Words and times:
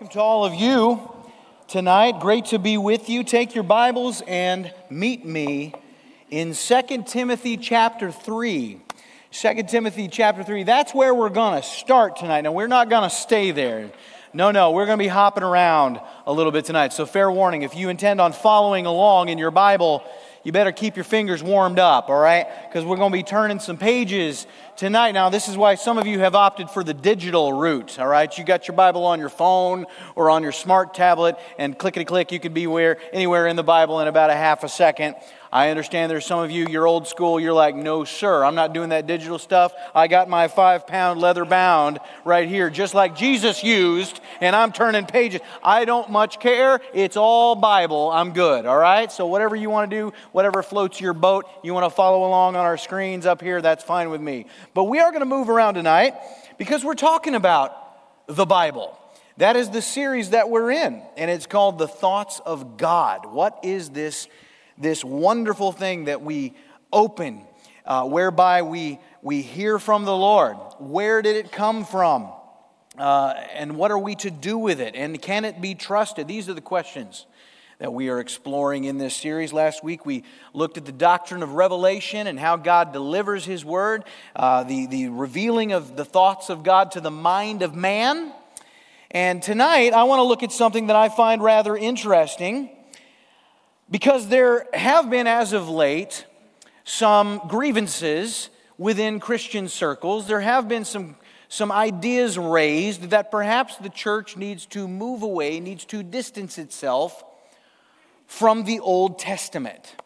Welcome 0.00 0.14
to 0.14 0.22
all 0.22 0.46
of 0.46 0.54
you 0.54 0.98
tonight. 1.68 2.20
Great 2.20 2.46
to 2.46 2.58
be 2.58 2.78
with 2.78 3.10
you. 3.10 3.22
Take 3.22 3.54
your 3.54 3.64
Bibles 3.64 4.22
and 4.26 4.72
meet 4.88 5.26
me 5.26 5.74
in 6.30 6.54
2 6.54 7.02
Timothy 7.06 7.58
chapter 7.58 8.10
3. 8.10 8.80
2 9.30 9.62
Timothy 9.64 10.08
chapter 10.08 10.42
3. 10.42 10.62
That's 10.62 10.94
where 10.94 11.14
we're 11.14 11.28
going 11.28 11.60
to 11.60 11.68
start 11.68 12.16
tonight. 12.16 12.40
Now, 12.40 12.52
we're 12.52 12.66
not 12.66 12.88
going 12.88 13.02
to 13.02 13.14
stay 13.14 13.50
there. 13.50 13.92
No, 14.32 14.50
no, 14.50 14.70
we're 14.70 14.86
going 14.86 14.96
to 14.96 15.04
be 15.04 15.08
hopping 15.08 15.42
around 15.42 16.00
a 16.26 16.32
little 16.32 16.50
bit 16.50 16.64
tonight. 16.64 16.94
So, 16.94 17.04
fair 17.04 17.30
warning 17.30 17.60
if 17.60 17.76
you 17.76 17.90
intend 17.90 18.22
on 18.22 18.32
following 18.32 18.86
along 18.86 19.28
in 19.28 19.36
your 19.36 19.50
Bible, 19.50 20.02
you 20.42 20.52
better 20.52 20.72
keep 20.72 20.96
your 20.96 21.04
fingers 21.04 21.42
warmed 21.42 21.78
up, 21.78 22.08
all 22.08 22.18
right? 22.18 22.46
Because 22.68 22.84
we're 22.84 22.96
going 22.96 23.12
to 23.12 23.18
be 23.18 23.22
turning 23.22 23.58
some 23.58 23.76
pages 23.76 24.46
tonight. 24.76 25.12
Now, 25.12 25.28
this 25.28 25.48
is 25.48 25.56
why 25.56 25.74
some 25.74 25.98
of 25.98 26.06
you 26.06 26.20
have 26.20 26.34
opted 26.34 26.70
for 26.70 26.82
the 26.82 26.94
digital 26.94 27.52
route, 27.52 27.98
all 27.98 28.06
right? 28.06 28.36
You 28.38 28.44
got 28.44 28.66
your 28.66 28.74
Bible 28.74 29.04
on 29.04 29.18
your 29.18 29.28
phone 29.28 29.84
or 30.16 30.30
on 30.30 30.42
your 30.42 30.52
smart 30.52 30.94
tablet, 30.94 31.36
and 31.58 31.78
clickety 31.78 32.06
click, 32.06 32.32
you 32.32 32.40
could 32.40 32.54
be 32.54 32.66
where, 32.66 32.96
anywhere 33.12 33.46
in 33.46 33.56
the 33.56 33.62
Bible 33.62 34.00
in 34.00 34.08
about 34.08 34.30
a 34.30 34.34
half 34.34 34.64
a 34.64 34.68
second. 34.68 35.14
I 35.52 35.70
understand 35.70 36.12
there's 36.12 36.26
some 36.26 36.38
of 36.38 36.52
you, 36.52 36.66
you're 36.68 36.86
old 36.86 37.08
school, 37.08 37.40
you're 37.40 37.52
like, 37.52 37.74
no, 37.74 38.04
sir, 38.04 38.44
I'm 38.44 38.54
not 38.54 38.72
doing 38.72 38.90
that 38.90 39.08
digital 39.08 39.38
stuff. 39.38 39.72
I 39.94 40.06
got 40.06 40.28
my 40.28 40.46
five 40.46 40.86
pound 40.86 41.20
leather 41.20 41.44
bound 41.44 41.98
right 42.24 42.48
here, 42.48 42.70
just 42.70 42.94
like 42.94 43.16
Jesus 43.16 43.64
used, 43.64 44.20
and 44.40 44.54
I'm 44.54 44.70
turning 44.70 45.06
pages. 45.06 45.40
I 45.60 45.84
don't 45.84 46.08
much 46.08 46.38
care. 46.38 46.80
It's 46.94 47.16
all 47.16 47.56
Bible. 47.56 48.10
I'm 48.10 48.32
good, 48.32 48.64
all 48.64 48.78
right? 48.78 49.10
So, 49.10 49.26
whatever 49.26 49.56
you 49.56 49.70
want 49.70 49.90
to 49.90 49.96
do, 49.96 50.12
whatever 50.30 50.62
floats 50.62 51.00
your 51.00 51.14
boat, 51.14 51.46
you 51.64 51.74
want 51.74 51.84
to 51.84 51.90
follow 51.90 52.28
along 52.28 52.54
on 52.54 52.64
our 52.64 52.76
screens 52.76 53.26
up 53.26 53.42
here, 53.42 53.60
that's 53.60 53.82
fine 53.82 54.10
with 54.10 54.20
me. 54.20 54.46
But 54.72 54.84
we 54.84 55.00
are 55.00 55.10
going 55.10 55.20
to 55.20 55.26
move 55.26 55.48
around 55.48 55.74
tonight 55.74 56.14
because 56.58 56.84
we're 56.84 56.94
talking 56.94 57.34
about 57.34 57.76
the 58.28 58.46
Bible. 58.46 58.96
That 59.38 59.56
is 59.56 59.70
the 59.70 59.82
series 59.82 60.30
that 60.30 60.48
we're 60.48 60.70
in, 60.70 61.02
and 61.16 61.28
it's 61.28 61.46
called 61.46 61.78
The 61.78 61.88
Thoughts 61.88 62.40
of 62.46 62.76
God. 62.76 63.26
What 63.26 63.58
is 63.64 63.90
this? 63.90 64.28
This 64.80 65.04
wonderful 65.04 65.72
thing 65.72 66.06
that 66.06 66.22
we 66.22 66.54
open, 66.92 67.42
uh, 67.84 68.06
whereby 68.06 68.62
we, 68.62 68.98
we 69.22 69.42
hear 69.42 69.78
from 69.78 70.04
the 70.04 70.16
Lord. 70.16 70.56
Where 70.78 71.22
did 71.22 71.36
it 71.36 71.52
come 71.52 71.84
from? 71.84 72.32
Uh, 72.98 73.34
and 73.54 73.76
what 73.76 73.90
are 73.90 73.98
we 73.98 74.14
to 74.16 74.30
do 74.30 74.58
with 74.58 74.80
it? 74.80 74.94
And 74.96 75.20
can 75.20 75.44
it 75.44 75.60
be 75.60 75.74
trusted? 75.74 76.26
These 76.26 76.48
are 76.48 76.54
the 76.54 76.60
questions 76.60 77.26
that 77.78 77.94
we 77.94 78.10
are 78.10 78.20
exploring 78.20 78.84
in 78.84 78.98
this 78.98 79.16
series. 79.16 79.54
Last 79.54 79.82
week 79.82 80.04
we 80.04 80.24
looked 80.52 80.76
at 80.76 80.84
the 80.84 80.92
doctrine 80.92 81.42
of 81.42 81.54
revelation 81.54 82.26
and 82.26 82.38
how 82.38 82.56
God 82.56 82.92
delivers 82.92 83.46
His 83.46 83.64
word, 83.64 84.04
uh, 84.36 84.64
the, 84.64 84.86
the 84.86 85.08
revealing 85.08 85.72
of 85.72 85.96
the 85.96 86.04
thoughts 86.04 86.50
of 86.50 86.62
God 86.62 86.92
to 86.92 87.00
the 87.00 87.10
mind 87.10 87.62
of 87.62 87.74
man. 87.74 88.32
And 89.10 89.42
tonight 89.42 89.94
I 89.94 90.04
want 90.04 90.18
to 90.18 90.24
look 90.24 90.42
at 90.42 90.52
something 90.52 90.88
that 90.88 90.96
I 90.96 91.08
find 91.08 91.42
rather 91.42 91.74
interesting. 91.74 92.68
Because 93.90 94.28
there 94.28 94.66
have 94.72 95.10
been, 95.10 95.26
as 95.26 95.52
of 95.52 95.68
late, 95.68 96.24
some 96.84 97.40
grievances 97.48 98.50
within 98.78 99.20
Christian 99.20 99.68
circles. 99.68 100.26
There 100.26 100.40
have 100.40 100.68
been 100.68 100.84
some, 100.84 101.16
some 101.48 101.72
ideas 101.72 102.38
raised 102.38 103.10
that 103.10 103.30
perhaps 103.30 103.76
the 103.76 103.88
church 103.88 104.36
needs 104.36 104.64
to 104.66 104.86
move 104.86 105.22
away, 105.22 105.60
needs 105.60 105.84
to 105.86 106.02
distance 106.02 106.56
itself 106.56 107.24
from 108.26 108.64
the 108.64 108.78
Old 108.80 109.18
Testament. 109.18 109.96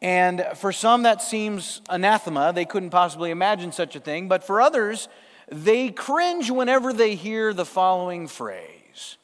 And 0.00 0.44
for 0.56 0.72
some, 0.72 1.02
that 1.04 1.22
seems 1.22 1.82
anathema. 1.88 2.52
They 2.54 2.64
couldn't 2.64 2.90
possibly 2.90 3.30
imagine 3.30 3.70
such 3.70 3.96
a 3.96 4.00
thing. 4.00 4.28
But 4.28 4.44
for 4.44 4.60
others, 4.60 5.08
they 5.48 5.90
cringe 5.90 6.50
whenever 6.50 6.92
they 6.92 7.14
hear 7.14 7.52
the 7.52 7.64
following 7.64 8.26
phrase 8.28 9.18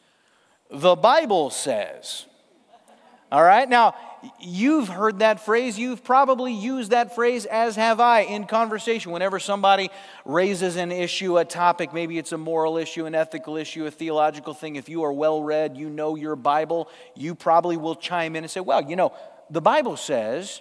The 0.71 0.97
Bible 0.97 1.51
says. 1.51 2.27
All 3.33 3.43
right? 3.43 3.69
Now, 3.69 3.95
you've 4.41 4.89
heard 4.89 5.21
that 5.21 5.45
phrase. 5.45 5.79
You've 5.79 6.03
probably 6.03 6.53
used 6.53 6.91
that 6.91 7.15
phrase, 7.15 7.47
as 7.47 7.77
have 7.77 8.01
I, 8.01 8.23
in 8.23 8.45
conversation. 8.47 9.13
Whenever 9.13 9.39
somebody 9.39 9.91
raises 10.25 10.77
an 10.77 10.91
issue, 10.91 11.39
a 11.39 11.45
topic, 11.45 11.93
maybe 11.95 12.19
it's 12.19 12.33
a 12.33 12.39
moral 12.39 12.77
issue, 12.77 13.07
an 13.07 13.15
ethical 13.15 13.57
issue, 13.57 13.87
a 13.87 13.91
theological 13.91 14.53
thing, 14.53 14.77
if 14.77 14.89
you 14.89 15.05
are 15.05 15.13
well 15.13 15.43
read, 15.43 15.77
you 15.77 15.89
know 15.89 16.17
your 16.17 16.35
Bible, 16.35 16.89
you 17.15 17.35
probably 17.37 17.77
will 17.77 17.95
chime 17.95 18.35
in 18.35 18.43
and 18.43 18.51
say, 18.51 18.61
well, 18.61 18.83
you 18.83 18.97
know, 18.97 19.13
the 19.49 19.61
Bible 19.61 19.97
says, 19.97 20.61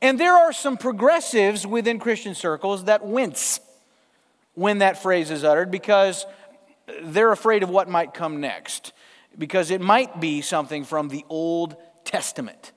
and 0.00 0.18
there 0.18 0.34
are 0.34 0.52
some 0.52 0.76
progressives 0.76 1.66
within 1.66 1.98
Christian 1.98 2.34
circles 2.34 2.84
that 2.84 3.04
wince 3.04 3.60
when 4.54 4.78
that 4.78 5.02
phrase 5.02 5.30
is 5.30 5.42
uttered 5.42 5.70
because 5.70 6.26
they're 7.02 7.32
afraid 7.32 7.62
of 7.62 7.70
what 7.70 7.88
might 7.88 8.14
come 8.14 8.40
next 8.40 8.92
because 9.38 9.70
it 9.70 9.80
might 9.80 10.20
be 10.20 10.40
something 10.40 10.84
from 10.84 11.08
the 11.08 11.24
Old 11.28 11.76
Testament. 12.04 12.72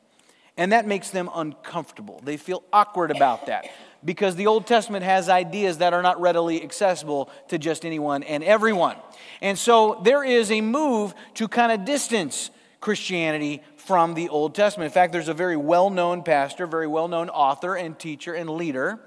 And 0.58 0.72
that 0.72 0.88
makes 0.88 1.10
them 1.10 1.30
uncomfortable. 1.34 2.22
They 2.24 2.38
feel 2.38 2.64
awkward 2.72 3.12
about 3.12 3.48
that 3.48 3.66
because 4.06 4.36
the 4.36 4.48
Old 4.48 4.68
Testament 4.68 5.04
has 5.04 5.28
ideas 5.28 5.80
that 5.80 5.94
are 5.94 6.02
not 6.02 6.22
readily 6.22 6.64
accessible 6.64 7.30
to 7.50 7.58
just 7.58 7.86
anyone 7.86 8.24
and 8.24 8.44
everyone. 8.44 8.96
And 9.42 9.58
so 9.58 10.00
there 10.04 10.24
is 10.24 10.52
a 10.52 10.62
move 10.62 11.14
to 11.36 11.48
kind 11.48 11.72
of 11.72 11.86
distance 11.86 12.52
Christianity 12.80 13.64
from 13.78 14.14
the 14.14 14.30
Old 14.30 14.54
Testament. 14.54 14.86
In 14.86 14.94
fact, 14.94 15.12
there's 15.12 15.28
a 15.28 15.34
very 15.34 15.58
well 15.58 15.90
known 15.90 16.24
pastor, 16.24 16.68
very 16.68 16.88
well 16.88 17.08
known 17.08 17.30
author 17.30 17.76
and 17.76 17.98
teacher 17.98 18.34
and 18.34 18.50
leader. 18.50 19.00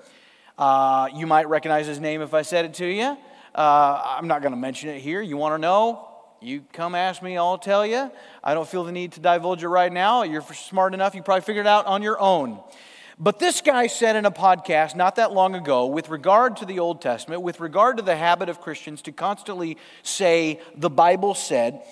Uh, 0.58 1.08
you 1.14 1.26
might 1.26 1.48
recognize 1.48 1.86
his 1.86 2.00
name 2.00 2.20
if 2.20 2.34
I 2.34 2.42
said 2.42 2.64
it 2.64 2.74
to 2.74 2.86
you. 2.86 3.16
Uh, 3.54 4.16
I'm 4.18 4.26
not 4.26 4.42
going 4.42 4.52
to 4.52 4.58
mention 4.58 4.90
it 4.90 5.00
here. 5.00 5.22
You 5.22 5.36
want 5.36 5.54
to 5.54 5.58
know? 5.58 6.07
You 6.40 6.64
come 6.72 6.94
ask 6.94 7.22
me, 7.22 7.36
I'll 7.36 7.58
tell 7.58 7.84
you. 7.86 8.10
I 8.44 8.54
don't 8.54 8.68
feel 8.68 8.84
the 8.84 8.92
need 8.92 9.12
to 9.12 9.20
divulge 9.20 9.62
it 9.62 9.68
right 9.68 9.92
now. 9.92 10.22
You're 10.22 10.42
smart 10.42 10.94
enough, 10.94 11.14
you 11.14 11.22
probably 11.22 11.42
figured 11.42 11.66
it 11.66 11.68
out 11.68 11.86
on 11.86 12.02
your 12.02 12.20
own. 12.20 12.60
But 13.20 13.40
this 13.40 13.60
guy 13.60 13.88
said 13.88 14.14
in 14.14 14.24
a 14.26 14.30
podcast 14.30 14.94
not 14.94 15.16
that 15.16 15.32
long 15.32 15.56
ago, 15.56 15.86
with 15.86 16.08
regard 16.08 16.58
to 16.58 16.64
the 16.64 16.78
Old 16.78 17.02
Testament, 17.02 17.42
with 17.42 17.58
regard 17.58 17.96
to 17.96 18.02
the 18.02 18.14
habit 18.14 18.48
of 18.48 18.60
Christians 18.60 19.02
to 19.02 19.12
constantly 19.12 19.76
say, 20.04 20.60
the 20.76 20.90
Bible 20.90 21.34
said, 21.34 21.82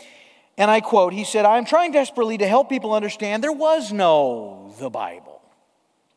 and 0.57 0.71
I 0.71 0.81
quote, 0.81 1.13
he 1.13 1.25
said, 1.25 1.45
I'm 1.45 1.65
trying 1.65 1.91
desperately 1.91 2.39
to 2.39 2.47
help 2.47 2.69
people 2.69 2.95
understand 2.95 3.43
there 3.43 3.53
was 3.53 3.93
no 3.93 4.73
the 4.78 4.89
Bible 4.89 5.43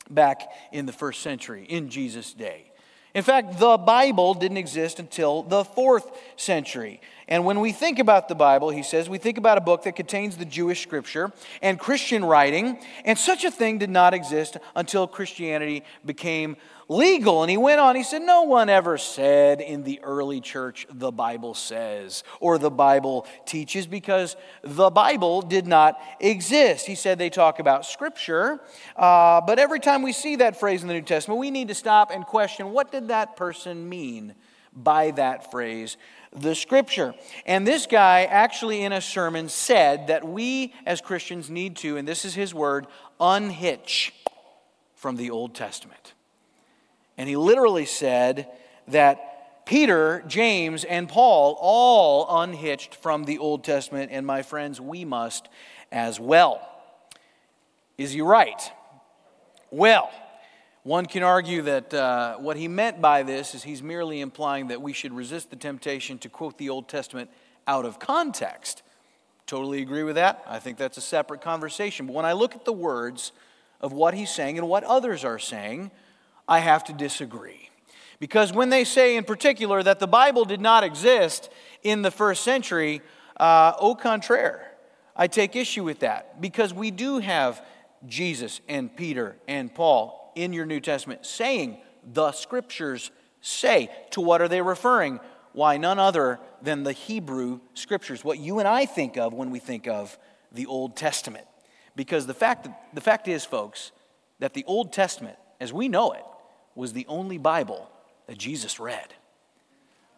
back 0.10 0.44
in 0.72 0.86
the 0.86 0.94
first 0.94 1.22
century, 1.22 1.66
in 1.68 1.90
Jesus' 1.90 2.34
day. 2.34 2.69
In 3.14 3.24
fact, 3.24 3.60
the 3.60 3.78
Bible 3.78 4.34
didn't 4.36 4.58
exist 4.58 5.00
until 5.00 5.42
the 5.42 5.66
fourth 5.66 6.10
century. 6.36 7.02
And 7.28 7.44
when 7.46 7.60
we 7.60 7.72
think 7.72 8.00
about 8.00 8.28
the 8.28 8.36
Bible, 8.36 8.70
he 8.70 8.84
says, 8.84 9.10
we 9.10 9.18
think 9.18 9.38
about 9.38 9.58
a 9.58 9.62
book 9.62 9.84
that 9.84 9.96
contains 9.96 10.38
the 10.38 10.46
Jewish 10.46 10.84
scripture 10.84 11.32
and 11.62 11.80
Christian 11.80 12.24
writing, 12.24 12.80
and 13.06 13.18
such 13.18 13.44
a 13.44 13.52
thing 13.52 13.78
did 13.78 13.90
not 13.90 14.14
exist 14.14 14.58
until 14.76 15.08
Christianity 15.08 15.84
became 16.06 16.56
legal. 16.90 17.44
And 17.44 17.50
he 17.50 17.56
went 17.56 17.80
on, 17.80 17.96
he 17.96 18.04
said, 18.04 18.24
No 18.24 18.44
one 18.44 18.68
ever 18.68 18.98
said 18.98 19.62
in 19.62 19.84
the 19.84 20.02
early 20.04 20.42
church, 20.42 20.86
the 20.92 21.12
Bible 21.12 21.54
says, 21.54 22.24
or 22.42 22.58
the 22.58 22.72
Bible 22.72 23.26
teaches, 23.46 23.88
because 23.88 24.36
the 24.64 24.90
Bible 24.90 25.42
did 25.42 25.68
not 25.68 26.02
exist. 26.20 26.88
He 26.88 26.96
said 26.96 27.18
they 27.18 27.30
talk 27.30 27.60
about 27.60 27.86
scripture, 27.86 28.60
uh, 28.98 29.40
but 29.42 29.60
every 29.60 29.80
time 29.80 30.02
we 30.02 30.12
see 30.12 30.38
that 30.38 30.60
phrase 30.60 30.82
in 30.82 30.88
the 30.88 30.96
New 30.96 31.02
Testament, 31.02 31.40
we 31.40 31.52
need 31.52 31.70
to 31.70 31.76
stop 31.76 32.12
and 32.12 32.26
question 32.26 32.72
what 32.72 32.92
did 32.92 33.08
that 33.08 33.38
person 33.38 33.88
mean 33.88 34.36
by 34.74 35.12
that 35.12 35.52
phrase? 35.52 35.96
the 36.32 36.54
scripture. 36.54 37.16
And 37.48 37.66
this 37.66 37.88
guy 37.88 38.26
actually, 38.26 38.84
in 38.84 38.94
a 38.94 39.02
sermon, 39.02 39.50
said 39.50 40.08
that 40.08 40.28
we 40.28 40.76
as 40.86 41.02
Christians 41.02 41.50
need 41.50 41.76
to, 41.78 41.98
and 41.98 42.08
this 42.08 42.24
is 42.24 42.36
his 42.36 42.54
word, 42.54 42.86
unhitch 43.20 44.12
from 44.94 45.16
the 45.16 45.32
Old 45.32 45.56
Testament. 45.56 46.14
And 47.20 47.28
he 47.28 47.36
literally 47.36 47.86
said 47.86 48.48
that 48.88 49.66
Peter, 49.66 50.24
James, 50.26 50.86
and 50.86 51.08
Paul 51.08 51.58
all 51.60 52.42
unhitched 52.42 52.96
from 52.96 53.26
the 53.26 53.38
Old 53.40 53.66
Testament, 53.66 54.10
and 54.12 54.26
my 54.26 54.42
friends, 54.42 54.80
we 54.80 55.04
must 55.04 55.50
as 55.92 56.18
well. 56.18 56.66
Is 57.98 58.14
he 58.14 58.22
right? 58.22 58.72
Well, 59.70 60.10
one 60.84 61.08
can 61.08 61.22
argue 61.22 61.62
that 61.64 61.94
uh, 61.94 62.38
what 62.38 62.56
he 62.56 62.70
meant 62.70 63.02
by 63.02 63.24
this 63.24 63.54
is 63.54 63.64
he's 63.64 63.84
merely 63.84 64.22
implying 64.22 64.70
that 64.70 64.82
we 64.82 64.94
should 64.94 65.12
resist 65.12 65.50
the 65.50 65.58
temptation 65.58 66.20
to 66.20 66.30
quote 66.30 66.58
the 66.58 66.70
Old 66.70 66.88
Testament 66.88 67.30
out 67.68 67.84
of 67.84 68.00
context. 68.00 68.82
Totally 69.46 69.82
agree 69.82 70.04
with 70.04 70.16
that. 70.16 70.42
I 70.48 70.60
think 70.60 70.78
that's 70.78 70.98
a 70.98 71.02
separate 71.02 71.42
conversation. 71.42 72.06
But 72.06 72.16
when 72.16 72.26
I 72.26 72.32
look 72.32 72.56
at 72.56 72.64
the 72.64 72.72
words 72.72 73.34
of 73.82 73.92
what 73.92 74.14
he's 74.14 74.32
saying 74.32 74.58
and 74.58 74.70
what 74.70 74.86
others 74.86 75.26
are 75.26 75.38
saying, 75.38 75.92
I 76.50 76.60
have 76.60 76.84
to 76.86 76.94
disagree. 76.94 77.70
Because 78.20 78.52
when 78.52 78.70
they 78.70 78.84
say, 78.84 79.16
in 79.16 79.24
particular, 79.24 79.82
that 79.82 80.00
the 80.00 80.08
Bible 80.08 80.44
did 80.44 80.60
not 80.60 80.84
exist 80.84 81.50
in 81.84 82.02
the 82.02 82.12
first 82.12 82.44
century, 82.44 83.02
uh, 83.38 83.74
au 83.80 83.96
contraire, 83.96 84.74
I 85.16 85.28
take 85.28 85.56
issue 85.56 85.86
with 85.86 86.00
that. 86.00 86.42
Because 86.42 86.74
we 86.74 86.92
do 86.92 87.20
have 87.20 87.66
Jesus 88.06 88.60
and 88.68 88.94
Peter 88.94 89.38
and 89.48 89.74
Paul 89.74 90.34
in 90.36 90.52
your 90.52 90.66
New 90.66 90.82
Testament 90.82 91.26
saying, 91.26 91.78
the 92.04 92.34
scriptures 92.34 93.12
say. 93.40 93.90
To 94.12 94.22
what 94.22 94.42
are 94.42 94.50
they 94.50 94.62
referring? 94.62 95.22
why 95.54 95.78
none 95.78 96.00
other 96.00 96.40
than 96.62 96.84
the 96.84 96.94
Hebrew 96.94 97.60
scriptures, 97.74 98.24
what 98.24 98.40
you 98.40 98.60
and 98.60 98.68
I 98.68 98.86
think 98.86 99.18
of 99.18 99.34
when 99.34 99.52
we 99.52 99.60
think 99.60 99.88
of 99.88 100.18
the 100.52 100.66
Old 100.66 100.96
Testament. 100.96 101.46
Because 101.96 102.28
the 102.28 102.34
fact, 102.34 102.68
the 102.94 103.02
fact 103.02 103.28
is, 103.28 103.46
folks, 103.46 103.92
that 104.40 104.54
the 104.54 104.64
Old 104.66 104.94
Testament, 104.94 105.38
as 105.60 105.74
we 105.74 105.88
know 105.88 106.12
it, 106.14 106.24
was 106.76 106.94
the 106.94 107.06
only 107.08 107.38
Bible 107.38 107.90
that 108.28 108.38
Jesus 108.38 108.80
read. 108.80 109.14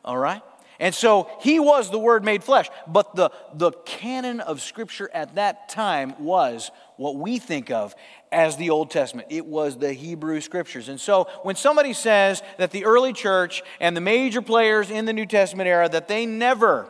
All 0.03 0.18
right? 0.18 0.42
And 0.81 0.95
so 0.95 1.30
he 1.42 1.59
was 1.59 1.92
the 1.92 2.00
Word 2.00 2.25
made 2.25 2.44
flesh. 2.44 2.68
But 2.88 3.15
the, 3.15 3.30
the 3.53 3.71
canon 3.86 4.39
of 4.39 4.62
Scripture 4.62 5.12
at 5.13 5.36
that 5.36 5.69
time 5.69 6.15
was 6.18 6.71
what 6.98 7.18
we 7.18 7.38
think 7.38 7.69
of 7.69 7.94
as 8.31 8.57
the 8.57 8.71
Old 8.71 8.89
Testament. 8.89 9.27
It 9.30 9.45
was 9.45 9.77
the 9.77 9.94
Hebrew 9.94 10.42
Scriptures. 10.42 10.89
And 10.89 11.00
so 11.00 11.27
when 11.44 11.56
somebody 11.56 11.94
says 11.94 12.42
that 12.57 12.71
the 12.71 12.86
early 12.86 13.13
church 13.13 13.62
and 13.80 13.95
the 13.95 14.01
major 14.01 14.42
players 14.42 14.89
in 14.89 15.06
the 15.06 15.13
New 15.13 15.27
Testament 15.27 15.68
era, 15.68 15.88
that 15.88 16.07
they 16.07 16.25
never 16.25 16.89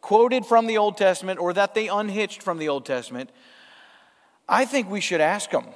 quoted 0.00 0.46
from 0.46 0.68
the 0.68 0.78
Old 0.78 0.96
Testament 0.96 1.40
or 1.40 1.52
that 1.52 1.74
they 1.74 1.88
unhitched 1.88 2.44
from 2.44 2.58
the 2.58 2.68
Old 2.68 2.86
Testament, 2.86 3.30
I 4.48 4.66
think 4.66 4.88
we 4.88 5.00
should 5.00 5.20
ask 5.20 5.50
them. 5.50 5.66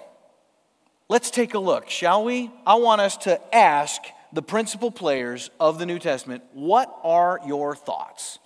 Let's 1.11 1.33
take 1.33 1.55
a 1.55 1.59
look, 1.59 1.91
shall 1.91 2.23
we? 2.23 2.53
I 2.65 2.77
want 2.77 3.01
us 3.01 3.17
to 3.17 3.41
ask 3.53 4.01
the 4.33 4.43
principal 4.43 4.93
players 4.93 5.51
of 5.59 5.81
the 5.81 5.85
New 5.85 5.99
Testament, 5.99 6.45
what 6.53 6.97
are 7.03 7.41
your 7.45 7.75
thoughts 7.75 8.39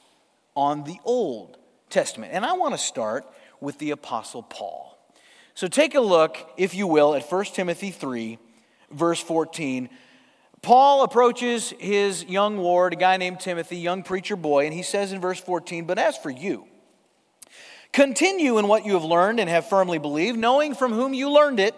on 0.56 0.84
the 0.84 0.96
Old 1.04 1.58
Testament? 1.90 2.32
And 2.32 2.42
I 2.42 2.54
want 2.54 2.72
to 2.72 2.78
start 2.78 3.26
with 3.60 3.78
the 3.78 3.90
Apostle 3.90 4.42
Paul. 4.42 4.98
So 5.52 5.68
take 5.68 5.94
a 5.94 6.00
look, 6.00 6.38
if 6.56 6.74
you 6.74 6.86
will, 6.86 7.14
at 7.14 7.30
1 7.30 7.44
Timothy 7.52 7.90
3, 7.90 8.38
verse 8.90 9.20
14. 9.20 9.90
Paul 10.62 11.02
approaches 11.02 11.74
his 11.78 12.24
young 12.24 12.56
ward, 12.56 12.94
a 12.94 12.96
guy 12.96 13.18
named 13.18 13.40
Timothy, 13.40 13.76
young 13.76 14.02
preacher 14.02 14.36
boy, 14.36 14.64
and 14.64 14.72
he 14.72 14.82
says 14.82 15.12
in 15.12 15.20
verse 15.20 15.38
14, 15.38 15.84
But 15.84 15.98
as 15.98 16.16
for 16.16 16.30
you, 16.30 16.64
continue 17.92 18.56
in 18.56 18.68
what 18.68 18.86
you 18.86 18.94
have 18.94 19.04
learned 19.04 19.38
and 19.38 19.50
have 19.50 19.68
firmly 19.68 19.98
believed, 19.98 20.38
knowing 20.38 20.74
from 20.74 20.94
whom 20.94 21.12
you 21.12 21.30
learned 21.30 21.60
it, 21.60 21.74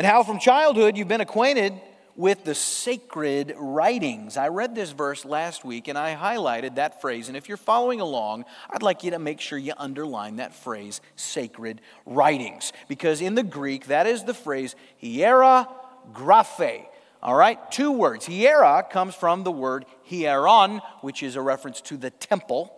and 0.00 0.06
how 0.06 0.22
from 0.22 0.38
childhood 0.38 0.96
you've 0.96 1.08
been 1.08 1.20
acquainted 1.20 1.78
with 2.16 2.42
the 2.44 2.54
sacred 2.54 3.52
writings. 3.58 4.38
I 4.38 4.48
read 4.48 4.74
this 4.74 4.92
verse 4.92 5.26
last 5.26 5.62
week 5.62 5.88
and 5.88 5.98
I 5.98 6.16
highlighted 6.16 6.76
that 6.76 7.02
phrase. 7.02 7.28
And 7.28 7.36
if 7.36 7.50
you're 7.50 7.58
following 7.58 8.00
along, 8.00 8.46
I'd 8.70 8.82
like 8.82 9.04
you 9.04 9.10
to 9.10 9.18
make 9.18 9.42
sure 9.42 9.58
you 9.58 9.74
underline 9.76 10.36
that 10.36 10.54
phrase, 10.54 11.02
sacred 11.16 11.82
writings. 12.06 12.72
Because 12.88 13.20
in 13.20 13.34
the 13.34 13.42
Greek, 13.42 13.88
that 13.88 14.06
is 14.06 14.24
the 14.24 14.32
phrase 14.32 14.74
hiera 15.02 15.68
graphe. 16.14 16.86
All 17.22 17.36
right, 17.36 17.58
two 17.70 17.92
words. 17.92 18.26
Hiera 18.26 18.88
comes 18.88 19.14
from 19.14 19.44
the 19.44 19.52
word 19.52 19.84
hieron, 20.10 20.80
which 21.02 21.22
is 21.22 21.36
a 21.36 21.42
reference 21.42 21.82
to 21.82 21.98
the 21.98 22.08
temple. 22.08 22.74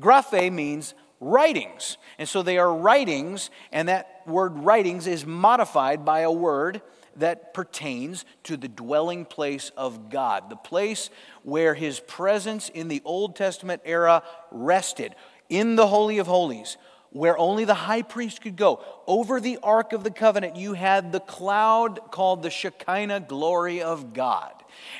Graphe 0.00 0.52
means 0.52 0.94
writings. 1.20 1.98
And 2.18 2.28
so 2.28 2.42
they 2.42 2.58
are 2.58 2.72
writings, 2.72 3.50
and 3.72 3.88
that 3.88 4.22
word 4.26 4.58
writings 4.58 5.06
is 5.06 5.26
modified 5.26 6.04
by 6.04 6.20
a 6.20 6.32
word 6.32 6.82
that 7.16 7.52
pertains 7.52 8.24
to 8.44 8.56
the 8.56 8.68
dwelling 8.68 9.24
place 9.24 9.70
of 9.76 10.08
God, 10.08 10.50
the 10.50 10.56
place 10.56 11.10
where 11.42 11.74
his 11.74 12.00
presence 12.00 12.68
in 12.68 12.88
the 12.88 13.02
Old 13.04 13.36
Testament 13.36 13.82
era 13.84 14.22
rested, 14.50 15.14
in 15.48 15.76
the 15.76 15.86
Holy 15.86 16.18
of 16.18 16.26
Holies, 16.26 16.76
where 17.10 17.36
only 17.38 17.64
the 17.64 17.74
high 17.74 18.02
priest 18.02 18.42
could 18.42 18.56
go. 18.56 18.84
Over 19.06 19.40
the 19.40 19.58
Ark 19.62 19.92
of 19.92 20.04
the 20.04 20.10
Covenant, 20.10 20.56
you 20.56 20.74
had 20.74 21.10
the 21.10 21.20
cloud 21.20 22.10
called 22.10 22.42
the 22.42 22.50
Shekinah 22.50 23.20
glory 23.20 23.82
of 23.82 24.12
God. 24.12 24.52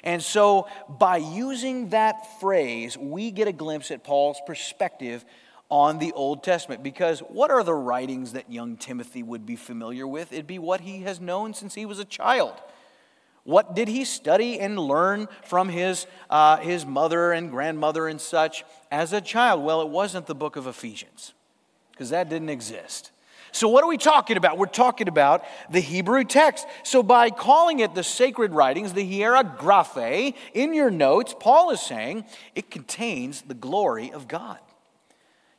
And 0.02 0.22
so, 0.22 0.66
by 0.88 1.18
using 1.18 1.90
that 1.90 2.40
phrase, 2.40 2.96
we 2.96 3.30
get 3.30 3.46
a 3.46 3.52
glimpse 3.52 3.90
at 3.90 4.02
Paul's 4.04 4.40
perspective 4.46 5.24
on 5.70 5.98
the 5.98 6.12
Old 6.12 6.42
Testament. 6.42 6.82
Because 6.82 7.20
what 7.20 7.50
are 7.50 7.62
the 7.62 7.74
writings 7.74 8.32
that 8.32 8.50
young 8.50 8.76
Timothy 8.76 9.22
would 9.22 9.44
be 9.44 9.56
familiar 9.56 10.06
with? 10.06 10.32
It'd 10.32 10.46
be 10.46 10.58
what 10.58 10.80
he 10.82 11.02
has 11.02 11.20
known 11.20 11.54
since 11.54 11.74
he 11.74 11.86
was 11.86 11.98
a 11.98 12.04
child. 12.04 12.54
What 13.44 13.74
did 13.74 13.88
he 13.88 14.04
study 14.04 14.60
and 14.60 14.78
learn 14.78 15.26
from 15.42 15.70
his, 15.70 16.06
uh, 16.28 16.58
his 16.58 16.84
mother 16.84 17.32
and 17.32 17.50
grandmother 17.50 18.06
and 18.06 18.20
such 18.20 18.64
as 18.90 19.12
a 19.12 19.20
child? 19.20 19.64
Well, 19.64 19.80
it 19.80 19.88
wasn't 19.88 20.26
the 20.26 20.34
book 20.34 20.56
of 20.56 20.66
Ephesians, 20.66 21.32
because 21.92 22.10
that 22.10 22.28
didn't 22.28 22.50
exist. 22.50 23.10
So, 23.50 23.68
what 23.68 23.82
are 23.82 23.88
we 23.88 23.96
talking 23.96 24.36
about? 24.36 24.58
We're 24.58 24.66
talking 24.66 25.08
about 25.08 25.46
the 25.70 25.80
Hebrew 25.80 26.24
text. 26.24 26.66
So, 26.82 27.02
by 27.02 27.30
calling 27.30 27.78
it 27.78 27.94
the 27.94 28.02
sacred 28.02 28.52
writings, 28.52 28.92
the 28.92 29.10
hierographe, 29.10 30.34
in 30.52 30.74
your 30.74 30.90
notes, 30.90 31.34
Paul 31.40 31.70
is 31.70 31.80
saying 31.80 32.26
it 32.54 32.70
contains 32.70 33.40
the 33.40 33.54
glory 33.54 34.12
of 34.12 34.28
God 34.28 34.58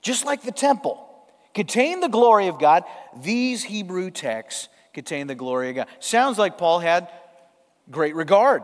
just 0.01 0.25
like 0.25 0.41
the 0.41 0.51
temple 0.51 1.05
contain 1.53 1.99
the 1.99 2.09
glory 2.09 2.47
of 2.47 2.59
God, 2.59 2.83
these 3.21 3.63
Hebrew 3.63 4.11
texts 4.11 4.69
contain 4.93 5.27
the 5.27 5.35
glory 5.35 5.69
of 5.69 5.75
God. 5.75 5.87
Sounds 5.99 6.37
like 6.37 6.57
Paul 6.57 6.79
had 6.79 7.09
great 7.91 8.15
regard 8.15 8.63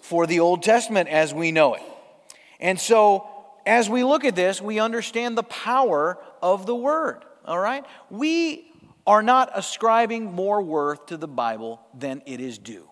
for 0.00 0.26
the 0.26 0.40
Old 0.40 0.62
Testament 0.62 1.08
as 1.08 1.32
we 1.32 1.52
know 1.52 1.74
it. 1.74 1.82
And 2.60 2.78
so, 2.78 3.26
as 3.66 3.88
we 3.88 4.04
look 4.04 4.24
at 4.24 4.34
this, 4.34 4.60
we 4.60 4.80
understand 4.80 5.36
the 5.36 5.42
power 5.42 6.18
of 6.40 6.66
the 6.66 6.74
Word, 6.74 7.24
all 7.44 7.58
right? 7.58 7.84
We 8.10 8.70
are 9.06 9.22
not 9.22 9.50
ascribing 9.54 10.32
more 10.32 10.62
worth 10.62 11.06
to 11.06 11.16
the 11.16 11.28
Bible 11.28 11.80
than 11.94 12.22
it 12.26 12.40
is 12.40 12.58
due. 12.58 12.88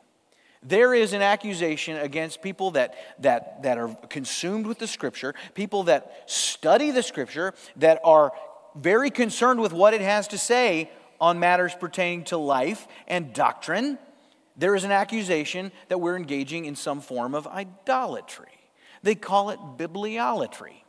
There 0.62 0.94
is 0.94 1.14
an 1.14 1.22
accusation 1.22 1.96
against 1.96 2.42
people 2.42 2.72
that, 2.72 2.94
that, 3.20 3.62
that 3.62 3.78
are 3.78 3.96
consumed 4.10 4.66
with 4.66 4.78
the 4.78 4.86
scripture, 4.86 5.34
people 5.54 5.84
that 5.84 6.24
study 6.26 6.90
the 6.90 7.02
scripture, 7.02 7.54
that 7.76 8.00
are 8.04 8.32
very 8.74 9.10
concerned 9.10 9.60
with 9.60 9.72
what 9.72 9.94
it 9.94 10.02
has 10.02 10.28
to 10.28 10.38
say 10.38 10.90
on 11.20 11.38
matters 11.38 11.74
pertaining 11.74 12.24
to 12.24 12.36
life 12.36 12.86
and 13.08 13.32
doctrine. 13.32 13.98
There 14.56 14.74
is 14.74 14.84
an 14.84 14.92
accusation 14.92 15.72
that 15.88 15.98
we're 15.98 16.16
engaging 16.16 16.66
in 16.66 16.76
some 16.76 17.00
form 17.00 17.34
of 17.34 17.46
idolatry. 17.46 18.52
They 19.02 19.14
call 19.14 19.50
it 19.50 19.58
bibliolatry. 19.78 20.84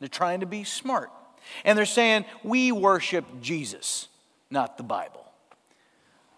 They're 0.00 0.08
trying 0.08 0.40
to 0.40 0.46
be 0.46 0.64
smart. 0.64 1.10
And 1.64 1.78
they're 1.78 1.86
saying, 1.86 2.24
we 2.42 2.72
worship 2.72 3.24
Jesus, 3.40 4.08
not 4.50 4.76
the 4.76 4.82
Bible. 4.82 5.25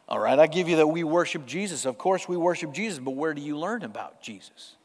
All 0.09 0.19
right, 0.19 0.39
I 0.39 0.47
give 0.47 0.69
you 0.69 0.77
that 0.77 0.87
we 0.87 1.05
worship 1.05 1.45
Jesus. 1.45 1.85
Of 1.85 1.99
course, 1.99 2.27
we 2.27 2.37
worship 2.37 2.73
Jesus, 2.73 2.99
but 2.99 3.11
where 3.11 3.35
do 3.35 3.43
you 3.43 3.59
learn 3.59 3.83
about 3.83 4.23
Jesus? 4.23 4.77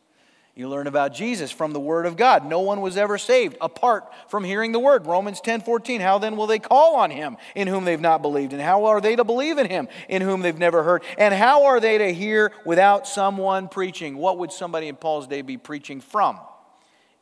You 0.55 0.69
learn 0.69 0.85
about 0.85 1.15
Jesus 1.15 1.49
from 1.49 1.73
the 1.73 1.79
Word 1.79 2.05
of 2.05 2.15
God. 2.15 2.45
No 2.45 2.59
one 2.59 2.81
was 2.81 2.95
ever 2.95 3.17
saved 3.17 3.57
apart 3.59 4.03
from 4.27 4.43
hearing 4.43 4.71
the 4.71 4.79
Word. 4.79 5.07
Romans 5.07 5.41
10 5.41 5.61
14. 5.61 5.99
How 5.99 6.19
then 6.19 6.37
will 6.37 6.45
they 6.45 6.59
call 6.59 6.97
on 6.97 7.09
Him 7.09 7.37
in 7.55 7.67
whom 7.67 7.85
they've 7.85 7.99
not 7.99 8.21
believed? 8.21 8.53
And 8.53 8.61
how 8.61 8.85
are 8.85 9.01
they 9.01 9.15
to 9.15 9.23
believe 9.23 9.57
in 9.57 9.67
Him 9.67 9.87
in 10.09 10.21
whom 10.21 10.41
they've 10.41 10.57
never 10.57 10.83
heard? 10.83 11.03
And 11.17 11.33
how 11.33 11.65
are 11.65 11.79
they 11.79 11.97
to 11.97 12.13
hear 12.13 12.51
without 12.65 13.07
someone 13.07 13.67
preaching? 13.67 14.17
What 14.17 14.37
would 14.37 14.51
somebody 14.51 14.89
in 14.89 14.95
Paul's 14.95 15.25
day 15.25 15.41
be 15.41 15.57
preaching 15.57 16.01
from? 16.01 16.39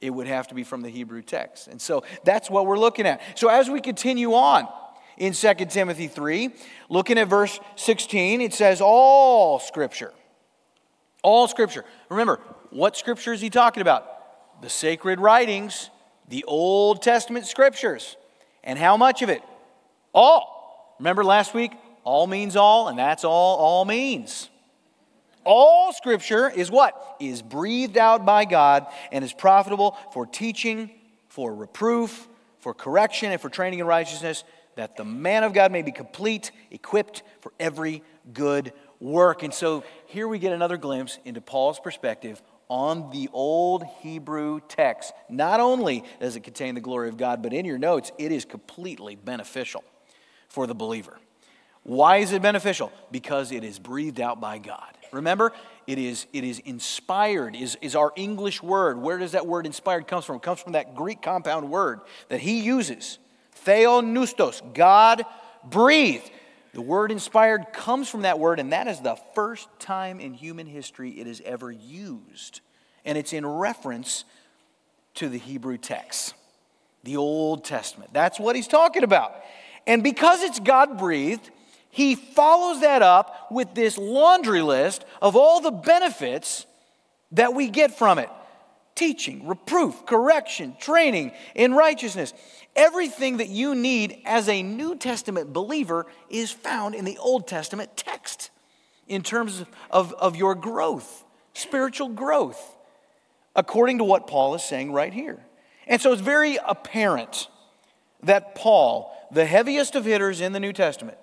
It 0.01 0.09
would 0.09 0.27
have 0.27 0.47
to 0.49 0.55
be 0.55 0.63
from 0.63 0.81
the 0.81 0.89
Hebrew 0.89 1.21
text. 1.21 1.67
And 1.67 1.79
so 1.79 2.03
that's 2.25 2.49
what 2.49 2.65
we're 2.65 2.79
looking 2.79 3.05
at. 3.05 3.21
So 3.39 3.47
as 3.47 3.69
we 3.69 3.79
continue 3.79 4.33
on, 4.33 4.67
in 5.21 5.33
2 5.33 5.53
Timothy 5.69 6.07
3. 6.07 6.49
Looking 6.89 7.19
at 7.19 7.27
verse 7.27 7.59
16, 7.75 8.41
it 8.41 8.55
says, 8.55 8.81
All 8.81 9.59
scripture. 9.59 10.11
All 11.21 11.47
scripture. 11.47 11.85
Remember, 12.09 12.39
what 12.71 12.97
scripture 12.97 13.31
is 13.31 13.39
he 13.39 13.51
talking 13.51 13.81
about? 13.81 14.61
The 14.63 14.69
sacred 14.69 15.19
writings, 15.19 15.91
the 16.27 16.43
Old 16.45 17.03
Testament 17.03 17.45
scriptures. 17.45 18.17
And 18.63 18.79
how 18.79 18.97
much 18.97 19.21
of 19.21 19.29
it? 19.29 19.43
All. 20.11 20.95
Remember 20.97 21.23
last 21.23 21.53
week? 21.53 21.71
All 22.03 22.25
means 22.25 22.55
all, 22.55 22.87
and 22.87 22.97
that's 22.97 23.23
all 23.23 23.57
all 23.57 23.85
means. 23.85 24.49
All 25.43 25.93
scripture 25.93 26.49
is 26.49 26.71
what? 26.71 27.17
Is 27.19 27.43
breathed 27.43 27.97
out 27.97 28.25
by 28.25 28.45
God 28.45 28.87
and 29.11 29.23
is 29.23 29.33
profitable 29.33 29.95
for 30.13 30.25
teaching, 30.25 30.89
for 31.27 31.53
reproof, 31.53 32.27
for 32.59 32.73
correction, 32.73 33.31
and 33.31 33.39
for 33.39 33.49
training 33.49 33.79
in 33.79 33.85
righteousness 33.85 34.43
that 34.75 34.95
the 34.97 35.05
man 35.05 35.43
of 35.43 35.53
God 35.53 35.71
may 35.71 35.81
be 35.81 35.91
complete, 35.91 36.51
equipped 36.69 37.23
for 37.41 37.51
every 37.59 38.03
good 38.33 38.73
work. 38.99 39.43
And 39.43 39.53
so 39.53 39.83
here 40.05 40.27
we 40.27 40.39
get 40.39 40.53
another 40.53 40.77
glimpse 40.77 41.19
into 41.25 41.41
Paul's 41.41 41.79
perspective 41.79 42.41
on 42.69 43.09
the 43.11 43.29
old 43.33 43.83
Hebrew 43.99 44.61
text. 44.67 45.11
Not 45.29 45.59
only 45.59 46.03
does 46.21 46.35
it 46.35 46.43
contain 46.43 46.75
the 46.75 46.81
glory 46.81 47.09
of 47.09 47.17
God, 47.17 47.41
but 47.41 47.51
in 47.53 47.65
your 47.65 47.77
notes, 47.77 48.11
it 48.17 48.31
is 48.31 48.45
completely 48.45 49.15
beneficial 49.15 49.83
for 50.47 50.67
the 50.67 50.75
believer. 50.75 51.17
Why 51.83 52.17
is 52.17 52.31
it 52.31 52.41
beneficial? 52.41 52.91
Because 53.11 53.51
it 53.51 53.63
is 53.63 53.79
breathed 53.79 54.21
out 54.21 54.39
by 54.39 54.59
God. 54.59 54.97
Remember, 55.11 55.51
it 55.87 55.97
is, 55.97 56.27
it 56.31 56.43
is 56.43 56.59
inspired, 56.59 57.55
is, 57.55 57.77
is 57.81 57.95
our 57.95 58.13
English 58.15 58.63
word. 58.63 59.01
Where 59.01 59.17
does 59.17 59.33
that 59.33 59.47
word 59.47 59.65
inspired 59.65 60.07
come 60.07 60.21
from? 60.21 60.37
It 60.37 60.41
comes 60.41 60.61
from 60.61 60.73
that 60.73 60.95
Greek 60.95 61.21
compound 61.21 61.69
word 61.69 62.01
that 62.29 62.39
he 62.39 62.61
uses 62.61 63.17
Theopneustos, 63.65 64.73
God 64.73 65.23
breathed. 65.63 66.29
The 66.73 66.81
word 66.81 67.11
inspired 67.11 67.73
comes 67.73 68.09
from 68.09 68.21
that 68.21 68.39
word, 68.39 68.59
and 68.59 68.71
that 68.71 68.87
is 68.87 69.01
the 69.01 69.17
first 69.35 69.67
time 69.79 70.19
in 70.19 70.33
human 70.33 70.67
history 70.67 71.19
it 71.19 71.27
is 71.27 71.41
ever 71.45 71.71
used. 71.71 72.61
And 73.03 73.17
it's 73.17 73.33
in 73.33 73.45
reference 73.45 74.23
to 75.15 75.27
the 75.27 75.37
Hebrew 75.37 75.77
text, 75.77 76.33
the 77.03 77.17
Old 77.17 77.65
Testament. 77.65 78.13
That's 78.13 78.39
what 78.39 78.55
he's 78.55 78.67
talking 78.67 79.03
about. 79.03 79.35
And 79.85 80.03
because 80.03 80.41
it's 80.43 80.59
God 80.59 80.97
breathed, 80.97 81.49
he 81.89 82.15
follows 82.15 82.81
that 82.81 83.01
up 83.01 83.47
with 83.51 83.73
this 83.73 83.97
laundry 83.97 84.61
list 84.61 85.03
of 85.21 85.35
all 85.35 85.59
the 85.59 85.71
benefits 85.71 86.65
that 87.33 87.53
we 87.53 87.67
get 87.67 87.97
from 87.97 88.17
it 88.17 88.29
teaching, 89.01 89.47
reproof, 89.47 90.05
correction, 90.05 90.75
training 90.79 91.31
in 91.55 91.73
righteousness. 91.73 92.35
Everything 92.75 93.37
that 93.37 93.49
you 93.49 93.73
need 93.73 94.21
as 94.25 94.47
a 94.47 94.61
New 94.61 94.95
Testament 94.95 95.51
believer 95.51 96.05
is 96.29 96.51
found 96.51 96.93
in 96.93 97.03
the 97.03 97.17
Old 97.17 97.47
Testament 97.47 97.97
text 97.97 98.51
in 99.07 99.23
terms 99.23 99.65
of, 99.89 100.13
of 100.13 100.35
your 100.35 100.53
growth, 100.53 101.23
spiritual 101.55 102.09
growth, 102.09 102.77
according 103.55 103.97
to 103.97 104.03
what 104.03 104.27
Paul 104.27 104.53
is 104.53 104.63
saying 104.63 104.93
right 104.93 105.11
here. 105.11 105.39
And 105.87 105.99
so 105.99 106.13
it's 106.13 106.21
very 106.21 106.59
apparent 106.63 107.47
that 108.21 108.53
Paul, 108.53 109.11
the 109.31 109.45
heaviest 109.45 109.95
of 109.95 110.05
hitters 110.05 110.41
in 110.41 110.53
the 110.53 110.59
New 110.59 110.73
Testament, 110.73 111.17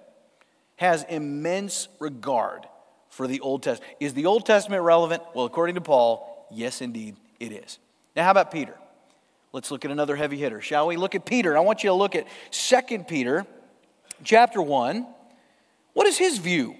has 0.75 1.05
immense 1.05 1.87
regard 2.01 2.67
for 3.09 3.29
the 3.29 3.39
Old 3.39 3.63
Testament. 3.63 3.95
Is 4.01 4.15
the 4.15 4.27
Old 4.27 4.47
Testament 4.47 4.83
relevant? 4.83 5.23
Well, 5.33 5.47
according 5.47 5.77
to 5.77 5.81
Paul, 5.81 6.49
yes, 6.51 6.83
indeed, 6.83 7.15
it 7.41 7.53
is. 7.53 7.79
Now, 8.17 8.25
how 8.25 8.31
about 8.31 8.51
Peter? 8.51 8.75
Let's 9.53 9.71
look 9.71 9.85
at 9.85 9.91
another 9.91 10.17
heavy 10.17 10.39
hitter, 10.39 10.61
shall 10.61 10.89
we? 10.89 10.97
Look 10.97 11.15
at 11.15 11.25
Peter. 11.25 11.57
I 11.57 11.61
want 11.61 11.83
you 11.83 11.91
to 11.91 11.95
look 11.95 12.15
at 12.15 12.27
2 12.51 13.05
Peter 13.05 13.47
chapter 14.25 14.61
1. 14.61 15.07
What 15.95 16.07
is 16.07 16.19
his 16.19 16.39
view 16.39 16.77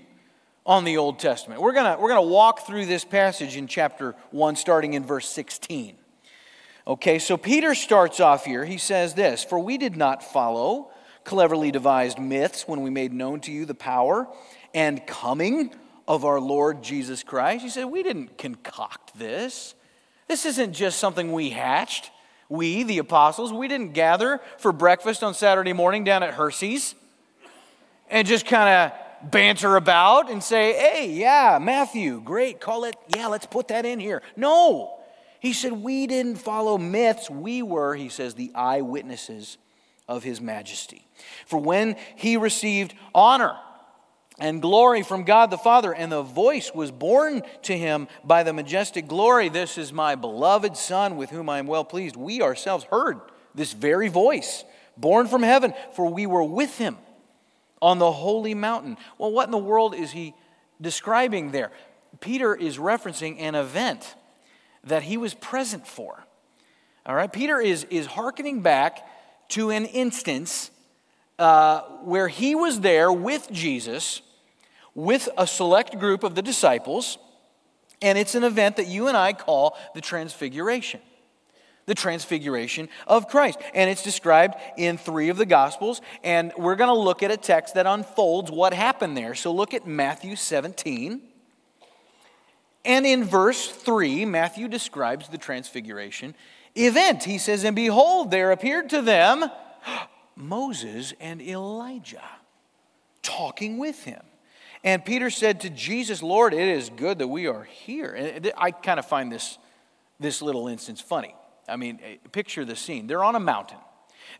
on 0.67 0.85
the 0.85 0.99
Old 0.99 1.19
Testament? 1.19 1.61
We're 1.61 1.73
going 1.73 1.99
we're 2.01 2.11
going 2.11 2.27
to 2.27 2.33
walk 2.33 2.67
through 2.67 2.87
this 2.87 3.05
passage 3.05 3.57
in 3.57 3.67
chapter 3.67 4.15
1, 4.33 4.57
starting 4.57 4.95
in 4.95 5.05
verse 5.05 5.29
16. 5.29 5.97
Okay, 6.87 7.19
so 7.19 7.37
Peter 7.37 7.75
starts 7.75 8.21
off 8.21 8.45
here. 8.45 8.65
He 8.65 8.79
says 8.79 9.15
this 9.15 9.45
For 9.45 9.59
we 9.59 9.79
did 9.79 9.97
not 9.97 10.23
follow 10.23 10.91
cleverly 11.25 11.71
devised 11.71 12.19
myths 12.19 12.67
when 12.67 12.81
we 12.81 12.91
made 12.91 13.13
known 13.13 13.41
to 13.41 13.53
you 13.53 13.67
the 13.67 13.75
power 13.75 14.27
and 14.75 15.07
coming 15.07 15.75
of 16.07 16.25
our 16.25 16.41
Lord 16.41 16.83
Jesus 16.83 17.23
Christ. 17.23 17.63
He 17.63 17.69
said, 17.69 17.85
We 17.85 18.03
didn't 18.03 18.39
concoct 18.39 19.19
this. 19.19 19.75
This 20.29 20.47
isn't 20.47 20.75
just 20.75 20.99
something 20.99 21.33
we 21.33 21.51
hatched. 21.51 22.11
We, 22.51 22.83
the 22.83 22.99
apostles, 22.99 23.53
we 23.53 23.69
didn't 23.69 23.93
gather 23.93 24.41
for 24.59 24.73
breakfast 24.73 25.23
on 25.23 25.35
Saturday 25.35 25.73
morning 25.73 26.05
down 26.05 26.23
at 26.23 26.35
Hersey's 26.35 26.95
and 28.11 28.27
just 28.27 28.47
kind 28.47 28.69
of 28.69 29.31
banter 29.31 29.77
about 29.77 30.31
and 30.31 30.43
say, 30.43 30.73
hey, 30.73 31.11
yeah, 31.11 31.59
Matthew, 31.61 32.21
great, 32.21 32.61
call 32.61 32.85
it, 32.85 32.97
yeah, 33.15 33.27
let's 33.27 33.47
put 33.47 33.69
that 33.69 33.85
in 33.85 34.01
here. 34.01 34.23
No. 34.37 34.99
He 35.41 35.53
said, 35.53 35.73
we 35.73 36.07
didn't 36.07 36.37
follow 36.37 36.79
myths. 36.79 37.29
We 37.29 37.63
were, 37.63 37.95
he 37.95 38.09
says, 38.09 38.35
the 38.35 38.51
eyewitnesses 38.55 39.59
of 40.09 40.23
his 40.23 40.41
majesty. 40.41 41.07
For 41.47 41.59
when 41.59 41.97
he 42.17 42.37
received 42.37 42.95
honor, 43.15 43.57
and 44.39 44.63
glory 44.63 45.03
from 45.03 45.25
God 45.25 45.51
the 45.51 45.59
Father, 45.59 45.93
and 45.93 46.13
the 46.13 46.23
voice 46.23 46.73
was 46.73 46.91
borne 46.91 47.43
to 47.63 47.77
him 47.77 48.09
by 48.25 48.43
the 48.43 48.53
majestic 48.53 49.09
glory 49.09 49.49
This 49.49 49.79
is 49.79 49.93
my 49.93 50.15
beloved 50.15 50.77
Son, 50.77 51.17
with 51.17 51.31
whom 51.31 51.49
I 51.49 51.59
am 51.59 51.67
well 51.67 51.85
pleased. 51.85 52.17
We 52.17 52.41
ourselves 52.41 52.85
heard 52.85 53.21
this 53.55 53.73
very 53.73 54.09
voice, 54.09 54.65
born 54.97 55.27
from 55.27 55.43
heaven, 55.43 55.75
for 55.95 56.07
we 56.07 56.27
were 56.27 56.45
with 56.45 56.79
him 56.79 56.97
on 57.83 57.99
the 57.99 58.13
holy 58.13 58.55
mountain. 58.55 58.97
Well, 59.19 59.33
what 59.33 59.47
in 59.47 59.51
the 59.51 59.59
world 59.59 59.95
is 59.95 60.13
he 60.13 60.35
describing 60.81 61.51
there? 61.51 61.73
Peter 62.21 62.55
is 62.55 62.79
referencing 62.79 63.41
an 63.41 63.55
event 63.55 64.15
that 64.85 65.03
he 65.03 65.17
was 65.17 65.35
present 65.35 65.87
for. 65.87 66.25
All 67.05 67.15
right, 67.15 67.33
Peter 67.33 67.61
is, 67.61 67.85
is 67.91 68.07
hearkening 68.07 68.61
back 68.61 69.07
to 69.51 69.71
an 69.71 69.87
instance 69.87 70.71
uh, 71.39 71.81
where 72.03 72.29
he 72.29 72.55
was 72.55 72.81
there 72.81 73.13
with 73.13 73.51
Jesus 73.51 74.23
with 74.99 75.29
a 75.39 75.47
select 75.47 75.97
group 76.01 76.25
of 76.25 76.35
the 76.35 76.43
disciples, 76.43 77.19
and 78.03 78.19
it's 78.19 78.35
an 78.35 78.43
event 78.43 78.75
that 78.79 78.89
you 78.89 79.07
and 79.07 79.17
I 79.17 79.33
call 79.33 79.79
the 79.95 80.01
Transfiguration. 80.01 81.01
The 81.87 81.95
Transfiguration 81.95 82.89
of 83.07 83.29
Christ. 83.29 83.61
And 83.75 83.89
it's 83.89 84.03
described 84.03 84.57
in 84.77 84.99
three 84.99 85.29
of 85.29 85.37
the 85.37 85.47
Gospels, 85.47 86.01
and 86.25 86.53
we're 86.59 86.75
going 86.75 86.89
to 86.89 86.99
look 86.99 87.23
at 87.23 87.31
a 87.31 87.37
text 87.37 87.75
that 87.75 87.87
unfolds 87.87 88.51
what 88.51 88.75
happened 88.75 89.17
there. 89.17 89.37
So 89.37 89.53
look 89.53 89.73
at 89.73 89.87
Matthew 89.87 90.35
17. 90.35 91.23
And 92.85 93.07
in 93.07 93.23
verse 93.23 93.69
3, 93.69 94.25
Matthew 94.25 94.67
describes 94.67 95.29
the 95.29 95.39
Transfiguration 95.39 96.35
event. 96.75 97.23
He 97.23 97.39
says, 97.39 97.63
And 97.63 97.77
behold, 97.77 98.33
there 98.33 98.51
appeared 98.51 98.91
to 98.91 99.01
them 99.01 99.49
Moses 100.35 101.15
and 101.21 101.41
Elijah 101.41 102.29
talking 103.23 103.79
with 103.79 104.03
him. 104.03 104.23
And 104.85 105.05
Peter 105.05 105.31
said 105.31 105.61
to 105.63 105.71
Jesus, 105.71 106.23
Lord, 106.23 106.55
it 106.55 106.69
is 106.69 106.91
good 106.91 107.19
that 107.19 107.29
we 107.29 107.47
are 107.47 107.65
here. 107.65 108.13
And 108.13 108.53
I 108.57 108.71
kind 108.71 108.99
of 108.99 109.07
find 109.07 109.31
this, 109.31 109.59
this 110.21 110.41
little 110.41 110.69
instance 110.69 111.01
funny. 111.01 111.35
I 111.69 111.77
mean, 111.77 111.99
eh, 112.03 112.17
picture 112.33 112.65
the 112.65 112.77
scene. 112.77 113.07
They're 113.07 113.25
on 113.25 113.35
a 113.35 113.41
mountain, 113.41 113.79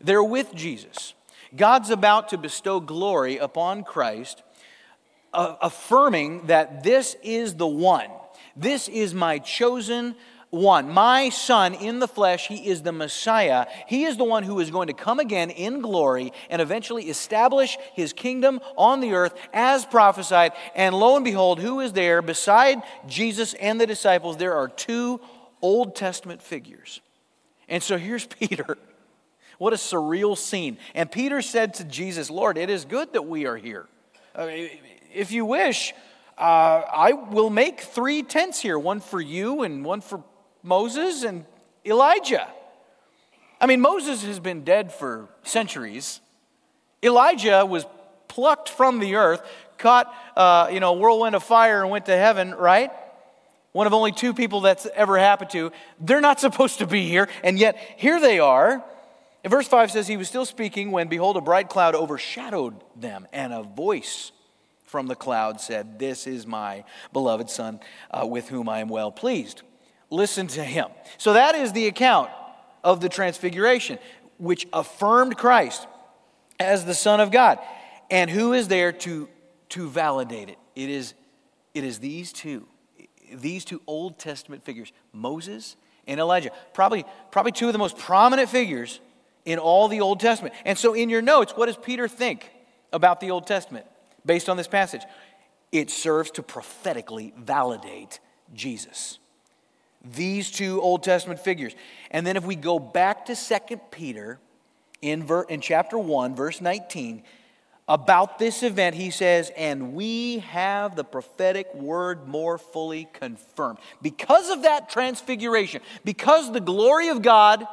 they're 0.01 0.23
with 0.23 0.53
Jesus. 0.55 1.13
God's 1.55 1.89
about 1.89 2.29
to 2.29 2.37
bestow 2.37 2.79
glory 2.79 3.37
upon 3.37 3.83
Christ, 3.83 4.43
affirming 5.33 6.45
that 6.45 6.83
this 6.83 7.15
is 7.23 7.55
the 7.55 7.67
one. 7.67 8.09
This 8.55 8.87
is 8.87 9.15
my 9.15 9.39
chosen 9.39 10.15
one. 10.49 10.89
My 10.89 11.29
son 11.29 11.73
in 11.73 11.99
the 11.99 12.07
flesh, 12.07 12.47
he 12.47 12.67
is 12.67 12.81
the 12.81 12.91
Messiah. 12.91 13.67
He 13.87 14.05
is 14.05 14.17
the 14.17 14.23
one 14.23 14.43
who 14.43 14.59
is 14.59 14.71
going 14.71 14.87
to 14.87 14.93
come 14.93 15.19
again 15.19 15.49
in 15.49 15.81
glory 15.81 16.33
and 16.49 16.61
eventually 16.61 17.09
establish 17.09 17.77
his 17.93 18.13
kingdom 18.13 18.59
on 18.75 18.99
the 18.99 19.13
earth 19.13 19.33
as 19.53 19.85
prophesied. 19.85 20.53
And 20.75 20.95
lo 20.95 21.15
and 21.15 21.25
behold, 21.25 21.59
who 21.59 21.79
is 21.79 21.93
there 21.93 22.21
beside 22.21 22.81
Jesus 23.07 23.53
and 23.55 23.79
the 23.79 23.87
disciples? 23.87 24.37
There 24.37 24.55
are 24.55 24.67
two 24.67 25.21
Old 25.61 25.95
Testament 25.95 26.41
figures. 26.41 27.01
And 27.67 27.83
so 27.83 27.97
here's 27.97 28.25
Peter. 28.39 28.77
What 29.59 29.73
a 29.73 29.77
surreal 29.77 30.37
scene. 30.37 30.77
And 30.95 31.11
Peter 31.11 31.41
said 31.41 31.75
to 31.75 31.83
Jesus, 31.83 32.29
Lord, 32.29 32.57
it 32.57 32.69
is 32.69 32.85
good 32.85 33.13
that 33.13 33.23
we 33.23 33.45
are 33.45 33.57
here. 33.57 33.87
Uh, 34.33 34.47
if 35.13 35.31
you 35.31 35.43
wish, 35.43 35.93
uh, 36.37 36.83
I 36.91 37.11
will 37.11 37.49
make 37.49 37.81
three 37.81 38.23
tents 38.23 38.61
here 38.61 38.79
one 38.79 39.01
for 39.01 39.19
you, 39.19 39.63
and 39.63 39.83
one 39.83 39.99
for 39.99 40.23
Moses 40.63 41.23
and 41.23 41.45
Elijah. 41.85 42.47
I 43.61 43.65
mean, 43.65 43.81
Moses 43.81 44.23
has 44.23 44.39
been 44.39 44.63
dead 44.63 44.91
for 44.91 45.27
centuries. 45.43 46.21
Elijah 47.03 47.65
was 47.65 47.85
plucked 48.27 48.69
from 48.69 48.99
the 48.99 49.15
earth, 49.15 49.41
caught, 49.77 50.13
uh, 50.35 50.69
you 50.71 50.79
know, 50.79 50.93
whirlwind 50.93 51.35
of 51.35 51.43
fire 51.43 51.81
and 51.81 51.89
went 51.89 52.05
to 52.05 52.15
heaven, 52.15 52.53
right? 52.53 52.91
One 53.71 53.87
of 53.87 53.93
only 53.93 54.11
two 54.11 54.33
people 54.33 54.61
that's 54.61 54.85
ever 54.95 55.17
happened 55.17 55.51
to. 55.51 55.71
They're 55.99 56.21
not 56.21 56.39
supposed 56.47 56.79
to 56.79 56.87
be 56.87 57.07
here, 57.07 57.27
and 57.43 57.59
yet 57.59 57.77
here 57.97 58.19
they 58.19 58.39
are. 58.39 58.83
And 59.43 59.51
verse 59.51 59.67
5 59.67 59.91
says, 59.91 60.07
He 60.07 60.17
was 60.17 60.27
still 60.27 60.45
speaking 60.45 60.91
when, 60.91 61.07
behold, 61.07 61.37
a 61.37 61.41
bright 61.41 61.69
cloud 61.69 61.95
overshadowed 61.95 62.83
them, 62.95 63.27
and 63.31 63.53
a 63.53 63.63
voice 63.63 64.31
from 64.85 65.07
the 65.07 65.15
cloud 65.15 65.61
said, 65.61 65.99
This 65.99 66.27
is 66.27 66.45
my 66.45 66.83
beloved 67.13 67.49
Son, 67.49 67.79
uh, 68.11 68.25
with 68.25 68.49
whom 68.49 68.67
I 68.67 68.79
am 68.79 68.89
well 68.89 69.11
pleased 69.11 69.63
listen 70.09 70.47
to 70.47 70.63
him. 70.63 70.87
So 71.17 71.33
that 71.33 71.55
is 71.55 71.73
the 71.73 71.87
account 71.87 72.29
of 72.83 73.01
the 73.01 73.09
transfiguration, 73.09 73.99
which 74.37 74.67
affirmed 74.73 75.37
Christ 75.37 75.87
as 76.59 76.85
the 76.85 76.93
Son 76.93 77.19
of 77.19 77.31
God. 77.31 77.59
And 78.09 78.29
who 78.29 78.53
is 78.53 78.67
there 78.67 78.91
to, 78.91 79.29
to 79.69 79.89
validate 79.89 80.49
it? 80.49 80.57
It 80.75 80.89
is, 80.89 81.13
it 81.73 81.83
is 81.83 81.99
these 81.99 82.33
two, 82.33 82.67
these 83.33 83.65
two 83.65 83.81
Old 83.85 84.17
Testament 84.17 84.65
figures, 84.65 84.91
Moses 85.13 85.75
and 86.07 86.19
Elijah. 86.19 86.51
Probably, 86.73 87.05
probably 87.31 87.51
two 87.51 87.67
of 87.67 87.73
the 87.73 87.79
most 87.79 87.97
prominent 87.97 88.49
figures 88.49 88.99
in 89.45 89.59
all 89.59 89.87
the 89.87 90.01
Old 90.01 90.19
Testament. 90.19 90.55
And 90.65 90.77
so 90.77 90.93
in 90.93 91.09
your 91.09 91.21
notes, 91.21 91.53
what 91.55 91.67
does 91.67 91.77
Peter 91.77 92.07
think 92.07 92.49
about 92.91 93.19
the 93.19 93.31
Old 93.31 93.45
Testament 93.45 93.85
based 94.25 94.49
on 94.49 94.57
this 94.57 94.67
passage? 94.67 95.03
It 95.71 95.91
serves 95.91 96.31
to 96.31 96.43
prophetically 96.43 97.33
validate 97.37 98.19
Jesus. 98.53 99.19
These 100.03 100.51
two 100.51 100.81
Old 100.81 101.03
Testament 101.03 101.39
figures. 101.39 101.75
And 102.11 102.25
then 102.25 102.37
if 102.37 102.45
we 102.45 102.55
go 102.55 102.79
back 102.79 103.25
to 103.25 103.35
2 103.35 103.77
Peter 103.91 104.39
in, 105.01 105.23
ver- 105.23 105.43
in 105.43 105.61
chapter 105.61 105.97
1, 105.97 106.35
verse 106.35 106.61
19, 106.61 107.23
about 107.89 108.37
this 108.37 108.61
event, 108.61 108.95
he 108.95 109.09
says, 109.09 109.51
and 109.57 109.93
we 109.93 110.39
have 110.39 110.95
the 110.95 111.03
prophetic 111.03 111.73
word 111.73 112.27
more 112.27 112.59
fully 112.59 113.09
confirmed. 113.13 113.79
Because 114.01 114.49
of 114.51 114.61
that 114.61 114.89
transfiguration, 114.89 115.81
because 116.05 116.51
the 116.51 116.59
glory 116.59 117.09
of 117.09 117.23
God 117.23 117.67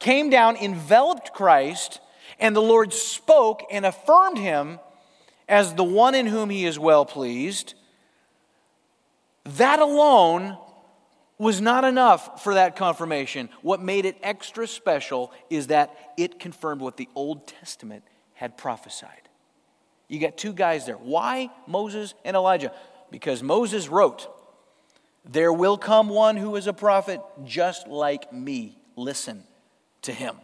came 0.00 0.28
down, 0.28 0.56
enveloped 0.56 1.32
Christ, 1.32 2.00
and 2.40 2.56
the 2.56 2.60
Lord 2.60 2.92
spoke 2.92 3.62
and 3.70 3.86
affirmed 3.86 4.38
him 4.38 4.80
as 5.48 5.74
the 5.74 5.84
one 5.84 6.16
in 6.16 6.26
whom 6.26 6.50
he 6.50 6.64
is 6.64 6.78
well 6.78 7.06
pleased, 7.06 7.74
that 9.44 9.78
alone 9.78 10.58
was 11.40 11.58
not 11.58 11.84
enough 11.84 12.44
for 12.44 12.52
that 12.52 12.76
confirmation. 12.76 13.48
What 13.62 13.80
made 13.80 14.04
it 14.04 14.18
extra 14.22 14.66
special 14.66 15.32
is 15.48 15.68
that 15.68 16.12
it 16.18 16.38
confirmed 16.38 16.82
what 16.82 16.98
the 16.98 17.08
Old 17.14 17.48
Testament 17.48 18.04
had 18.34 18.58
prophesied. 18.58 19.30
You 20.06 20.20
got 20.20 20.36
two 20.36 20.52
guys 20.52 20.84
there. 20.84 20.96
Why 20.96 21.48
Moses 21.66 22.12
and 22.26 22.36
Elijah? 22.36 22.72
Because 23.10 23.42
Moses 23.42 23.88
wrote, 23.88 24.28
There 25.24 25.50
will 25.50 25.78
come 25.78 26.10
one 26.10 26.36
who 26.36 26.56
is 26.56 26.66
a 26.66 26.74
prophet 26.74 27.22
just 27.46 27.88
like 27.88 28.30
me. 28.34 28.78
Listen 28.94 29.44
to 30.02 30.12
him. 30.12 30.36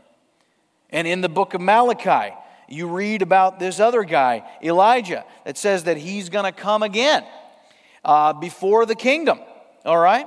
And 0.88 1.06
in 1.06 1.20
the 1.20 1.28
book 1.28 1.52
of 1.52 1.60
Malachi, 1.60 2.34
you 2.70 2.88
read 2.88 3.20
about 3.20 3.58
this 3.58 3.80
other 3.80 4.02
guy, 4.02 4.48
Elijah, 4.62 5.26
that 5.44 5.58
says 5.58 5.84
that 5.84 5.98
he's 5.98 6.30
going 6.30 6.46
to 6.46 6.58
come 6.58 6.82
again 6.82 7.22
uh, 8.02 8.32
before 8.32 8.86
the 8.86 8.94
kingdom. 8.94 9.40
All 9.84 9.98
right? 9.98 10.26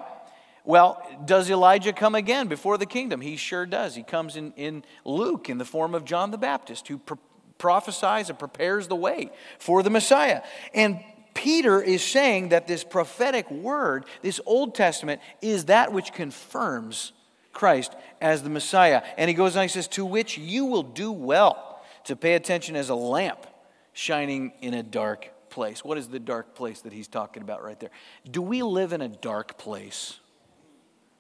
Well, 0.70 1.02
does 1.26 1.50
Elijah 1.50 1.92
come 1.94 2.14
again 2.14 2.48
before 2.48 2.78
the 2.78 2.86
kingdom? 2.86 3.22
He 3.22 3.38
sure 3.38 3.66
does. 3.66 3.96
He 3.96 4.04
comes 4.04 4.36
in, 4.36 4.54
in 4.56 4.84
Luke 5.04 5.50
in 5.50 5.58
the 5.58 5.66
form 5.66 5.96
of 5.96 6.06
John 6.06 6.30
the 6.30 6.38
Baptist, 6.38 6.88
who 6.88 7.00
pro- 7.00 7.18
prophesies 7.58 8.30
and 8.30 8.38
prepares 8.38 8.88
the 8.88 8.96
way 8.96 9.32
for 9.58 9.82
the 9.82 9.90
Messiah. 9.90 10.44
And 10.76 11.00
Peter 11.34 11.82
is 11.82 12.04
saying 12.04 12.50
that 12.50 12.68
this 12.68 12.84
prophetic 12.84 13.50
word, 13.50 14.06
this 14.22 14.40
Old 14.46 14.76
Testament, 14.76 15.22
is 15.42 15.66
that 15.66 15.92
which 15.92 16.14
confirms 16.14 17.14
Christ 17.52 17.96
as 18.22 18.44
the 18.44 18.52
Messiah. 18.52 19.02
And 19.18 19.28
he 19.28 19.34
goes 19.34 19.58
on, 19.58 19.64
he 19.64 19.70
says, 19.70 19.88
To 19.88 20.06
which 20.06 20.38
you 20.38 20.66
will 20.66 20.84
do 20.84 21.12
well 21.12 21.82
to 22.04 22.16
pay 22.16 22.36
attention 22.36 22.76
as 22.76 22.90
a 22.90 22.96
lamp 22.96 23.48
shining 23.94 24.54
in 24.62 24.76
a 24.76 24.84
dark 24.84 25.32
place. 25.50 25.84
What 25.84 25.98
is 25.98 26.10
the 26.10 26.20
dark 26.20 26.54
place 26.54 26.82
that 26.82 26.94
he's 26.94 27.08
talking 27.08 27.42
about 27.42 27.64
right 27.64 27.80
there? 27.80 27.90
Do 28.30 28.44
we 28.44 28.62
live 28.62 28.94
in 28.94 29.02
a 29.02 29.10
dark 29.10 29.58
place? 29.58 30.20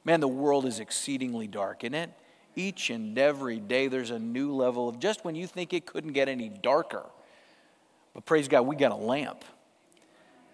Man, 0.09 0.21
the 0.21 0.27
world 0.27 0.65
is 0.65 0.79
exceedingly 0.79 1.45
dark, 1.45 1.83
isn't 1.83 1.93
it? 1.93 2.09
Each 2.55 2.89
and 2.89 3.15
every 3.15 3.59
day 3.59 3.87
there's 3.89 4.09
a 4.09 4.17
new 4.17 4.55
level 4.55 4.89
of 4.89 4.97
just 4.97 5.23
when 5.23 5.35
you 5.35 5.45
think 5.45 5.71
it 5.71 5.85
couldn't 5.85 6.13
get 6.13 6.27
any 6.27 6.49
darker. 6.49 7.05
But 8.15 8.25
praise 8.25 8.47
God, 8.47 8.63
we 8.63 8.75
got 8.75 8.91
a 8.91 8.95
lamp 8.95 9.45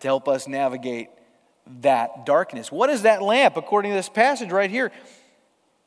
to 0.01 0.07
help 0.09 0.27
us 0.27 0.49
navigate 0.49 1.07
that 1.79 2.25
darkness. 2.25 2.69
What 2.69 2.89
is 2.89 3.03
that 3.03 3.21
lamp 3.21 3.55
according 3.55 3.91
to 3.91 3.95
this 3.95 4.09
passage 4.09 4.51
right 4.51 4.69
here? 4.69 4.91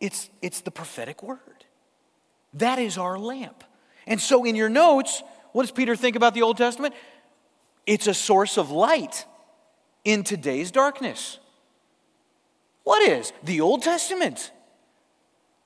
It's, 0.00 0.30
it's 0.40 0.62
the 0.62 0.70
prophetic 0.70 1.22
word. 1.22 1.66
That 2.54 2.78
is 2.78 2.96
our 2.96 3.18
lamp. 3.18 3.64
And 4.06 4.18
so 4.18 4.46
in 4.46 4.56
your 4.56 4.70
notes, 4.70 5.22
what 5.52 5.64
does 5.64 5.72
Peter 5.72 5.94
think 5.94 6.16
about 6.16 6.32
the 6.32 6.40
Old 6.40 6.56
Testament? 6.56 6.94
It's 7.84 8.06
a 8.06 8.14
source 8.14 8.56
of 8.56 8.70
light 8.70 9.26
in 10.06 10.24
today's 10.24 10.70
darkness. 10.70 11.38
What 12.88 13.06
is? 13.06 13.34
The 13.44 13.60
Old 13.60 13.82
Testament. 13.82 14.50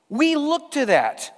We 0.09 0.35
look 0.35 0.73
to 0.73 0.87
that. 0.87 1.33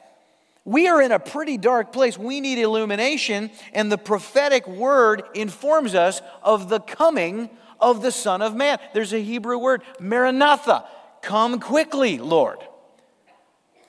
We 0.64 0.88
are 0.88 1.02
in 1.02 1.12
a 1.12 1.18
pretty 1.18 1.58
dark 1.58 1.92
place. 1.92 2.16
We 2.16 2.40
need 2.40 2.56
illumination, 2.56 3.50
and 3.74 3.92
the 3.92 3.98
prophetic 3.98 4.66
word 4.66 5.24
informs 5.34 5.94
us 5.94 6.22
of 6.42 6.70
the 6.70 6.80
coming 6.80 7.50
of 7.78 8.00
the 8.00 8.12
Son 8.12 8.40
of 8.40 8.56
Man. 8.56 8.78
There's 8.94 9.12
a 9.12 9.22
Hebrew 9.22 9.58
word, 9.58 9.82
Maranatha. 10.00 10.86
Come 11.20 11.60
quickly, 11.60 12.16
Lord. 12.16 12.60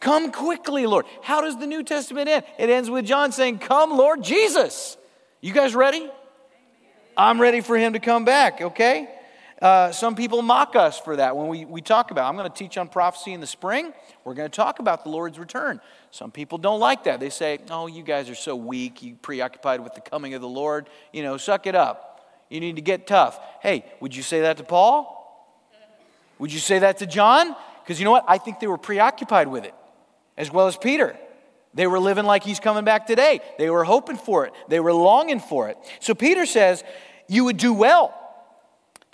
Come 0.01 0.33
quickly, 0.33 0.85
Lord. 0.87 1.05
How 1.23 1.39
does 1.39 1.57
the 1.57 1.65
New 1.65 1.81
Testament 1.81 2.27
end? 2.27 2.43
It 2.59 2.69
ends 2.69 2.89
with 2.89 3.05
John 3.05 3.31
saying, 3.31 3.59
Come, 3.59 3.91
Lord 3.91 4.21
Jesus. 4.21 4.97
You 5.39 5.53
guys 5.53 5.73
ready? 5.73 6.11
I'm 7.15 7.39
ready 7.39 7.61
for 7.61 7.77
him 7.77 7.93
to 7.93 7.99
come 7.99 8.25
back, 8.25 8.59
okay? 8.59 9.14
Uh, 9.61 9.89
some 9.91 10.15
people 10.15 10.41
mock 10.41 10.75
us 10.75 10.99
for 10.99 11.15
that 11.15 11.37
when 11.37 11.47
we, 11.47 11.63
we 11.63 11.81
talk 11.81 12.11
about. 12.11 12.27
I'm 12.27 12.35
going 12.35 12.49
to 12.49 12.55
teach 12.55 12.77
on 12.77 12.89
prophecy 12.89 13.31
in 13.31 13.39
the 13.39 13.47
spring. 13.47 13.93
We're 14.25 14.33
going 14.33 14.49
to 14.49 14.55
talk 14.55 14.79
about 14.79 15.03
the 15.03 15.09
Lord's 15.09 15.39
return. 15.39 15.79
Some 16.11 16.29
people 16.31 16.57
don't 16.57 16.81
like 16.81 17.05
that. 17.05 17.21
They 17.21 17.29
say, 17.29 17.59
"Oh, 17.69 17.87
you 17.87 18.03
guys 18.03 18.29
are 18.29 18.35
so 18.35 18.55
weak. 18.55 19.01
You 19.01 19.15
preoccupied 19.15 19.79
with 19.79 19.93
the 19.93 20.01
coming 20.01 20.33
of 20.33 20.41
the 20.41 20.47
Lord. 20.47 20.89
You 21.13 21.23
know, 21.23 21.37
suck 21.37 21.67
it 21.67 21.75
up. 21.75 22.27
You 22.49 22.59
need 22.59 22.75
to 22.75 22.81
get 22.81 23.07
tough." 23.07 23.39
Hey, 23.61 23.85
would 24.01 24.13
you 24.13 24.23
say 24.23 24.41
that 24.41 24.57
to 24.57 24.63
Paul? 24.63 25.13
Would 26.37 26.51
you 26.51 26.59
say 26.59 26.79
that 26.79 26.97
to 26.97 27.05
John? 27.05 27.55
Because 27.83 27.97
you 27.97 28.03
know 28.03 28.11
what? 28.11 28.25
I 28.27 28.37
think 28.37 28.59
they 28.59 28.67
were 28.67 28.77
preoccupied 28.77 29.47
with 29.47 29.63
it 29.63 29.73
as 30.37 30.51
well 30.51 30.67
as 30.67 30.75
Peter. 30.75 31.15
They 31.73 31.87
were 31.87 31.99
living 31.99 32.25
like 32.25 32.43
he's 32.43 32.59
coming 32.59 32.83
back 32.83 33.07
today. 33.07 33.39
They 33.57 33.69
were 33.69 33.85
hoping 33.85 34.17
for 34.17 34.45
it, 34.45 34.53
they 34.67 34.81
were 34.81 34.93
longing 34.93 35.39
for 35.39 35.69
it. 35.69 35.77
So 36.01 36.13
Peter 36.13 36.45
says, 36.45 36.83
You 37.29 37.45
would 37.45 37.57
do 37.57 37.73
well 37.73 38.13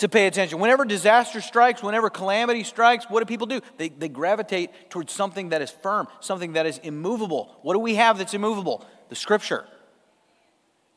to 0.02 0.10
pay 0.10 0.28
attention. 0.28 0.60
Whenever 0.60 0.84
disaster 0.84 1.42
strikes, 1.42 1.82
whenever 1.82 2.10
calamity 2.10 2.64
strikes, 2.64 3.06
what 3.08 3.20
do 3.22 3.26
people 3.26 3.48
do? 3.48 3.62
They, 3.78 3.90
they 3.90 4.10
gravitate 4.10 4.90
towards 4.90 5.14
something 5.14 5.50
that 5.50 5.62
is 5.62 5.72
firm, 5.72 6.08
something 6.20 6.54
that 6.54 6.66
is 6.66 6.80
immovable. 6.80 7.58
What 7.62 7.74
do 7.74 7.80
we 7.80 7.96
have 7.96 8.18
that's 8.18 8.34
immovable? 8.34 8.86
The 9.10 9.16
scripture. 9.16 9.66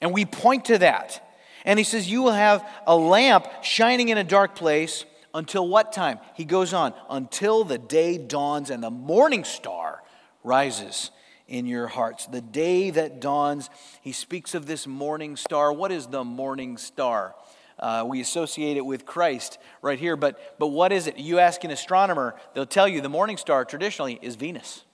And 0.01 0.13
we 0.13 0.25
point 0.25 0.67
to 0.67 0.79
that. 0.79 1.21
And 1.65 1.79
he 1.79 1.85
says, 1.85 2.11
You 2.11 2.23
will 2.23 2.33
have 2.33 2.67
a 2.87 2.97
lamp 2.97 3.47
shining 3.63 4.09
in 4.09 4.19
a 4.19 4.25
dark 4.25 4.55
place 4.55 5.05
until 5.33 5.69
what 5.69 5.93
time? 5.93 6.19
He 6.35 6.45
goes 6.45 6.73
on, 6.73 6.95
until 7.09 7.65
the 7.65 7.79
day 7.79 8.19
dawns 8.19 8.71
and 8.71 8.83
the 8.83 8.91
morning 8.91 9.45
star 9.45 10.03
rises 10.43 11.11
in 11.47 11.67
your 11.67 11.89
hearts. 11.89 12.27
The 12.27 12.41
day 12.41 12.91
that 12.91 13.21
dawns, 13.21 13.69
he 14.01 14.13
speaks 14.13 14.55
of 14.55 14.67
this 14.67 14.87
morning 14.87 15.37
star. 15.37 15.73
What 15.73 15.93
is 15.93 16.07
the 16.07 16.25
morning 16.25 16.79
star? 16.79 17.35
Uh, 17.79 18.05
we 18.07 18.21
associate 18.21 18.77
it 18.77 18.87
with 18.87 19.05
Christ 19.05 19.59
right 19.83 19.99
here, 19.99 20.17
but, 20.17 20.59
but 20.59 20.69
what 20.69 20.93
is 20.93 21.07
it? 21.07 21.19
You 21.19 21.39
ask 21.39 21.65
an 21.65 21.71
astronomer, 21.71 22.35
they'll 22.55 22.67
tell 22.67 22.87
you 22.87 23.01
the 23.01 23.09
morning 23.09 23.37
star 23.37 23.65
traditionally 23.65 24.19
is 24.23 24.37
Venus, 24.37 24.85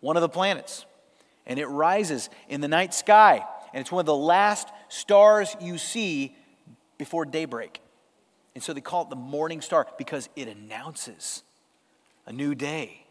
one 0.00 0.16
of 0.16 0.22
the 0.22 0.28
planets. 0.28 0.86
And 1.46 1.58
it 1.58 1.66
rises 1.66 2.30
in 2.48 2.60
the 2.60 2.68
night 2.68 2.94
sky, 2.94 3.44
and 3.72 3.80
it's 3.80 3.90
one 3.90 4.00
of 4.00 4.06
the 4.06 4.14
last 4.14 4.68
stars 4.88 5.56
you 5.60 5.78
see 5.78 6.36
before 6.98 7.24
daybreak. 7.24 7.80
And 8.54 8.62
so 8.62 8.72
they 8.72 8.80
call 8.80 9.02
it 9.02 9.10
the 9.10 9.16
morning 9.16 9.60
star 9.60 9.86
because 9.98 10.28
it 10.36 10.48
announces 10.48 11.42
a 12.26 12.32
new 12.32 12.54
day. 12.54 13.06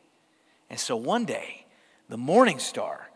And 0.69 0.79
so 0.79 0.95
one 0.95 1.25
day, 1.25 1.65
the 2.07 2.17
morning 2.17 2.59
star, 2.59 3.09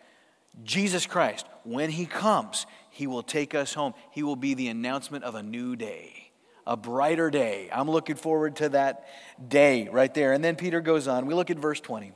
Jesus 0.63 1.05
Christ, 1.05 1.45
when 1.63 1.89
he 1.89 2.05
comes, 2.05 2.65
he 2.93 3.07
will 3.07 3.23
take 3.23 3.55
us 3.55 3.73
home. 3.73 3.95
He 4.11 4.21
will 4.21 4.35
be 4.35 4.53
the 4.53 4.67
announcement 4.67 5.23
of 5.23 5.33
a 5.33 5.41
new 5.41 5.75
day, 5.75 6.29
a 6.67 6.77
brighter 6.77 7.31
day. 7.31 7.67
I'm 7.73 7.89
looking 7.89 8.15
forward 8.15 8.57
to 8.57 8.69
that 8.69 9.07
day 9.47 9.87
right 9.91 10.13
there. 10.13 10.31
And 10.31 10.43
then 10.43 10.55
Peter 10.55 10.79
goes 10.79 11.07
on. 11.07 11.25
We 11.25 11.33
look 11.33 11.49
at 11.49 11.57
verse 11.57 11.79
20. 11.79 12.11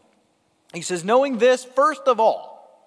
He 0.75 0.81
says, 0.81 1.03
Knowing 1.03 1.39
this, 1.39 1.65
first 1.65 2.03
of 2.05 2.19
all, 2.19 2.85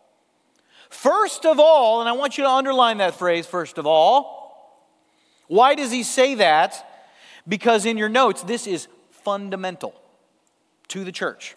first 0.88 1.44
of 1.44 1.58
all, 1.58 1.98
and 1.98 2.08
I 2.08 2.12
want 2.12 2.38
you 2.38 2.44
to 2.44 2.50
underline 2.50 2.98
that 2.98 3.16
phrase, 3.16 3.44
first 3.44 3.76
of 3.76 3.86
all. 3.86 4.38
Why 5.48 5.74
does 5.74 5.90
he 5.90 6.04
say 6.04 6.36
that? 6.36 6.88
Because 7.48 7.86
in 7.86 7.98
your 7.98 8.08
notes, 8.08 8.44
this 8.44 8.68
is 8.68 8.86
fundamental 9.10 10.00
to 10.88 11.02
the 11.02 11.10
church. 11.10 11.56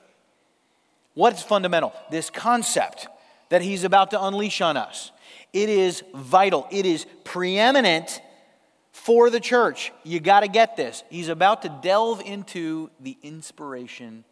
What 1.14 1.34
is 1.34 1.44
fundamental? 1.44 1.94
This 2.10 2.32
concept 2.32 3.08
that 3.50 3.62
he's 3.62 3.84
about 3.84 4.10
to 4.12 4.24
unleash 4.24 4.62
on 4.62 4.78
us. 4.78 5.12
It 5.52 5.70
is 5.70 6.04
vital, 6.14 6.68
it 6.72 6.86
is 6.86 7.06
preeminent 7.24 8.22
for 8.92 9.30
the 9.30 9.40
church. 9.40 9.92
You 10.04 10.20
got 10.20 10.42
to 10.42 10.48
get 10.48 10.78
this. 10.78 11.04
He's 11.10 11.28
about 11.28 11.64
to 11.64 11.80
delve 11.82 12.22
into 12.22 12.90
the 13.00 13.18
inspiration 13.24 14.24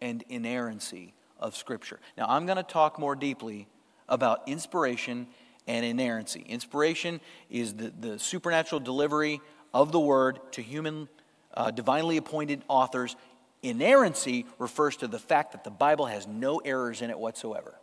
and 0.00 0.22
inerrancy 0.28 1.14
of 1.38 1.56
Scripture. 1.56 1.98
Now, 2.16 2.26
I'm 2.28 2.46
going 2.46 2.56
to 2.56 2.62
talk 2.62 2.98
more 2.98 3.16
deeply 3.16 3.66
about 4.08 4.42
inspiration 4.46 5.26
and 5.66 5.84
inerrancy. 5.84 6.44
Inspiration 6.48 7.20
is 7.48 7.74
the, 7.74 7.92
the 7.98 8.18
supernatural 8.18 8.80
delivery 8.80 9.40
of 9.72 9.92
the 9.92 10.00
word 10.00 10.40
to 10.52 10.62
human, 10.62 11.08
uh, 11.54 11.70
divinely 11.70 12.16
appointed 12.16 12.62
authors. 12.68 13.16
Inerrancy 13.62 14.46
refers 14.58 14.96
to 14.96 15.08
the 15.08 15.18
fact 15.18 15.52
that 15.52 15.64
the 15.64 15.70
Bible 15.70 16.06
has 16.06 16.26
no 16.26 16.58
errors 16.58 17.02
in 17.02 17.10
it 17.10 17.18
whatsoever. 17.18 17.74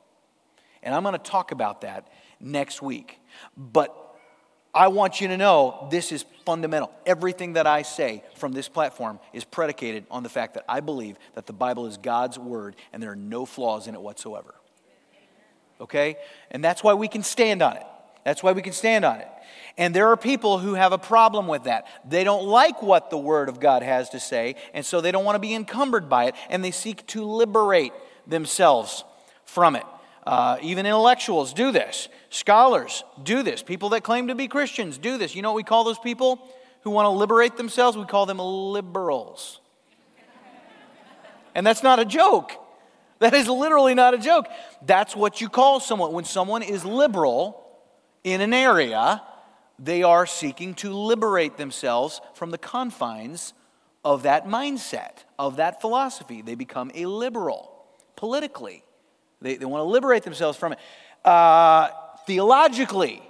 And 0.83 0.93
I'm 0.93 1.03
going 1.03 1.13
to 1.13 1.19
talk 1.19 1.51
about 1.51 1.81
that 1.81 2.07
next 2.39 2.81
week. 2.81 3.19
But 3.55 3.95
I 4.73 4.89
want 4.89 5.21
you 5.21 5.27
to 5.29 5.37
know 5.37 5.87
this 5.89 6.11
is 6.11 6.23
fundamental. 6.45 6.91
Everything 7.05 7.53
that 7.53 7.65
I 7.65 7.81
say 7.81 8.23
from 8.35 8.51
this 8.51 8.69
platform 8.69 9.19
is 9.33 9.43
predicated 9.43 10.05
on 10.11 10.23
the 10.23 10.29
fact 10.29 10.53
that 10.53 10.65
I 10.69 10.81
believe 10.81 11.17
that 11.33 11.47
the 11.47 11.53
Bible 11.53 11.87
is 11.87 11.97
God's 11.97 12.37
word 12.37 12.75
and 12.93 13.01
there 13.01 13.11
are 13.11 13.15
no 13.15 13.45
flaws 13.45 13.87
in 13.87 13.95
it 13.95 14.01
whatsoever. 14.01 14.55
Okay? 15.81 16.17
And 16.51 16.63
that's 16.63 16.83
why 16.83 16.93
we 16.93 17.07
can 17.07 17.23
stand 17.23 17.61
on 17.61 17.77
it. 17.77 17.85
That's 18.23 18.43
why 18.43 18.51
we 18.51 18.61
can 18.61 18.73
stand 18.73 19.05
on 19.05 19.19
it. 19.19 19.27
And 19.77 19.93
there 19.93 20.09
are 20.09 20.17
people 20.17 20.59
who 20.59 20.73
have 20.73 20.91
a 20.91 20.97
problem 20.97 21.47
with 21.47 21.63
that. 21.63 21.87
They 22.07 22.23
don't 22.23 22.45
like 22.45 22.81
what 22.81 23.09
the 23.09 23.17
Word 23.17 23.47
of 23.47 23.59
God 23.59 23.83
has 23.83 24.09
to 24.09 24.19
say, 24.19 24.55
and 24.73 24.85
so 24.85 24.99
they 24.99 25.11
don't 25.11 25.23
want 25.23 25.35
to 25.35 25.39
be 25.39 25.53
encumbered 25.53 26.09
by 26.09 26.25
it, 26.25 26.35
and 26.49 26.63
they 26.63 26.71
seek 26.71 27.05
to 27.07 27.23
liberate 27.23 27.93
themselves 28.25 29.05
from 29.45 29.75
it. 29.75 29.85
Uh, 30.25 30.57
even 30.61 30.85
intellectuals 30.85 31.53
do 31.53 31.71
this. 31.71 32.09
Scholars 32.29 33.03
do 33.23 33.43
this. 33.43 33.63
People 33.63 33.89
that 33.89 34.03
claim 34.03 34.27
to 34.27 34.35
be 34.35 34.47
Christians 34.47 34.97
do 34.97 35.17
this. 35.17 35.35
You 35.35 35.41
know 35.41 35.51
what 35.51 35.57
we 35.57 35.63
call 35.63 35.83
those 35.83 35.99
people 35.99 36.39
who 36.81 36.91
want 36.91 37.05
to 37.05 37.09
liberate 37.09 37.57
themselves? 37.57 37.97
We 37.97 38.05
call 38.05 38.25
them 38.25 38.39
liberals. 38.39 39.61
And 41.55 41.65
that's 41.65 41.83
not 41.83 41.99
a 41.99 42.05
joke. 42.05 42.51
That 43.19 43.33
is 43.33 43.47
literally 43.47 43.95
not 43.95 44.13
a 44.13 44.17
joke. 44.17 44.45
That's 44.85 45.15
what 45.15 45.41
you 45.41 45.49
call 45.49 45.79
someone. 45.79 46.13
When 46.13 46.25
someone 46.25 46.61
is 46.61 46.85
liberal 46.85 47.65
in 48.23 48.41
an 48.41 48.53
area, 48.53 49.23
they 49.79 50.03
are 50.03 50.25
seeking 50.25 50.75
to 50.75 50.93
liberate 50.93 51.57
themselves 51.57 52.21
from 52.33 52.51
the 52.51 52.57
confines 52.57 53.53
of 54.05 54.23
that 54.23 54.45
mindset, 54.45 55.23
of 55.39 55.57
that 55.57 55.81
philosophy. 55.81 56.41
They 56.41 56.55
become 56.55 56.91
a 56.93 57.05
liberal 57.05 57.85
politically. 58.15 58.83
They, 59.41 59.55
they 59.55 59.65
want 59.65 59.81
to 59.81 59.85
liberate 59.85 60.23
themselves 60.23 60.57
from 60.57 60.73
it. 60.73 60.79
Uh, 61.25 61.89
theologically, 62.27 63.23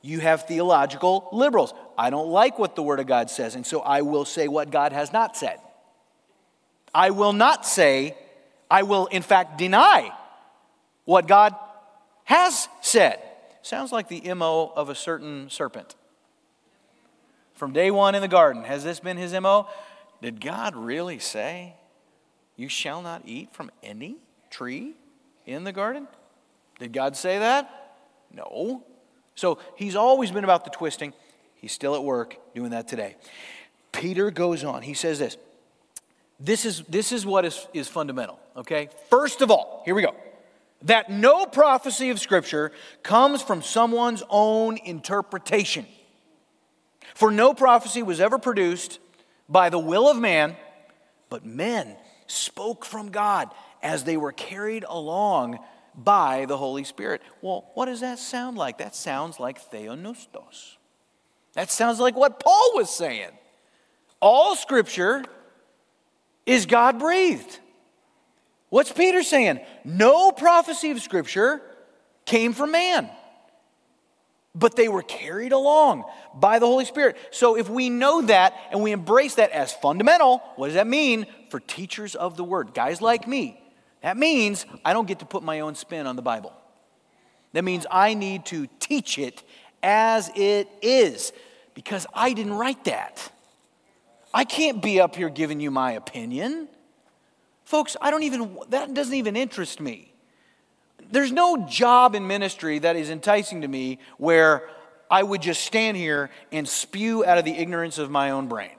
you 0.00 0.20
have 0.20 0.46
theological 0.46 1.28
liberals. 1.32 1.74
I 1.98 2.08
don't 2.10 2.28
like 2.28 2.58
what 2.58 2.76
the 2.76 2.82
Word 2.82 3.00
of 3.00 3.06
God 3.06 3.28
says, 3.28 3.54
and 3.54 3.66
so 3.66 3.80
I 3.80 4.02
will 4.02 4.24
say 4.24 4.48
what 4.48 4.70
God 4.70 4.92
has 4.92 5.12
not 5.12 5.36
said. 5.36 5.58
I 6.94 7.10
will 7.10 7.32
not 7.32 7.66
say, 7.66 8.16
I 8.70 8.84
will 8.84 9.06
in 9.06 9.22
fact 9.22 9.58
deny 9.58 10.12
what 11.04 11.26
God 11.26 11.54
has 12.24 12.68
said. 12.80 13.20
Sounds 13.62 13.92
like 13.92 14.08
the 14.08 14.32
MO 14.34 14.72
of 14.74 14.88
a 14.88 14.94
certain 14.94 15.50
serpent. 15.50 15.96
From 17.54 17.72
day 17.72 17.90
one 17.90 18.14
in 18.14 18.22
the 18.22 18.28
garden, 18.28 18.64
has 18.64 18.84
this 18.84 19.00
been 19.00 19.16
his 19.16 19.32
MO? 19.32 19.68
Did 20.22 20.40
God 20.40 20.76
really 20.76 21.18
say, 21.18 21.74
You 22.56 22.68
shall 22.68 23.02
not 23.02 23.22
eat 23.24 23.52
from 23.52 23.70
any 23.82 24.16
tree 24.50 24.94
in 25.46 25.64
the 25.64 25.72
garden? 25.72 26.06
Did 26.78 26.92
God 26.92 27.16
say 27.16 27.38
that? 27.38 27.83
No. 28.34 28.84
So 29.34 29.58
he's 29.76 29.96
always 29.96 30.30
been 30.30 30.44
about 30.44 30.64
the 30.64 30.70
twisting. 30.70 31.12
He's 31.54 31.72
still 31.72 31.94
at 31.94 32.02
work 32.02 32.36
doing 32.54 32.70
that 32.70 32.88
today. 32.88 33.16
Peter 33.92 34.30
goes 34.30 34.64
on. 34.64 34.82
He 34.82 34.94
says 34.94 35.18
this. 35.18 35.36
This 36.40 36.64
is, 36.64 36.82
this 36.88 37.12
is 37.12 37.24
what 37.24 37.44
is, 37.44 37.66
is 37.72 37.88
fundamental, 37.88 38.38
okay? 38.56 38.88
First 39.08 39.40
of 39.40 39.50
all, 39.50 39.82
here 39.84 39.94
we 39.94 40.02
go. 40.02 40.14
That 40.82 41.10
no 41.10 41.46
prophecy 41.46 42.10
of 42.10 42.18
Scripture 42.20 42.72
comes 43.02 43.40
from 43.40 43.62
someone's 43.62 44.22
own 44.28 44.76
interpretation. 44.78 45.86
For 47.14 47.30
no 47.30 47.54
prophecy 47.54 48.02
was 48.02 48.20
ever 48.20 48.38
produced 48.38 48.98
by 49.48 49.70
the 49.70 49.78
will 49.78 50.10
of 50.10 50.18
man, 50.18 50.56
but 51.30 51.46
men 51.46 51.96
spoke 52.26 52.84
from 52.84 53.10
God 53.10 53.50
as 53.82 54.04
they 54.04 54.16
were 54.16 54.32
carried 54.32 54.84
along 54.88 55.60
by 55.96 56.46
the 56.46 56.56
Holy 56.56 56.84
Spirit. 56.84 57.22
Well, 57.40 57.70
what 57.74 57.86
does 57.86 58.00
that 58.00 58.18
sound 58.18 58.56
like? 58.56 58.78
That 58.78 58.94
sounds 58.94 59.38
like 59.38 59.70
theopneustos. 59.70 60.76
That 61.54 61.70
sounds 61.70 62.00
like 62.00 62.16
what 62.16 62.40
Paul 62.40 62.72
was 62.74 62.90
saying. 62.90 63.30
All 64.20 64.56
scripture 64.56 65.24
is 66.46 66.66
God 66.66 66.98
breathed. 66.98 67.58
What's 68.70 68.92
Peter 68.92 69.22
saying? 69.22 69.60
No 69.84 70.32
prophecy 70.32 70.90
of 70.90 71.00
scripture 71.00 71.62
came 72.24 72.52
from 72.52 72.72
man 72.72 73.08
but 74.54 74.76
they 74.76 74.88
were 74.88 75.02
carried 75.02 75.52
along 75.52 76.04
by 76.34 76.58
the 76.58 76.66
Holy 76.66 76.84
Spirit. 76.84 77.16
So 77.32 77.56
if 77.56 77.68
we 77.68 77.90
know 77.90 78.22
that 78.22 78.54
and 78.70 78.82
we 78.82 78.92
embrace 78.92 79.34
that 79.34 79.50
as 79.50 79.72
fundamental, 79.72 80.38
what 80.56 80.68
does 80.68 80.74
that 80.74 80.86
mean 80.86 81.26
for 81.50 81.58
teachers 81.58 82.14
of 82.14 82.36
the 82.36 82.44
word? 82.44 82.72
Guys 82.72 83.02
like 83.02 83.26
me. 83.26 83.60
That 84.04 84.18
means 84.18 84.66
I 84.84 84.92
don't 84.92 85.08
get 85.08 85.20
to 85.20 85.24
put 85.24 85.42
my 85.42 85.60
own 85.60 85.74
spin 85.76 86.06
on 86.06 86.14
the 86.14 86.20
Bible. 86.20 86.52
That 87.54 87.64
means 87.64 87.86
I 87.90 88.12
need 88.12 88.44
to 88.46 88.68
teach 88.78 89.18
it 89.18 89.42
as 89.82 90.30
it 90.36 90.68
is 90.82 91.32
because 91.72 92.06
I 92.12 92.34
didn't 92.34 92.52
write 92.52 92.84
that. 92.84 93.32
I 94.34 94.44
can't 94.44 94.82
be 94.82 95.00
up 95.00 95.16
here 95.16 95.30
giving 95.30 95.58
you 95.58 95.70
my 95.70 95.92
opinion. 95.92 96.68
Folks, 97.64 97.96
I 97.98 98.10
don't 98.10 98.24
even, 98.24 98.58
that 98.68 98.92
doesn't 98.92 99.14
even 99.14 99.36
interest 99.36 99.80
me. 99.80 100.12
There's 101.10 101.32
no 101.32 101.66
job 101.66 102.14
in 102.14 102.26
ministry 102.26 102.80
that 102.80 102.96
is 102.96 103.08
enticing 103.08 103.62
to 103.62 103.68
me 103.68 104.00
where 104.18 104.68
I 105.10 105.22
would 105.22 105.40
just 105.40 105.64
stand 105.64 105.96
here 105.96 106.28
and 106.52 106.68
spew 106.68 107.24
out 107.24 107.38
of 107.38 107.46
the 107.46 107.52
ignorance 107.52 107.96
of 107.96 108.10
my 108.10 108.32
own 108.32 108.48
brain. 108.48 108.76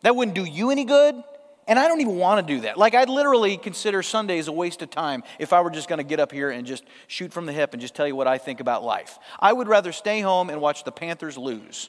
That 0.00 0.16
wouldn't 0.16 0.34
do 0.34 0.44
you 0.44 0.72
any 0.72 0.84
good, 0.84 1.22
and 1.70 1.78
I 1.78 1.86
don't 1.86 2.00
even 2.00 2.16
want 2.16 2.44
to 2.44 2.54
do 2.54 2.62
that. 2.62 2.78
Like, 2.78 2.96
I'd 2.96 3.08
literally 3.08 3.56
consider 3.56 4.02
Sundays 4.02 4.48
a 4.48 4.52
waste 4.52 4.82
of 4.82 4.90
time 4.90 5.22
if 5.38 5.52
I 5.52 5.60
were 5.60 5.70
just 5.70 5.88
going 5.88 5.98
to 5.98 6.04
get 6.04 6.18
up 6.18 6.32
here 6.32 6.50
and 6.50 6.66
just 6.66 6.82
shoot 7.06 7.32
from 7.32 7.46
the 7.46 7.52
hip 7.52 7.74
and 7.74 7.80
just 7.80 7.94
tell 7.94 8.08
you 8.08 8.16
what 8.16 8.26
I 8.26 8.38
think 8.38 8.58
about 8.58 8.82
life. 8.82 9.20
I 9.38 9.52
would 9.52 9.68
rather 9.68 9.92
stay 9.92 10.20
home 10.20 10.50
and 10.50 10.60
watch 10.60 10.82
the 10.82 10.90
Panthers 10.90 11.38
lose. 11.38 11.88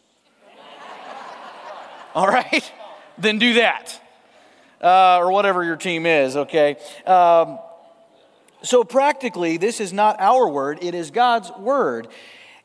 All 2.14 2.28
right? 2.28 2.72
Than 3.18 3.40
do 3.40 3.56
that. 3.56 4.00
Uh, 4.80 5.18
or 5.18 5.32
whatever 5.32 5.64
your 5.64 5.78
team 5.78 6.06
is, 6.06 6.38
okay? 6.38 6.76
Um, 7.08 7.58
so, 8.62 8.84
practically, 8.84 9.58
this 9.58 9.80
is 9.80 9.92
not 9.92 10.16
our 10.20 10.48
word, 10.48 10.78
it 10.84 10.94
is 10.94 11.10
God's 11.10 11.50
word. 11.58 12.08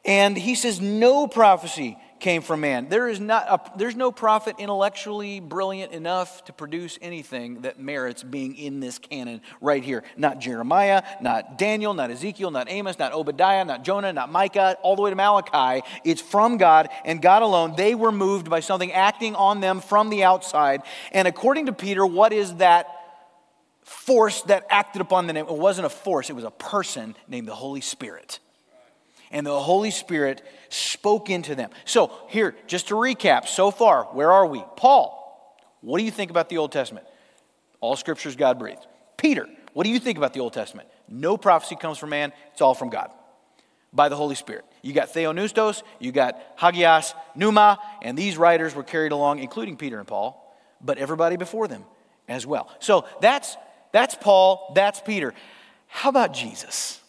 And 0.04 0.36
he 0.36 0.54
says, 0.54 0.82
no 0.82 1.26
prophecy 1.26 1.96
came 2.20 2.42
from 2.42 2.60
man. 2.60 2.88
There 2.88 3.08
is 3.08 3.20
not 3.20 3.46
a, 3.48 3.78
there's 3.78 3.96
no 3.96 4.12
prophet 4.12 4.56
intellectually 4.58 5.40
brilliant 5.40 5.92
enough 5.92 6.44
to 6.46 6.52
produce 6.52 6.98
anything 7.02 7.62
that 7.62 7.78
merits 7.78 8.22
being 8.22 8.56
in 8.56 8.80
this 8.80 8.98
canon 8.98 9.40
right 9.60 9.82
here. 9.82 10.02
Not 10.16 10.38
Jeremiah, 10.38 11.02
not 11.20 11.58
Daniel, 11.58 11.94
not 11.94 12.10
Ezekiel, 12.10 12.50
not 12.50 12.70
Amos, 12.70 12.98
not 12.98 13.12
Obadiah, 13.12 13.64
not 13.64 13.84
Jonah, 13.84 14.12
not 14.12 14.30
Micah, 14.30 14.76
all 14.82 14.96
the 14.96 15.02
way 15.02 15.10
to 15.10 15.16
Malachi. 15.16 15.86
It's 16.04 16.20
from 16.20 16.56
God 16.56 16.88
and 17.04 17.20
God 17.20 17.42
alone. 17.42 17.74
They 17.76 17.94
were 17.94 18.12
moved 18.12 18.48
by 18.50 18.60
something 18.60 18.92
acting 18.92 19.34
on 19.34 19.60
them 19.60 19.80
from 19.80 20.10
the 20.10 20.24
outside. 20.24 20.82
And 21.12 21.28
according 21.28 21.66
to 21.66 21.72
Peter, 21.72 22.04
what 22.06 22.32
is 22.32 22.54
that 22.56 22.88
force 23.86 24.42
that 24.42 24.66
acted 24.68 25.00
upon 25.00 25.28
them. 25.28 25.36
It 25.36 25.46
wasn't 25.46 25.86
a 25.86 25.90
force, 25.90 26.28
it 26.28 26.34
was 26.34 26.44
a 26.44 26.50
person 26.50 27.14
named 27.28 27.46
the 27.46 27.54
Holy 27.54 27.80
Spirit. 27.80 28.40
And 29.30 29.46
the 29.46 29.58
Holy 29.58 29.90
Spirit 29.90 30.42
spoke 30.68 31.30
into 31.30 31.54
them. 31.54 31.70
So, 31.84 32.12
here, 32.28 32.54
just 32.66 32.88
to 32.88 32.94
recap, 32.94 33.46
so 33.46 33.70
far, 33.70 34.04
where 34.04 34.30
are 34.30 34.46
we? 34.46 34.64
Paul, 34.76 35.16
what 35.80 35.98
do 35.98 36.04
you 36.04 36.10
think 36.10 36.30
about 36.30 36.48
the 36.48 36.58
Old 36.58 36.72
Testament? 36.72 37.06
All 37.80 37.96
scriptures 37.96 38.36
God 38.36 38.58
breathed. 38.58 38.86
Peter, 39.16 39.48
what 39.72 39.84
do 39.84 39.90
you 39.90 39.98
think 39.98 40.18
about 40.18 40.32
the 40.32 40.40
Old 40.40 40.52
Testament? 40.52 40.88
No 41.08 41.36
prophecy 41.36 41.76
comes 41.76 41.98
from 41.98 42.10
man, 42.10 42.32
it's 42.52 42.60
all 42.60 42.74
from 42.74 42.90
God 42.90 43.10
by 43.92 44.08
the 44.08 44.16
Holy 44.16 44.34
Spirit. 44.34 44.64
You 44.82 44.92
got 44.92 45.08
Theopneustos, 45.08 45.82
you 45.98 46.12
got 46.12 46.58
Hagias, 46.58 47.14
Pneuma, 47.34 47.78
and 48.02 48.16
these 48.16 48.36
writers 48.36 48.74
were 48.74 48.84
carried 48.84 49.12
along, 49.12 49.38
including 49.38 49.76
Peter 49.76 49.98
and 49.98 50.06
Paul, 50.06 50.56
but 50.80 50.98
everybody 50.98 51.36
before 51.36 51.66
them 51.66 51.84
as 52.28 52.46
well. 52.46 52.70
So 52.78 53.06
that's 53.20 53.56
that's 53.92 54.14
Paul, 54.14 54.72
that's 54.74 55.00
Peter. 55.00 55.32
How 55.86 56.10
about 56.10 56.34
Jesus? 56.34 57.00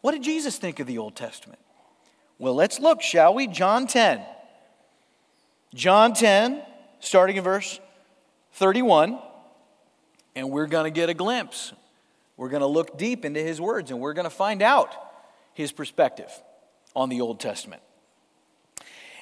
What 0.00 0.12
did 0.12 0.22
Jesus 0.22 0.56
think 0.56 0.80
of 0.80 0.86
the 0.86 0.98
Old 0.98 1.14
Testament? 1.14 1.58
Well, 2.38 2.54
let's 2.54 2.78
look, 2.80 3.02
shall 3.02 3.34
we? 3.34 3.46
John 3.46 3.86
10. 3.86 4.22
John 5.74 6.14
10, 6.14 6.62
starting 7.00 7.36
in 7.36 7.44
verse 7.44 7.78
31, 8.54 9.18
and 10.34 10.50
we're 10.50 10.66
going 10.66 10.84
to 10.84 10.90
get 10.90 11.08
a 11.08 11.14
glimpse. 11.14 11.72
We're 12.36 12.48
going 12.48 12.62
to 12.62 12.66
look 12.66 12.98
deep 12.98 13.24
into 13.24 13.40
his 13.40 13.60
words, 13.60 13.90
and 13.90 14.00
we're 14.00 14.14
going 14.14 14.24
to 14.24 14.30
find 14.30 14.62
out 14.62 14.94
his 15.52 15.70
perspective 15.70 16.30
on 16.96 17.08
the 17.08 17.20
Old 17.20 17.38
Testament. 17.38 17.82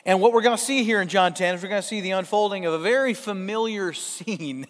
And 0.06 0.20
what 0.20 0.32
we're 0.32 0.42
going 0.42 0.56
to 0.56 0.62
see 0.62 0.84
here 0.84 1.02
in 1.02 1.08
John 1.08 1.34
10 1.34 1.56
is 1.56 1.62
we're 1.62 1.68
going 1.68 1.82
to 1.82 1.86
see 1.86 2.00
the 2.00 2.12
unfolding 2.12 2.64
of 2.64 2.72
a 2.72 2.78
very 2.78 3.12
familiar 3.12 3.92
scene 3.92 4.66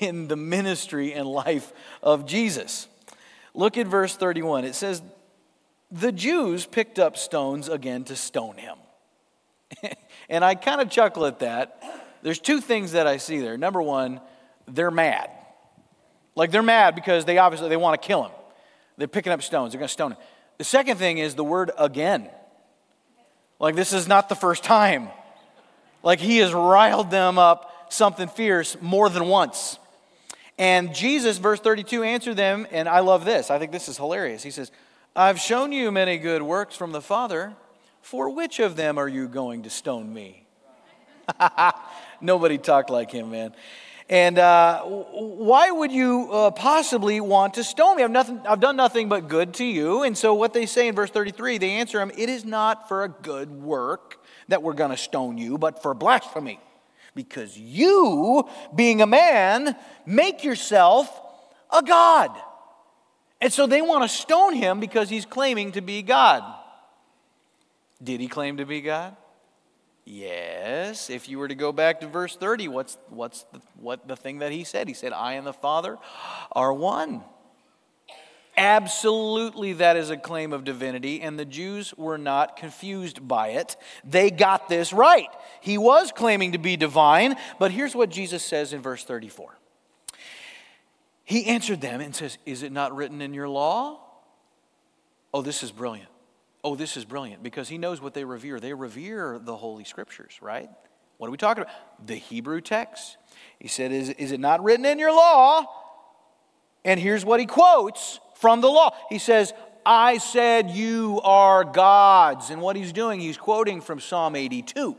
in 0.00 0.28
the 0.28 0.36
ministry 0.36 1.14
and 1.14 1.26
life 1.26 1.72
of 2.02 2.26
Jesus. 2.26 2.88
Look 3.54 3.78
at 3.78 3.86
verse 3.86 4.16
31. 4.16 4.64
It 4.64 4.74
says, 4.74 5.00
The 5.92 6.10
Jews 6.10 6.66
picked 6.66 6.98
up 6.98 7.16
stones 7.16 7.68
again 7.68 8.04
to 8.04 8.16
stone 8.16 8.56
him. 8.56 8.76
and 10.28 10.44
I 10.44 10.54
kind 10.54 10.80
of 10.80 10.90
chuckle 10.90 11.26
at 11.26 11.40
that. 11.40 11.82
There's 12.22 12.38
two 12.38 12.60
things 12.60 12.92
that 12.92 13.06
I 13.06 13.18
see 13.18 13.40
there. 13.40 13.56
Number 13.56 13.82
one, 13.82 14.20
they're 14.66 14.90
mad. 14.90 15.30
Like 16.34 16.50
they're 16.50 16.62
mad 16.62 16.94
because 16.94 17.24
they 17.24 17.38
obviously 17.38 17.68
they 17.68 17.76
want 17.76 18.00
to 18.00 18.06
kill 18.06 18.24
him. 18.24 18.32
They're 18.96 19.08
picking 19.08 19.32
up 19.32 19.42
stones. 19.42 19.72
They're 19.72 19.78
going 19.78 19.88
to 19.88 19.92
stone 19.92 20.12
him. 20.12 20.18
The 20.58 20.64
second 20.64 20.96
thing 20.96 21.18
is 21.18 21.34
the 21.34 21.44
word 21.44 21.70
again. 21.78 22.28
Like, 23.58 23.74
this 23.74 23.92
is 23.92 24.08
not 24.08 24.28
the 24.28 24.34
first 24.34 24.64
time. 24.64 25.08
Like, 26.02 26.18
he 26.18 26.38
has 26.38 26.52
riled 26.52 27.10
them 27.10 27.38
up 27.38 27.70
something 27.90 28.28
fierce 28.28 28.76
more 28.80 29.08
than 29.08 29.26
once. 29.26 29.78
And 30.58 30.94
Jesus, 30.94 31.38
verse 31.38 31.60
32, 31.60 32.02
answered 32.02 32.36
them, 32.36 32.66
and 32.70 32.88
I 32.88 33.00
love 33.00 33.24
this. 33.24 33.50
I 33.50 33.58
think 33.58 33.72
this 33.72 33.88
is 33.88 33.96
hilarious. 33.96 34.42
He 34.42 34.50
says, 34.50 34.70
I've 35.14 35.38
shown 35.38 35.72
you 35.72 35.92
many 35.92 36.16
good 36.16 36.40
works 36.40 36.74
from 36.74 36.92
the 36.92 37.02
Father. 37.02 37.54
For 38.00 38.30
which 38.30 38.60
of 38.60 38.76
them 38.76 38.96
are 38.96 39.08
you 39.08 39.28
going 39.28 39.64
to 39.64 39.70
stone 39.70 40.12
me? 40.12 40.46
Nobody 42.22 42.56
talked 42.56 42.88
like 42.88 43.10
him, 43.10 43.30
man. 43.30 43.54
And 44.08 44.38
uh, 44.38 44.82
why 44.82 45.70
would 45.70 45.92
you 45.92 46.32
uh, 46.32 46.50
possibly 46.52 47.20
want 47.20 47.54
to 47.54 47.64
stone 47.64 47.98
me? 47.98 48.04
I've, 48.04 48.10
nothing, 48.10 48.40
I've 48.46 48.60
done 48.60 48.76
nothing 48.76 49.10
but 49.10 49.28
good 49.28 49.52
to 49.54 49.64
you. 49.64 50.02
And 50.02 50.16
so, 50.16 50.32
what 50.32 50.54
they 50.54 50.64
say 50.64 50.88
in 50.88 50.94
verse 50.94 51.10
33, 51.10 51.58
they 51.58 51.72
answer 51.72 52.00
him, 52.00 52.10
It 52.16 52.30
is 52.30 52.46
not 52.46 52.88
for 52.88 53.04
a 53.04 53.08
good 53.10 53.50
work 53.50 54.18
that 54.48 54.62
we're 54.62 54.72
going 54.72 54.92
to 54.92 54.96
stone 54.96 55.36
you, 55.36 55.58
but 55.58 55.82
for 55.82 55.92
blasphemy. 55.92 56.58
because 57.14 57.58
you, 57.58 58.48
being 58.74 59.02
a 59.02 59.06
man, 59.06 59.76
make 60.06 60.42
yourself 60.42 61.20
a 61.70 61.82
God. 61.82 62.30
And 63.42 63.52
so 63.52 63.66
they 63.66 63.82
want 63.82 64.04
to 64.04 64.08
stone 64.08 64.54
him 64.54 64.78
because 64.78 65.10
he's 65.10 65.26
claiming 65.26 65.72
to 65.72 65.80
be 65.80 66.02
God. 66.02 66.44
Did 68.00 68.20
he 68.20 68.28
claim 68.28 68.58
to 68.58 68.64
be 68.64 68.80
God? 68.80 69.16
Yes. 70.04 71.10
If 71.10 71.28
you 71.28 71.40
were 71.40 71.48
to 71.48 71.56
go 71.56 71.72
back 71.72 72.00
to 72.00 72.06
verse 72.06 72.36
30, 72.36 72.68
what's, 72.68 72.96
what's 73.08 73.42
the, 73.52 73.60
what 73.80 74.06
the 74.06 74.14
thing 74.14 74.38
that 74.38 74.52
he 74.52 74.62
said? 74.62 74.86
He 74.86 74.94
said, 74.94 75.12
I 75.12 75.32
and 75.32 75.44
the 75.44 75.52
Father 75.52 75.98
are 76.52 76.72
one. 76.72 77.22
Absolutely, 78.56 79.72
that 79.72 79.96
is 79.96 80.10
a 80.10 80.16
claim 80.16 80.52
of 80.52 80.62
divinity, 80.62 81.20
and 81.20 81.36
the 81.36 81.44
Jews 81.44 81.94
were 81.96 82.18
not 82.18 82.56
confused 82.56 83.26
by 83.26 83.48
it. 83.48 83.76
They 84.04 84.30
got 84.30 84.68
this 84.68 84.92
right. 84.92 85.30
He 85.60 85.78
was 85.78 86.12
claiming 86.12 86.52
to 86.52 86.58
be 86.58 86.76
divine, 86.76 87.34
but 87.58 87.72
here's 87.72 87.94
what 87.94 88.10
Jesus 88.10 88.44
says 88.44 88.72
in 88.72 88.82
verse 88.82 89.04
34 89.04 89.56
He 91.32 91.46
answered 91.46 91.80
them 91.80 92.02
and 92.02 92.14
says, 92.14 92.36
Is 92.44 92.62
it 92.62 92.72
not 92.72 92.94
written 92.94 93.22
in 93.22 93.32
your 93.32 93.48
law? 93.48 94.00
Oh, 95.32 95.40
this 95.40 95.62
is 95.62 95.72
brilliant. 95.72 96.10
Oh, 96.62 96.74
this 96.76 96.98
is 96.98 97.06
brilliant 97.06 97.42
because 97.42 97.70
he 97.70 97.78
knows 97.78 98.02
what 98.02 98.12
they 98.12 98.22
revere. 98.22 98.60
They 98.60 98.74
revere 98.74 99.38
the 99.38 99.56
Holy 99.56 99.84
Scriptures, 99.84 100.38
right? 100.42 100.68
What 101.16 101.28
are 101.28 101.30
we 101.30 101.38
talking 101.38 101.62
about? 101.62 102.06
The 102.06 102.16
Hebrew 102.16 102.60
text. 102.60 103.16
He 103.58 103.66
said, 103.66 103.92
Is, 103.92 104.10
is 104.10 104.30
it 104.30 104.40
not 104.40 104.62
written 104.62 104.84
in 104.84 104.98
your 104.98 105.10
law? 105.10 105.64
And 106.84 107.00
here's 107.00 107.24
what 107.24 107.40
he 107.40 107.46
quotes 107.46 108.20
from 108.34 108.60
the 108.60 108.68
law. 108.68 108.94
He 109.08 109.18
says, 109.18 109.54
I 109.86 110.18
said 110.18 110.68
you 110.68 111.18
are 111.24 111.64
gods. 111.64 112.50
And 112.50 112.60
what 112.60 112.76
he's 112.76 112.92
doing, 112.92 113.20
he's 113.20 113.38
quoting 113.38 113.80
from 113.80 114.00
Psalm 114.00 114.36
82. 114.36 114.98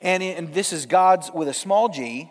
And, 0.00 0.22
and 0.22 0.54
this 0.54 0.72
is 0.72 0.86
God's 0.86 1.28
with 1.34 1.48
a 1.48 1.54
small 1.54 1.88
g. 1.88 2.30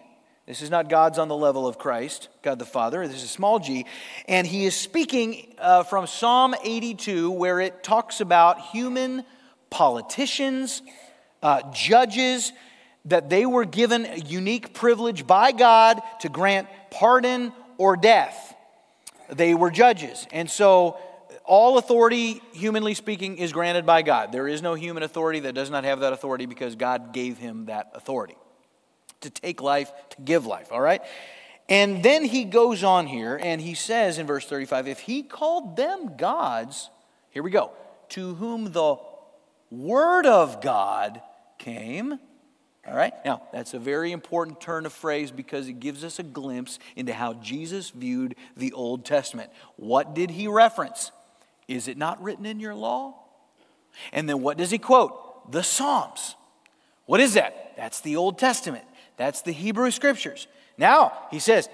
This 0.49 0.63
is 0.63 0.71
not 0.71 0.89
God's 0.89 1.19
on 1.19 1.27
the 1.27 1.35
level 1.35 1.67
of 1.67 1.77
Christ, 1.77 2.27
God 2.41 2.57
the 2.57 2.65
Father. 2.65 3.07
This 3.07 3.21
is 3.21 3.29
small 3.29 3.59
g. 3.59 3.85
And 4.27 4.47
he 4.47 4.65
is 4.65 4.75
speaking 4.75 5.53
uh, 5.59 5.83
from 5.83 6.07
Psalm 6.07 6.55
82, 6.63 7.29
where 7.29 7.59
it 7.59 7.83
talks 7.83 8.19
about 8.19 8.59
human 8.59 9.25
politicians, 9.69 10.81
uh, 11.43 11.71
judges, 11.71 12.51
that 13.05 13.29
they 13.29 13.45
were 13.45 13.63
given 13.63 14.07
a 14.07 14.17
unique 14.17 14.73
privilege 14.73 15.27
by 15.27 15.51
God 15.51 16.01
to 16.21 16.29
grant 16.29 16.67
pardon 16.89 17.53
or 17.77 17.95
death 17.95 18.55
they 19.31 19.53
were 19.53 19.69
judges. 19.69 20.25
And 20.31 20.49
so 20.49 20.97
all 21.45 21.77
authority, 21.77 22.41
humanly 22.53 22.95
speaking, 22.95 23.38
is 23.38 23.53
granted 23.53 23.85
by 23.85 24.01
God. 24.01 24.31
There 24.31 24.47
is 24.47 24.63
no 24.63 24.73
human 24.73 25.03
authority 25.03 25.41
that 25.41 25.53
does 25.53 25.69
not 25.69 25.83
have 25.83 25.99
that 25.99 26.12
authority 26.12 26.47
because 26.47 26.75
God 26.75 27.13
gave 27.13 27.38
him 27.38 27.67
that 27.67 27.91
authority 27.93 28.35
to 29.21 29.29
take 29.29 29.62
life, 29.62 29.91
to 30.12 30.21
give 30.21 30.45
life, 30.45 30.71
all 30.71 30.82
right? 30.82 31.01
And 31.67 32.01
then 32.01 32.23
he 32.23 32.45
goes 32.45 32.84
on 32.84 33.05
here 33.05 33.39
and 33.41 33.62
he 33.62 33.75
says 33.75 34.17
in 34.17 34.25
verse 34.25 34.45
35 34.45 34.88
if 34.88 34.99
he 34.99 35.21
called 35.21 35.75
them 35.75 36.17
gods, 36.17 36.89
here 37.29 37.43
we 37.43 37.51
go, 37.51 37.71
to 38.10 38.34
whom 38.36 38.71
the 38.71 38.97
word 39.69 40.25
of 40.25 40.62
God 40.62 41.21
came, 41.60 42.19
all 42.88 42.95
right? 42.95 43.13
Now, 43.23 43.43
that's 43.53 43.75
a 43.75 43.79
very 43.79 44.12
important 44.12 44.60
turn 44.60 44.88
of 44.88 44.93
phrase 44.93 45.29
because 45.29 45.67
it 45.67 45.79
gives 45.79 46.03
us 46.03 46.17
a 46.17 46.23
glimpse 46.23 46.79
into 46.95 47.13
how 47.13 47.34
Jesus 47.34 47.91
viewed 47.91 48.36
the 48.58 48.73
Old 48.73 49.05
Testament. 49.05 49.51
What 49.75 50.15
did 50.15 50.32
he 50.32 50.47
reference? 50.47 51.12
Is 51.67 51.88
it 51.88 51.97
not 51.97 52.21
written 52.23 52.47
in 52.47 52.60
your 52.60 52.73
law? 52.73 53.13
And 54.12 54.27
then 54.27 54.41
what 54.41 54.58
does 54.58 54.71
he 54.71 54.79
quote? 54.79 55.51
The 55.51 55.62
Psalms. 55.62 56.36
What 57.05 57.19
is 57.19 57.36
that? 57.36 57.73
That's 57.77 58.01
the 58.01 58.15
Old 58.15 58.39
Testament. 58.39 58.86
That's 59.19 59.41
the 59.41 59.51
Hebrew 59.51 59.91
Scriptures. 59.91 60.47
Now, 60.77 61.12
he 61.29 61.39
says, 61.39 61.67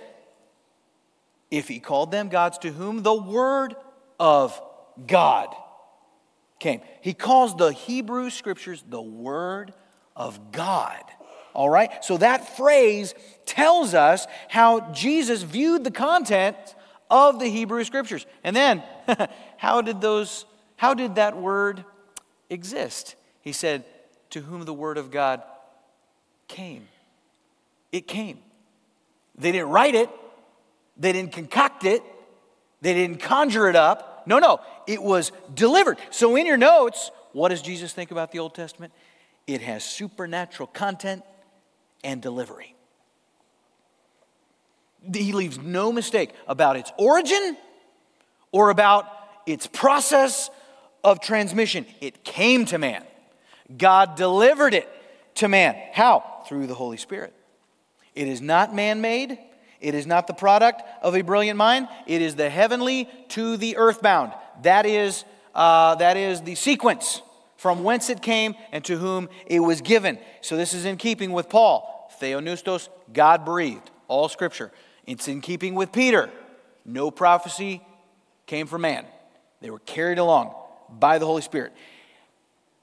if 1.51 1.67
he 1.67 1.79
called 1.79 2.09
them 2.09 2.27
gods 2.27 2.57
to 2.57 2.71
whom 2.71 3.03
the 3.03 3.13
word 3.13 3.75
of 4.19 4.59
God 5.05 5.55
came. 6.59 6.81
He 7.01 7.13
calls 7.13 7.55
the 7.55 7.71
Hebrew 7.71 8.31
Scriptures 8.31 8.83
the 8.89 9.01
word 9.01 9.73
of 10.15 10.51
God. 10.51 11.03
All 11.53 11.69
right? 11.69 12.03
So 12.03 12.17
that 12.17 12.57
phrase 12.57 13.13
tells 13.45 13.93
us 13.93 14.25
how 14.49 14.91
Jesus 14.91 15.43
viewed 15.43 15.83
the 15.83 15.91
content 15.91 16.57
of 17.11 17.39
the 17.39 17.47
Hebrew 17.47 17.83
scriptures. 17.83 18.25
And 18.43 18.55
then, 18.55 18.83
how 19.57 19.81
did 19.81 20.01
those 20.01 20.45
how 20.77 20.95
did 20.95 21.15
that 21.15 21.37
word 21.37 21.85
exist? 22.49 23.15
He 23.39 23.53
said, 23.53 23.85
"To 24.31 24.41
whom 24.41 24.65
the 24.65 24.73
word 24.73 24.97
of 24.97 25.11
God 25.11 25.43
came." 26.47 26.87
It 27.91 28.07
came. 28.07 28.39
They 29.37 29.51
didn't 29.51 29.69
write 29.69 29.95
it. 29.95 30.09
They 30.97 31.11
didn't 31.11 31.31
concoct 31.31 31.83
it. 31.83 32.01
They 32.81 32.93
didn't 32.93 33.19
conjure 33.21 33.69
it 33.69 33.75
up. 33.75 34.23
No, 34.27 34.39
no, 34.39 34.59
it 34.87 35.01
was 35.01 35.31
delivered. 35.53 35.97
So 36.09 36.35
in 36.35 36.45
your 36.45 36.57
notes, 36.57 37.11
what 37.31 37.49
does 37.49 37.61
Jesus 37.61 37.93
think 37.93 38.11
about 38.11 38.31
the 38.31 38.39
Old 38.39 38.55
Testament? 38.55 38.91
it 39.47 39.61
has 39.61 39.83
supernatural 39.83 40.67
content 40.67 41.23
and 42.03 42.21
delivery. 42.21 42.75
He 45.13 45.33
leaves 45.33 45.59
no 45.59 45.91
mistake 45.91 46.31
about 46.47 46.77
its 46.77 46.91
origin 46.97 47.55
or 48.51 48.71
about 48.71 49.07
its 49.45 49.67
process 49.67 50.49
of 51.03 51.19
transmission. 51.19 51.85
It 52.01 52.23
came 52.23 52.65
to 52.65 52.79
man. 52.79 53.03
God 53.77 54.15
delivered 54.15 54.73
it 54.73 54.89
to 55.35 55.47
man. 55.47 55.75
How? 55.93 56.43
Through 56.47 56.67
the 56.67 56.73
Holy 56.73 56.97
Spirit. 56.97 57.34
It 58.15 58.27
is 58.27 58.41
not 58.41 58.73
man 58.73 59.01
made. 59.01 59.37
It 59.81 59.93
is 59.93 60.07
not 60.07 60.27
the 60.27 60.33
product 60.33 60.81
of 61.01 61.15
a 61.15 61.21
brilliant 61.21 61.57
mind. 61.57 61.87
It 62.07 62.21
is 62.21 62.35
the 62.35 62.49
heavenly 62.49 63.09
to 63.29 63.57
the 63.57 63.77
earthbound. 63.77 64.31
That 64.63 64.85
is, 64.85 65.25
uh, 65.53 65.95
that 65.95 66.17
is 66.17 66.41
the 66.41 66.55
sequence 66.55 67.21
from 67.57 67.83
whence 67.83 68.09
it 68.09 68.21
came 68.21 68.55
and 68.71 68.83
to 68.85 68.97
whom 68.97 69.29
it 69.45 69.59
was 69.59 69.81
given. 69.81 70.17
So 70.41 70.57
this 70.57 70.73
is 70.73 70.85
in 70.85 70.97
keeping 70.97 71.31
with 71.31 71.49
Paul. 71.49 72.09
Theopneustos, 72.21 72.89
God 73.11 73.43
breathed, 73.45 73.91
all 74.07 74.29
scripture. 74.29 74.71
It's 75.05 75.27
in 75.27 75.41
keeping 75.41 75.75
with 75.75 75.91
Peter. 75.91 76.29
No 76.85 77.11
prophecy 77.11 77.81
came 78.45 78.67
from 78.67 78.81
man. 78.81 79.05
They 79.61 79.69
were 79.69 79.79
carried 79.79 80.19
along 80.19 80.53
by 80.89 81.17
the 81.17 81.25
Holy 81.25 81.41
Spirit. 81.41 81.73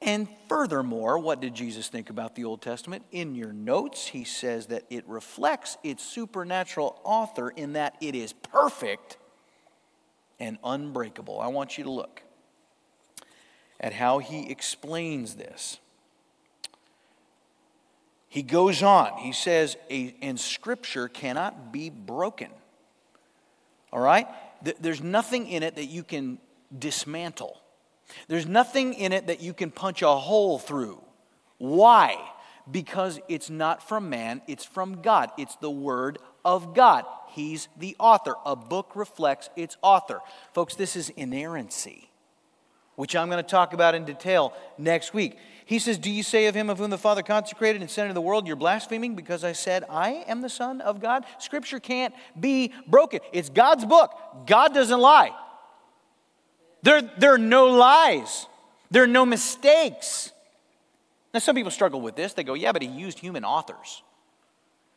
And 0.00 0.28
furthermore, 0.52 1.18
what 1.18 1.40
did 1.40 1.54
Jesus 1.54 1.88
think 1.88 2.10
about 2.10 2.34
the 2.34 2.44
Old 2.44 2.60
Testament? 2.60 3.06
In 3.10 3.34
your 3.34 3.54
notes, 3.54 4.08
he 4.08 4.22
says 4.22 4.66
that 4.66 4.84
it 4.90 5.02
reflects 5.08 5.78
its 5.82 6.04
supernatural 6.04 7.00
author 7.04 7.48
in 7.48 7.72
that 7.72 7.96
it 8.02 8.14
is 8.14 8.34
perfect 8.34 9.16
and 10.38 10.58
unbreakable. 10.62 11.40
I 11.40 11.46
want 11.46 11.78
you 11.78 11.84
to 11.84 11.90
look 11.90 12.22
at 13.80 13.94
how 13.94 14.18
he 14.18 14.50
explains 14.50 15.36
this. 15.36 15.78
He 18.28 18.42
goes 18.42 18.82
on, 18.82 19.16
he 19.16 19.32
says, 19.32 19.78
and 19.90 20.38
scripture 20.38 21.08
cannot 21.08 21.72
be 21.72 21.88
broken. 21.88 22.50
All 23.90 24.00
right? 24.00 24.26
There's 24.80 25.02
nothing 25.02 25.48
in 25.48 25.62
it 25.62 25.76
that 25.76 25.86
you 25.86 26.04
can 26.04 26.38
dismantle. 26.78 27.58
There's 28.28 28.46
nothing 28.46 28.94
in 28.94 29.12
it 29.12 29.26
that 29.26 29.40
you 29.40 29.54
can 29.54 29.70
punch 29.70 30.02
a 30.02 30.14
hole 30.14 30.58
through. 30.58 31.02
Why? 31.58 32.16
Because 32.70 33.20
it's 33.28 33.50
not 33.50 33.86
from 33.86 34.10
man, 34.10 34.42
it's 34.46 34.64
from 34.64 35.02
God. 35.02 35.30
It's 35.38 35.56
the 35.56 35.70
Word 35.70 36.18
of 36.44 36.74
God. 36.74 37.04
He's 37.28 37.68
the 37.76 37.96
author. 37.98 38.34
A 38.44 38.54
book 38.56 38.92
reflects 38.94 39.50
its 39.56 39.76
author. 39.82 40.20
Folks, 40.52 40.74
this 40.74 40.96
is 40.96 41.08
inerrancy 41.10 42.12
which 42.96 43.16
I'm 43.16 43.28
going 43.28 43.42
to 43.42 43.48
talk 43.48 43.72
about 43.72 43.94
in 43.94 44.04
detail 44.04 44.52
next 44.78 45.14
week. 45.14 45.38
He 45.64 45.78
says, 45.78 45.98
Do 45.98 46.10
you 46.10 46.22
say 46.22 46.46
of 46.46 46.54
him 46.54 46.68
of 46.68 46.78
whom 46.78 46.90
the 46.90 46.98
Father 46.98 47.22
consecrated 47.22 47.80
and 47.80 47.90
sent 47.90 48.06
into 48.06 48.14
the 48.14 48.20
world, 48.20 48.46
you're 48.46 48.56
blaspheming 48.56 49.14
because 49.14 49.44
I 49.44 49.52
said, 49.52 49.84
I 49.88 50.24
am 50.28 50.40
the 50.40 50.48
Son 50.48 50.80
of 50.80 51.00
God? 51.00 51.24
Scripture 51.38 51.80
can't 51.80 52.14
be 52.38 52.72
broken. 52.86 53.20
It's 53.32 53.48
God's 53.48 53.84
book. 53.84 54.14
God 54.46 54.74
doesn't 54.74 55.00
lie. 55.00 55.30
There, 56.82 57.02
there 57.18 57.34
are 57.34 57.38
no 57.38 57.66
lies, 57.66 58.46
there 58.90 59.04
are 59.04 59.08
no 59.08 59.24
mistakes. 59.24 60.32
Now, 61.32 61.40
some 61.40 61.56
people 61.56 61.70
struggle 61.70 62.00
with 62.00 62.14
this. 62.14 62.34
They 62.34 62.44
go, 62.44 62.54
Yeah, 62.54 62.72
but 62.72 62.82
he 62.82 62.88
used 62.88 63.18
human 63.18 63.44
authors. 63.44 64.02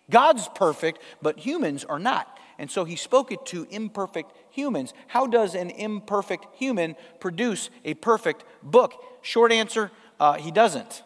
God's 0.10 0.48
perfect, 0.50 1.00
but 1.22 1.40
humans 1.40 1.84
are 1.84 2.00
not. 2.00 2.38
And 2.60 2.70
so 2.70 2.86
he 2.86 2.96
spoke 2.96 3.32
it 3.32 3.46
to 3.48 3.68
imperfect 3.70 4.32
humans. 4.52 4.94
How 5.08 5.28
does 5.28 5.56
an 5.56 5.72
imperfect 5.72 6.46
human 6.56 6.96
produce 7.20 7.70
a 7.84 7.96
perfect 7.96 8.44
book? 8.64 8.94
Short 9.22 9.52
answer 9.52 9.92
uh, 10.20 10.34
he 10.34 10.52
doesn't. 10.52 11.04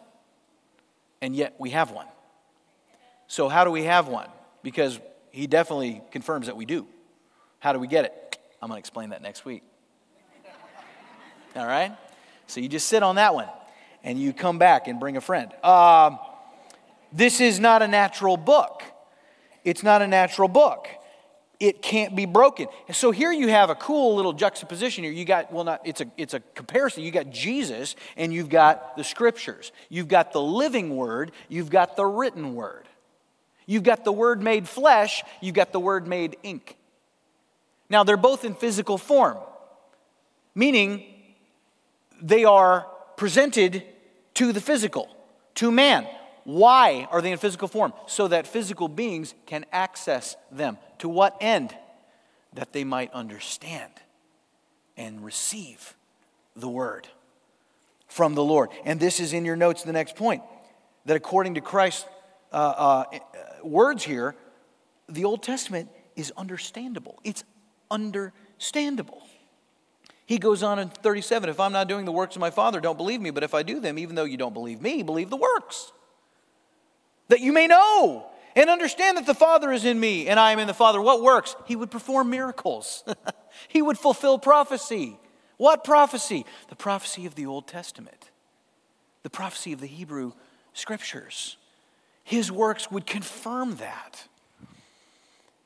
And 1.20 1.34
yet 1.34 1.54
we 1.58 1.70
have 1.70 1.90
one. 1.90 2.06
So, 3.26 3.48
how 3.48 3.64
do 3.64 3.70
we 3.70 3.84
have 3.84 4.08
one? 4.08 4.28
Because 4.62 5.00
he 5.30 5.46
definitely 5.46 6.02
confirms 6.10 6.46
that 6.46 6.56
we 6.56 6.64
do. 6.64 6.86
How 7.58 7.72
do 7.72 7.78
we 7.78 7.86
get 7.86 8.04
it? 8.04 8.38
I'm 8.60 8.68
going 8.68 8.76
to 8.76 8.80
explain 8.80 9.10
that 9.10 9.22
next 9.22 9.44
week. 9.44 9.62
All 11.56 11.66
right? 11.66 11.96
So, 12.46 12.60
you 12.60 12.68
just 12.68 12.88
sit 12.88 13.02
on 13.02 13.16
that 13.16 13.34
one 13.34 13.48
and 14.02 14.18
you 14.18 14.32
come 14.32 14.58
back 14.58 14.88
and 14.88 14.98
bring 14.98 15.16
a 15.16 15.20
friend. 15.20 15.52
Um, 15.64 16.18
This 17.12 17.40
is 17.40 17.58
not 17.58 17.82
a 17.82 17.88
natural 17.88 18.36
book. 18.36 18.82
It's 19.64 19.82
not 19.82 20.00
a 20.00 20.06
natural 20.06 20.48
book. 20.48 20.86
It 21.58 21.82
can't 21.82 22.16
be 22.16 22.24
broken. 22.24 22.68
And 22.86 22.96
so 22.96 23.10
here 23.10 23.32
you 23.32 23.48
have 23.48 23.68
a 23.68 23.74
cool 23.74 24.14
little 24.14 24.32
juxtaposition 24.32 25.04
here. 25.04 25.12
You 25.12 25.24
got, 25.24 25.52
well, 25.52 25.64
not, 25.64 25.80
it's 25.84 26.00
a, 26.00 26.06
it's 26.16 26.34
a 26.34 26.40
comparison. 26.54 27.02
You 27.02 27.10
got 27.10 27.28
Jesus 27.30 27.96
and 28.16 28.32
you've 28.32 28.48
got 28.48 28.96
the 28.96 29.04
scriptures. 29.04 29.72
You've 29.88 30.08
got 30.08 30.32
the 30.32 30.40
living 30.40 30.96
word, 30.96 31.32
you've 31.48 31.68
got 31.68 31.96
the 31.96 32.06
written 32.06 32.54
word. 32.54 32.88
You've 33.66 33.82
got 33.82 34.04
the 34.04 34.12
word 34.12 34.40
made 34.40 34.68
flesh, 34.68 35.22
you've 35.40 35.54
got 35.54 35.72
the 35.72 35.80
word 35.80 36.06
made 36.06 36.36
ink. 36.42 36.76
Now, 37.88 38.04
they're 38.04 38.16
both 38.16 38.44
in 38.44 38.54
physical 38.54 38.98
form, 38.98 39.36
meaning 40.54 41.09
they 42.20 42.44
are 42.44 42.86
presented 43.16 43.82
to 44.34 44.52
the 44.52 44.60
physical, 44.60 45.08
to 45.56 45.70
man. 45.70 46.06
Why 46.44 47.06
are 47.10 47.20
they 47.20 47.32
in 47.32 47.38
physical 47.38 47.68
form? 47.68 47.92
So 48.06 48.28
that 48.28 48.46
physical 48.46 48.88
beings 48.88 49.34
can 49.46 49.66
access 49.72 50.36
them. 50.50 50.78
To 50.98 51.08
what 51.08 51.36
end? 51.40 51.76
That 52.54 52.72
they 52.72 52.84
might 52.84 53.12
understand 53.12 53.92
and 54.96 55.24
receive 55.24 55.94
the 56.56 56.68
word 56.68 57.08
from 58.08 58.34
the 58.34 58.42
Lord. 58.42 58.70
And 58.84 58.98
this 58.98 59.20
is 59.20 59.32
in 59.32 59.44
your 59.44 59.56
notes, 59.56 59.82
the 59.82 59.92
next 59.92 60.16
point 60.16 60.42
that 61.04 61.16
according 61.16 61.54
to 61.54 61.60
Christ's 61.60 62.06
uh, 62.52 62.56
uh, 62.56 63.04
words 63.62 64.04
here, 64.04 64.34
the 65.08 65.24
Old 65.24 65.42
Testament 65.42 65.88
is 66.16 66.32
understandable. 66.36 67.18
It's 67.24 67.44
understandable. 67.90 69.22
He 70.30 70.38
goes 70.38 70.62
on 70.62 70.78
in 70.78 70.90
37 70.90 71.48
If 71.48 71.58
I'm 71.58 71.72
not 71.72 71.88
doing 71.88 72.04
the 72.04 72.12
works 72.12 72.36
of 72.36 72.40
my 72.40 72.50
Father, 72.50 72.80
don't 72.80 72.96
believe 72.96 73.20
me. 73.20 73.30
But 73.30 73.42
if 73.42 73.52
I 73.52 73.64
do 73.64 73.80
them, 73.80 73.98
even 73.98 74.14
though 74.14 74.22
you 74.22 74.36
don't 74.36 74.54
believe 74.54 74.80
me, 74.80 75.02
believe 75.02 75.28
the 75.28 75.36
works 75.36 75.90
that 77.26 77.40
you 77.40 77.52
may 77.52 77.66
know 77.66 78.30
and 78.54 78.70
understand 78.70 79.16
that 79.16 79.26
the 79.26 79.34
Father 79.34 79.72
is 79.72 79.84
in 79.84 79.98
me 79.98 80.28
and 80.28 80.38
I 80.38 80.52
am 80.52 80.60
in 80.60 80.68
the 80.68 80.72
Father. 80.72 81.00
What 81.00 81.20
works? 81.20 81.56
He 81.66 81.74
would 81.74 81.90
perform 81.90 82.30
miracles, 82.30 83.02
he 83.68 83.82
would 83.82 83.98
fulfill 83.98 84.38
prophecy. 84.38 85.18
What 85.56 85.82
prophecy? 85.82 86.46
The 86.68 86.76
prophecy 86.76 87.26
of 87.26 87.34
the 87.34 87.46
Old 87.46 87.66
Testament, 87.66 88.30
the 89.24 89.30
prophecy 89.30 89.72
of 89.72 89.80
the 89.80 89.88
Hebrew 89.88 90.34
Scriptures. 90.74 91.56
His 92.22 92.52
works 92.52 92.88
would 92.88 93.04
confirm 93.04 93.78
that. 93.78 94.28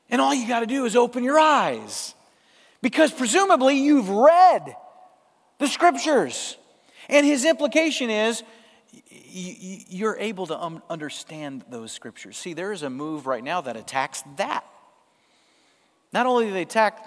And 0.09 0.19
all 0.19 0.33
you 0.33 0.47
got 0.47 0.61
to 0.61 0.65
do 0.65 0.85
is 0.85 0.95
open 0.95 1.23
your 1.23 1.37
eyes 1.37 2.14
because 2.85 3.11
presumably 3.11 3.79
you've 3.79 4.11
read 4.11 4.75
the 5.57 5.67
Scriptures. 5.67 6.55
And 7.09 7.25
his 7.25 7.43
implication 7.43 8.11
is 8.11 8.43
you're 9.09 10.15
able 10.19 10.45
to 10.45 10.81
understand 10.87 11.65
those 11.67 11.91
scriptures. 11.91 12.37
See, 12.37 12.53
there 12.53 12.71
is 12.71 12.83
a 12.83 12.89
move 12.91 13.25
right 13.25 13.43
now 13.43 13.61
that 13.61 13.75
attacks 13.75 14.23
that. 14.37 14.63
Not 16.13 16.27
only 16.27 16.45
do 16.45 16.53
they 16.53 16.61
attack 16.61 17.03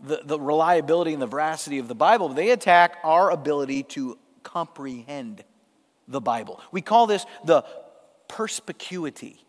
the, 0.00 0.20
the 0.22 0.38
reliability 0.38 1.14
and 1.14 1.22
the 1.22 1.26
veracity 1.26 1.78
of 1.78 1.88
the 1.88 1.94
Bible, 1.94 2.28
but 2.28 2.36
they 2.36 2.50
attack 2.50 2.98
our 3.02 3.30
ability 3.30 3.84
to 3.84 4.18
comprehend 4.42 5.44
the 6.08 6.20
Bible. 6.20 6.60
We 6.72 6.82
call 6.82 7.06
this 7.06 7.24
the 7.42 7.64
perspicuity 8.28 9.42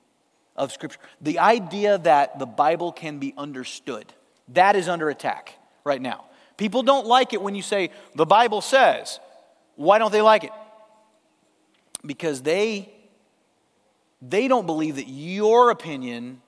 of 0.56 0.72
Scripture. 0.72 1.00
The 1.20 1.40
idea 1.40 1.98
that 1.98 2.40
the 2.40 2.46
Bible 2.46 2.94
can 2.94 3.20
be 3.20 3.34
understood. 3.38 4.14
That 4.48 4.78
is 4.78 4.88
under 4.88 5.10
attack 5.10 5.58
right 5.84 6.02
now. 6.02 6.26
People 6.58 6.84
don't 6.84 7.08
like 7.08 7.34
it 7.34 7.42
when 7.42 7.56
you 7.56 7.62
say, 7.62 7.90
the 8.16 8.26
Bible 8.26 8.62
says. 8.62 9.20
Why 9.76 9.98
don't 9.98 10.12
they 10.12 10.22
like 10.22 10.44
it? 10.44 10.52
because 12.06 12.42
they 12.42 12.90
they 14.22 14.48
don't 14.48 14.66
believe 14.66 14.96
that 14.96 15.08
your 15.08 15.70
opinion 15.70 16.42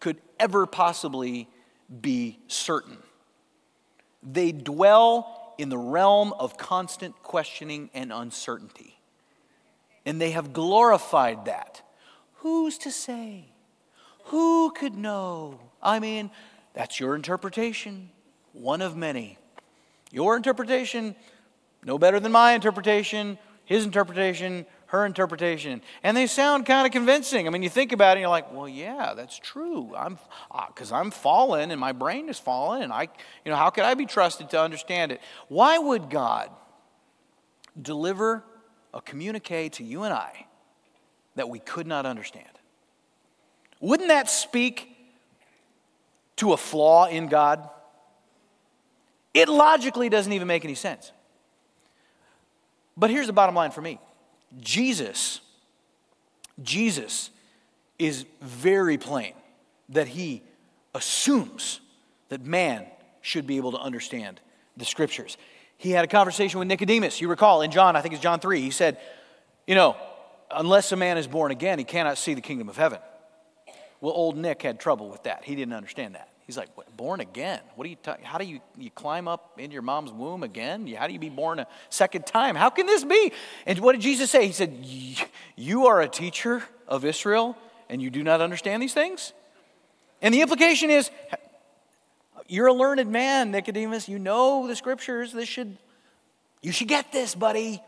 could 0.00 0.20
ever 0.40 0.66
possibly 0.66 1.48
be 2.00 2.38
certain. 2.46 2.96
They 4.22 4.52
dwell 4.52 5.54
in 5.58 5.68
the 5.68 5.76
realm 5.76 6.32
of 6.38 6.56
constant 6.56 7.22
questioning 7.22 7.90
and 7.92 8.10
uncertainty. 8.10 8.98
And 10.06 10.18
they 10.18 10.30
have 10.30 10.54
glorified 10.54 11.44
that. 11.44 11.82
Who's 12.36 12.78
to 12.78 12.90
say? 12.90 13.50
Who 14.26 14.70
could 14.70 14.94
know? 14.94 15.60
I 15.82 15.98
mean, 16.00 16.30
that's 16.72 16.98
your 16.98 17.14
interpretation, 17.14 18.10
one 18.54 18.80
of 18.80 18.96
many. 18.96 19.36
Your 20.10 20.36
interpretation, 20.36 21.14
no 21.84 21.98
better 21.98 22.18
than 22.18 22.32
my 22.32 22.52
interpretation, 22.52 23.36
his 23.66 23.84
interpretation, 23.84 24.64
her 24.86 25.04
interpretation. 25.04 25.82
And 26.02 26.16
they 26.16 26.26
sound 26.26 26.66
kind 26.66 26.86
of 26.86 26.92
convincing. 26.92 27.46
I 27.46 27.50
mean, 27.50 27.62
you 27.62 27.68
think 27.68 27.92
about 27.92 28.10
it 28.10 28.12
and 28.12 28.20
you're 28.20 28.30
like, 28.30 28.52
well, 28.52 28.68
yeah, 28.68 29.12
that's 29.14 29.38
true. 29.38 29.92
I'm 29.96 30.18
because 30.68 30.92
uh, 30.92 30.96
I'm 30.96 31.10
fallen 31.10 31.70
and 31.72 31.80
my 31.80 31.92
brain 31.92 32.28
is 32.28 32.38
fallen 32.38 32.82
and 32.82 32.92
I, 32.92 33.08
you 33.44 33.50
know, 33.50 33.56
how 33.56 33.70
could 33.70 33.84
I 33.84 33.94
be 33.94 34.06
trusted 34.06 34.50
to 34.50 34.60
understand 34.60 35.10
it? 35.10 35.20
Why 35.48 35.78
would 35.78 36.10
God 36.10 36.48
deliver 37.80 38.44
a 38.92 39.00
communique 39.00 39.70
to 39.70 39.84
you 39.84 40.04
and 40.04 40.14
I 40.14 40.46
that 41.34 41.48
we 41.48 41.58
could 41.58 41.88
not 41.88 42.06
understand? 42.06 42.46
Wouldn't 43.80 44.10
that 44.10 44.30
speak 44.30 44.96
to 46.36 46.52
a 46.52 46.56
flaw 46.56 47.06
in 47.06 47.26
God? 47.26 47.68
It 49.34 49.48
logically 49.48 50.08
doesn't 50.08 50.32
even 50.32 50.46
make 50.48 50.64
any 50.64 50.76
sense. 50.76 51.10
But 52.96 53.10
here's 53.10 53.26
the 53.26 53.32
bottom 53.32 53.54
line 53.54 53.72
for 53.72 53.82
me 53.82 53.98
Jesus, 54.60 55.40
Jesus 56.62 57.30
is 57.98 58.24
very 58.40 58.96
plain 58.96 59.34
that 59.90 60.08
he 60.08 60.42
assumes 60.94 61.80
that 62.28 62.44
man 62.44 62.86
should 63.20 63.46
be 63.46 63.56
able 63.56 63.72
to 63.72 63.78
understand 63.78 64.40
the 64.76 64.84
scriptures. 64.84 65.36
He 65.76 65.90
had 65.90 66.04
a 66.04 66.08
conversation 66.08 66.58
with 66.58 66.68
Nicodemus. 66.68 67.20
You 67.20 67.28
recall 67.28 67.62
in 67.62 67.70
John, 67.70 67.96
I 67.96 68.00
think 68.00 68.14
it's 68.14 68.22
John 68.22 68.40
3, 68.40 68.60
he 68.60 68.70
said, 68.70 68.98
You 69.66 69.74
know, 69.74 69.96
unless 70.50 70.92
a 70.92 70.96
man 70.96 71.18
is 71.18 71.26
born 71.26 71.50
again, 71.50 71.78
he 71.78 71.84
cannot 71.84 72.16
see 72.16 72.34
the 72.34 72.40
kingdom 72.40 72.68
of 72.68 72.76
heaven. 72.76 73.00
Well, 74.00 74.12
old 74.12 74.36
Nick 74.36 74.62
had 74.62 74.78
trouble 74.78 75.08
with 75.08 75.24
that. 75.24 75.44
He 75.44 75.54
didn't 75.56 75.74
understand 75.74 76.14
that. 76.14 76.28
He's 76.46 76.58
like, 76.58 76.68
born 76.96 77.20
again? 77.20 77.60
What 77.74 77.86
are 77.86 77.90
you 77.90 77.96
ta- 77.96 78.18
how 78.22 78.36
do 78.36 78.44
you, 78.44 78.60
you 78.76 78.90
climb 78.90 79.28
up 79.28 79.58
into 79.58 79.72
your 79.72 79.82
mom's 79.82 80.12
womb 80.12 80.42
again? 80.42 80.86
How 80.88 81.06
do 81.06 81.14
you 81.14 81.18
be 81.18 81.30
born 81.30 81.58
a 81.58 81.66
second 81.88 82.26
time? 82.26 82.54
How 82.54 82.68
can 82.68 82.86
this 82.86 83.02
be? 83.02 83.32
And 83.66 83.78
what 83.78 83.92
did 83.92 84.02
Jesus 84.02 84.30
say? 84.30 84.46
He 84.46 84.52
said, 84.52 84.84
You 85.56 85.86
are 85.86 86.02
a 86.02 86.08
teacher 86.08 86.62
of 86.86 87.04
Israel 87.04 87.56
and 87.88 88.02
you 88.02 88.10
do 88.10 88.22
not 88.22 88.42
understand 88.42 88.82
these 88.82 88.92
things? 88.92 89.32
And 90.20 90.34
the 90.34 90.42
implication 90.42 90.90
is, 90.90 91.10
you're 92.46 92.66
a 92.66 92.74
learned 92.74 93.10
man, 93.10 93.50
Nicodemus. 93.50 94.08
You 94.08 94.18
know 94.18 94.66
the 94.66 94.76
scriptures. 94.76 95.32
This 95.32 95.48
should, 95.48 95.78
you 96.62 96.72
should 96.72 96.88
get 96.88 97.10
this, 97.10 97.34
buddy. 97.34 97.82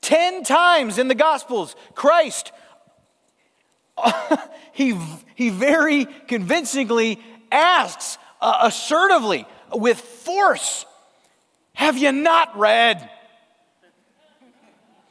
Ten 0.00 0.42
times 0.42 0.98
in 0.98 1.06
the 1.08 1.14
Gospels, 1.14 1.76
Christ, 1.94 2.50
he, 4.72 4.98
he 5.34 5.50
very 5.50 6.06
convincingly 6.26 7.20
asks 7.50 8.18
uh, 8.40 8.60
assertively, 8.62 9.46
with 9.72 10.00
force, 10.00 10.86
Have 11.74 11.96
you 11.96 12.12
not 12.12 12.56
read? 12.56 13.08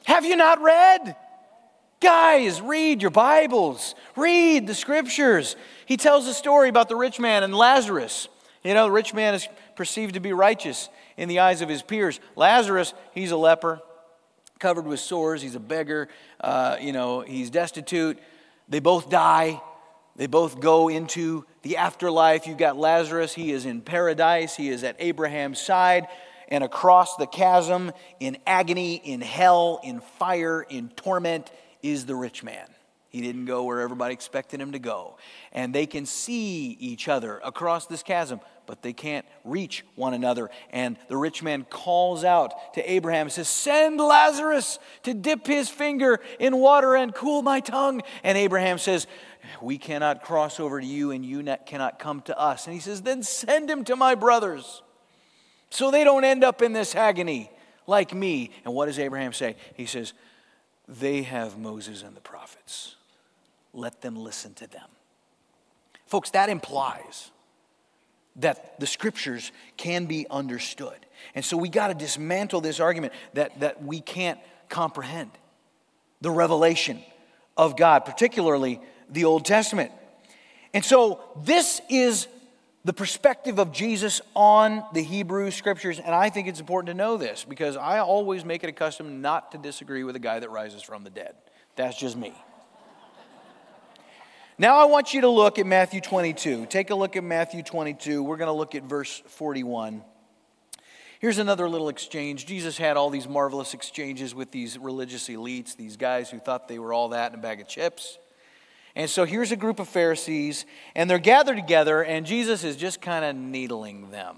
Have 0.06 0.26
you 0.26 0.36
not 0.36 0.62
read? 0.62 1.15
Guys, 2.00 2.62
read 2.62 3.02
your 3.02 3.12
Bibles, 3.12 3.95
read 4.15 4.67
the 4.67 4.76
scriptures. 4.76 5.56
He 5.86 5.97
tells 5.97 6.28
a 6.28 6.34
story 6.34 6.69
about 6.69 6.89
the 6.89 6.95
rich 6.95 7.19
man 7.19 7.43
and 7.43 7.56
Lazarus. 7.56 8.28
You 8.63 8.73
know, 8.73 8.86
the 8.86 8.91
rich 8.91 9.13
man 9.13 9.34
is 9.34 9.47
perceived 9.76 10.13
to 10.13 10.19
be 10.19 10.32
righteous 10.32 10.89
in 11.17 11.28
the 11.28 11.39
eyes 11.39 11.62
of 11.62 11.69
his 11.69 11.82
peers. 11.82 12.19
Lazarus, 12.36 12.93
he's 13.13 13.32
a 13.32 13.38
leper, 13.38 13.82
covered 14.60 14.86
with 14.86 15.00
sores. 15.00 15.41
He's 15.41 15.56
a 15.56 15.60
beggar. 15.60 16.08
Uh, 16.39 16.78
you 16.80 16.91
know, 16.91 17.21
he's 17.21 17.50
destitute. 17.50 18.19
They 18.69 18.80
both 18.80 19.10
die. 19.10 19.62
They 20.18 20.26
both 20.28 20.60
go 20.60 20.90
into 20.90 21.46
the 21.62 21.78
afterlife. 21.78 22.48
You've 22.48 22.58
got 22.58 22.76
Lazarus, 22.76 23.34
he 23.34 23.52
is 23.52 23.65
in 23.65 23.82
paradise, 23.82 24.56
he 24.56 24.70
is 24.70 24.84
at 24.84 24.96
Abraham's 25.00 25.62
side, 25.62 26.08
and 26.50 26.63
across 26.63 27.15
the 27.18 27.28
chasm, 27.28 27.92
in 28.20 28.38
agony, 28.48 28.96
in 28.96 29.22
hell, 29.22 29.80
in 29.84 30.02
fire, 30.02 30.62
in 30.62 30.90
torment, 30.90 31.52
is 31.84 32.06
the 32.06 32.15
rich 32.15 32.44
man. 32.44 32.68
He 33.10 33.22
didn't 33.22 33.46
go 33.46 33.63
where 33.63 33.82
everybody 33.82 34.13
expected 34.13 34.60
him 34.60 34.74
to 34.74 34.80
go. 34.80 35.18
And 35.52 35.74
they 35.74 35.86
can 35.86 36.06
see 36.06 36.78
each 36.80 37.08
other 37.08 37.40
across 37.44 37.86
this 37.86 38.04
chasm, 38.04 38.42
but 38.65 38.82
they 38.82 38.94
can't 38.94 39.26
reach 39.44 39.86
one 39.96 40.13
another. 40.13 40.50
And 40.72 40.98
the 41.08 41.15
rich 41.15 41.42
man 41.42 41.65
calls 41.70 42.24
out 42.24 42.74
to 42.74 42.92
Abraham 42.92 43.28
and 43.28 43.32
says, 43.32 43.48
Send 43.48 43.98
Lazarus 43.98 44.78
to 45.04 45.13
dip 45.13 45.48
his 45.48 45.70
finger 45.70 46.20
in 46.38 46.58
water 46.58 46.96
and 46.96 47.15
cool 47.15 47.42
my 47.42 47.60
tongue. 47.60 48.02
And 48.24 48.38
Abraham 48.38 48.78
says, 48.78 49.08
we 49.62 49.77
cannot 49.77 50.23
cross 50.23 50.60
over 50.60 50.79
to 50.79 50.85
you, 50.85 51.12
and 51.12 51.25
you 51.25 51.43
cannot 51.65 52.00
come 52.00 52.21
to 52.21 52.37
us. 52.37 52.65
And 52.65 52.73
he 52.73 52.79
says, 52.79 53.02
Then 53.02 53.23
send 53.23 53.69
him 53.69 53.83
to 53.85 53.95
my 53.95 54.15
brothers 54.15 54.81
so 55.69 55.91
they 55.91 56.04
don't 56.04 56.23
end 56.23 56.43
up 56.43 56.62
in 56.62 56.73
this 56.73 56.95
agony 56.95 57.52
like 57.85 58.13
me. 58.13 58.52
And 58.65 58.73
what 58.73 58.85
does 58.85 59.00
Abraham 59.00 59.33
say? 59.33 59.56
He 59.75 59.85
says, 59.85 60.13
They 60.87 61.23
have 61.23 61.58
Moses 61.58 62.04
and 62.04 62.15
the 62.15 62.21
prophets. 62.21 62.95
let 63.73 64.02
them 64.02 64.15
listen 64.15 64.54
to 64.56 64.67
them. 64.67 64.87
Folks, 66.06 66.31
that 66.31 66.50
implies 66.50 67.31
that 68.37 68.79
the 68.79 68.87
scriptures 68.87 69.52
can 69.75 70.06
be 70.06 70.25
understood. 70.29 71.06
And 71.35 71.43
so 71.43 71.58
we 71.58 71.69
got 71.69 71.87
to 71.87 71.93
dismantle 71.93 72.62
this 72.62 72.79
argument 72.79 73.13
that, 73.33 73.60
that 73.60 73.83
we 73.83 74.00
can't 74.00 74.39
comprehend 74.69 75.31
the 76.21 76.31
revelation 76.31 77.02
of 77.58 77.75
God, 77.75 78.06
particularly 78.06 78.79
the 79.10 79.26
Old 79.26 79.46
Testament. 79.46 79.92
And 80.74 80.84
so 80.84 81.22
this 81.44 81.82
is 81.90 82.28
the 82.86 82.94
perspective 82.94 83.60
of 83.60 83.72
Jesus 83.72 84.22
on 84.34 84.84
the 84.94 85.04
Hebrew 85.04 85.52
scriptures. 85.52 86.00
And 86.00 86.16
I 86.16 86.30
think 86.30 86.48
it's 86.48 86.60
important 86.60 86.88
to 86.88 86.94
know 86.94 87.18
this 87.18 87.44
because 87.44 87.76
I 87.76 88.00
always 88.00 88.46
make 88.46 88.64
it 88.64 88.70
a 88.70 88.74
custom 88.74 89.22
not 89.22 89.52
to 89.52 89.58
disagree 89.58 90.04
with 90.04 90.16
a 90.16 90.20
guy 90.20 90.40
that 90.40 90.50
rises 90.50 90.82
from 90.82 91.04
the 91.04 91.10
dead. 91.10 91.36
That's 91.76 91.98
just 91.98 92.16
me. 92.16 92.34
Now 94.58 94.78
I 94.78 94.86
want 94.86 95.14
you 95.14 95.22
to 95.22 95.30
look 95.30 95.60
at 95.60 95.68
Matthew 95.68 96.02
22. 96.02 96.66
Take 96.68 96.90
a 96.90 96.96
look 96.96 97.16
at 97.16 97.24
Matthew 97.24 97.62
22. 97.62 98.24
We're 98.24 98.38
going 98.38 98.48
to 98.48 98.54
look 98.54 98.74
at 98.74 98.84
verse 98.84 99.22
41. 99.28 100.02
Here's 101.20 101.40
another 101.40 101.68
little 101.68 101.90
exchange. 101.90 102.46
Jesus 102.46 102.78
had 102.78 102.96
all 102.96 103.10
these 103.10 103.28
marvelous 103.28 103.74
exchanges 103.74 104.34
with 104.34 104.52
these 104.52 104.78
religious 104.78 105.28
elites, 105.30 105.76
these 105.76 105.98
guys 105.98 106.30
who 106.30 106.40
thought 106.40 106.68
they 106.68 106.80
were 106.80 106.94
all 106.94 107.10
that 107.10 107.34
in 107.34 107.40
a 107.40 107.42
bag 107.42 107.60
of 107.60 107.68
chips. 107.68 108.18
And 108.98 109.08
so 109.08 109.25
here's 109.25 109.52
a 109.52 109.56
group 109.56 109.79
of 109.79 109.87
Pharisees, 109.87 110.65
and 110.95 111.08
they're 111.08 111.19
gathered 111.19 111.56
together, 111.56 112.04
and 112.04 112.25
Jesus 112.25 112.63
is 112.63 112.75
just 112.75 113.00
kind 113.00 113.23
of 113.23 113.35
needling 113.35 114.10
them. 114.10 114.37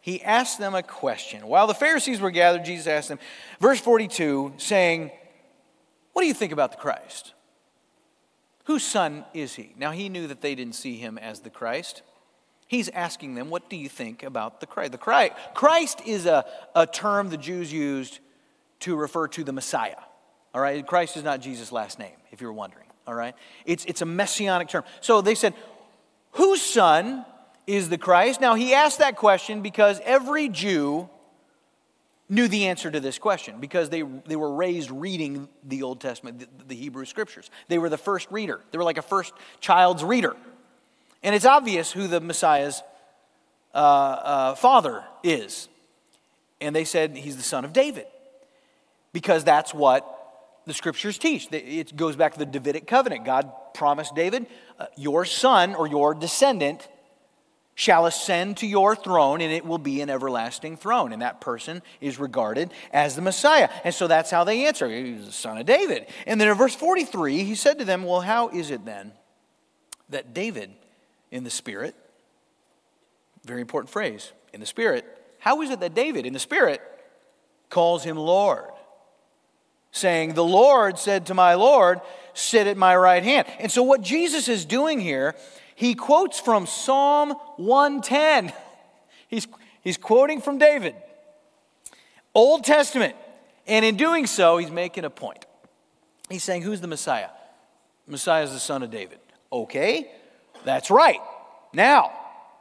He 0.00 0.22
asked 0.22 0.60
them 0.60 0.76
a 0.76 0.82
question. 0.84 1.48
While 1.48 1.66
the 1.66 1.74
Pharisees 1.74 2.20
were 2.20 2.30
gathered, 2.30 2.64
Jesus 2.64 2.86
asked 2.86 3.08
them, 3.08 3.18
verse 3.58 3.80
42, 3.80 4.54
saying, 4.58 5.10
What 6.12 6.22
do 6.22 6.28
you 6.28 6.34
think 6.34 6.52
about 6.52 6.70
the 6.70 6.76
Christ? 6.76 7.34
Whose 8.66 8.84
son 8.84 9.24
is 9.34 9.56
he? 9.56 9.74
Now, 9.76 9.90
he 9.90 10.08
knew 10.08 10.28
that 10.28 10.40
they 10.40 10.54
didn't 10.54 10.76
see 10.76 10.98
him 10.98 11.18
as 11.18 11.40
the 11.40 11.50
Christ. 11.50 12.02
He's 12.68 12.88
asking 12.90 13.34
them, 13.34 13.50
What 13.50 13.68
do 13.68 13.74
you 13.74 13.88
think 13.88 14.22
about 14.22 14.60
the 14.60 14.66
Christ? 14.66 14.92
The 14.92 14.98
Christ, 14.98 15.32
Christ 15.52 16.00
is 16.06 16.26
a, 16.26 16.44
a 16.76 16.86
term 16.86 17.28
the 17.28 17.36
Jews 17.36 17.72
used 17.72 18.20
to 18.80 18.94
refer 18.94 19.26
to 19.26 19.42
the 19.42 19.52
Messiah. 19.52 19.98
All 20.54 20.60
right? 20.60 20.86
Christ 20.86 21.16
is 21.16 21.24
not 21.24 21.40
Jesus' 21.40 21.72
last 21.72 21.98
name, 21.98 22.14
if 22.30 22.40
you're 22.40 22.52
wondering. 22.52 22.85
All 23.06 23.14
right? 23.14 23.34
It's, 23.64 23.84
it's 23.84 24.02
a 24.02 24.06
messianic 24.06 24.68
term. 24.68 24.84
So 25.00 25.20
they 25.20 25.34
said, 25.34 25.54
Whose 26.32 26.60
son 26.60 27.24
is 27.66 27.88
the 27.88 27.98
Christ? 27.98 28.40
Now, 28.40 28.54
he 28.54 28.74
asked 28.74 28.98
that 28.98 29.16
question 29.16 29.62
because 29.62 30.00
every 30.04 30.48
Jew 30.48 31.08
knew 32.28 32.48
the 32.48 32.66
answer 32.66 32.90
to 32.90 33.00
this 33.00 33.18
question 33.18 33.60
because 33.60 33.88
they, 33.88 34.02
they 34.02 34.36
were 34.36 34.52
raised 34.52 34.90
reading 34.90 35.48
the 35.64 35.82
Old 35.82 36.00
Testament, 36.00 36.40
the, 36.40 36.48
the, 36.68 36.74
Hebrew 36.74 37.04
scriptures. 37.04 37.50
They 37.68 37.78
were 37.78 37.88
the 37.88 37.98
first 37.98 38.30
reader, 38.30 38.60
they 38.70 38.78
were 38.78 38.84
like 38.84 38.98
a 38.98 39.02
first 39.02 39.32
child's 39.60 40.04
reader. 40.04 40.36
And 41.22 41.34
it's 41.34 41.46
obvious 41.46 41.90
who 41.90 42.06
the 42.06 42.20
Messiah's 42.20 42.82
uh, 43.74 43.78
uh, 43.78 44.54
father 44.54 45.04
is. 45.22 45.68
And 46.60 46.74
they 46.74 46.84
said 46.84 47.16
he's 47.16 47.36
the 47.36 47.42
son 47.42 47.64
of 47.64 47.72
David 47.72 48.06
because 49.12 49.44
that's 49.44 49.74
what 49.74 50.15
the 50.66 50.74
scriptures 50.74 51.16
teach. 51.16 51.48
It 51.52 51.96
goes 51.96 52.16
back 52.16 52.32
to 52.32 52.38
the 52.38 52.46
Davidic 52.46 52.86
covenant. 52.86 53.24
God 53.24 53.50
promised 53.72 54.14
David, 54.14 54.46
uh, 54.78 54.86
Your 54.96 55.24
son 55.24 55.74
or 55.74 55.86
your 55.86 56.14
descendant 56.14 56.88
shall 57.76 58.06
ascend 58.06 58.56
to 58.56 58.66
your 58.66 58.96
throne, 58.96 59.42
and 59.42 59.52
it 59.52 59.64
will 59.64 59.78
be 59.78 60.00
an 60.00 60.08
everlasting 60.08 60.78
throne. 60.78 61.12
And 61.12 61.20
that 61.22 61.42
person 61.42 61.82
is 62.00 62.18
regarded 62.18 62.72
as 62.90 63.14
the 63.14 63.22
Messiah. 63.22 63.68
And 63.84 63.94
so 63.94 64.08
that's 64.08 64.30
how 64.30 64.44
they 64.44 64.66
answer. 64.66 64.88
He's 64.88 65.26
the 65.26 65.32
son 65.32 65.58
of 65.58 65.66
David. 65.66 66.06
And 66.26 66.40
then 66.40 66.48
in 66.48 66.54
verse 66.54 66.74
43, 66.74 67.44
he 67.44 67.54
said 67.54 67.78
to 67.78 67.84
them, 67.84 68.02
Well, 68.02 68.22
how 68.22 68.48
is 68.48 68.70
it 68.70 68.84
then 68.84 69.12
that 70.08 70.32
David 70.32 70.72
in 71.30 71.44
the 71.44 71.50
Spirit, 71.50 71.94
very 73.44 73.60
important 73.60 73.90
phrase, 73.90 74.32
in 74.54 74.60
the 74.60 74.66
Spirit, 74.66 75.04
how 75.38 75.60
is 75.60 75.70
it 75.70 75.80
that 75.80 75.94
David 75.94 76.24
in 76.24 76.32
the 76.32 76.38
Spirit 76.38 76.80
calls 77.68 78.02
him 78.02 78.16
Lord? 78.16 78.70
Saying, 79.96 80.34
The 80.34 80.44
Lord 80.44 80.98
said 80.98 81.26
to 81.26 81.34
my 81.34 81.54
Lord, 81.54 82.00
Sit 82.34 82.66
at 82.66 82.76
my 82.76 82.94
right 82.94 83.22
hand. 83.22 83.46
And 83.58 83.72
so, 83.72 83.82
what 83.82 84.02
Jesus 84.02 84.48
is 84.48 84.64
doing 84.64 85.00
here 85.00 85.34
he 85.76 85.94
quotes 85.94 86.40
from 86.40 86.66
Psalm 86.66 87.32
110. 87.56 88.52
He's, 89.28 89.46
he's 89.82 89.96
quoting 89.96 90.40
from 90.40 90.56
David, 90.56 90.94
Old 92.32 92.64
Testament. 92.64 93.16
And 93.66 93.84
in 93.84 93.96
doing 93.96 94.26
so, 94.26 94.56
he's 94.56 94.70
making 94.70 95.04
a 95.04 95.10
point. 95.10 95.44
He's 96.30 96.44
saying, 96.44 96.62
Who's 96.62 96.80
the 96.80 96.86
Messiah? 96.86 97.30
Messiah 98.06 98.44
is 98.44 98.52
the 98.52 98.60
son 98.60 98.84
of 98.84 98.90
David. 98.92 99.18
Okay, 99.52 100.08
that's 100.64 100.92
right. 100.92 101.18
Now, 101.72 102.12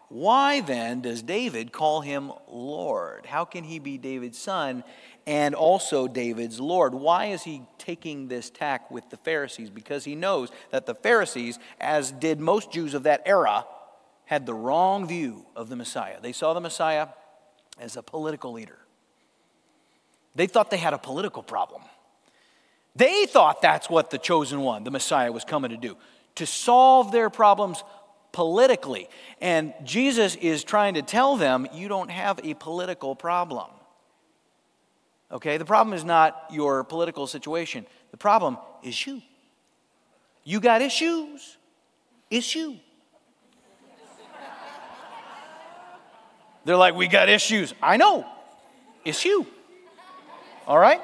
why 0.09 0.61
then 0.61 1.01
does 1.01 1.21
David 1.21 1.71
call 1.71 2.01
him 2.01 2.31
Lord? 2.47 3.27
How 3.27 3.45
can 3.45 3.63
he 3.63 3.77
be 3.77 3.99
David's 3.99 4.39
son 4.39 4.83
and 5.27 5.55
also 5.55 6.07
David's 6.07 6.59
Lord. 6.59 6.93
Why 6.93 7.25
is 7.25 7.43
he 7.43 7.63
taking 7.77 8.27
this 8.27 8.49
tack 8.49 8.91
with 8.91 9.09
the 9.09 9.17
Pharisees? 9.17 9.69
Because 9.69 10.03
he 10.03 10.15
knows 10.15 10.49
that 10.71 10.85
the 10.85 10.95
Pharisees, 10.95 11.57
as 11.79 12.11
did 12.11 12.39
most 12.39 12.71
Jews 12.71 12.93
of 12.93 13.03
that 13.03 13.23
era, 13.25 13.65
had 14.25 14.45
the 14.45 14.53
wrong 14.53 15.07
view 15.07 15.45
of 15.55 15.69
the 15.69 15.75
Messiah. 15.75 16.17
They 16.21 16.31
saw 16.31 16.53
the 16.53 16.61
Messiah 16.61 17.07
as 17.79 17.95
a 17.95 18.03
political 18.03 18.51
leader. 18.51 18.77
They 20.35 20.47
thought 20.47 20.69
they 20.69 20.77
had 20.77 20.93
a 20.93 20.97
political 20.97 21.43
problem. 21.43 21.81
They 22.95 23.25
thought 23.25 23.61
that's 23.61 23.89
what 23.89 24.09
the 24.09 24.17
chosen 24.17 24.61
one, 24.61 24.83
the 24.83 24.91
Messiah, 24.91 25.31
was 25.31 25.43
coming 25.43 25.71
to 25.71 25.77
do 25.77 25.97
to 26.35 26.45
solve 26.45 27.11
their 27.11 27.29
problems 27.29 27.83
politically. 28.31 29.07
And 29.41 29.73
Jesus 29.83 30.35
is 30.35 30.63
trying 30.63 30.95
to 30.95 31.01
tell 31.01 31.37
them, 31.37 31.67
you 31.73 31.87
don't 31.87 32.11
have 32.11 32.39
a 32.43 32.53
political 32.55 33.15
problem. 33.15 33.67
Okay? 35.35 35.57
The 35.57 35.65
problem 35.65 35.93
is 35.93 36.05
not 36.05 36.45
your 36.49 36.85
political 36.85 37.27
situation, 37.27 37.85
the 38.11 38.17
problem 38.17 38.57
is 38.83 39.05
you. 39.05 39.21
You 40.45 40.59
got 40.59 40.81
issues. 40.81 41.57
Issue. 42.31 42.75
They're 46.63 46.77
like, 46.77 46.95
we 46.95 47.07
got 47.07 47.29
issues. 47.29 47.73
I 47.81 47.97
know. 47.97 48.25
Issue. 49.03 49.45
All 50.67 50.79
right? 50.79 51.01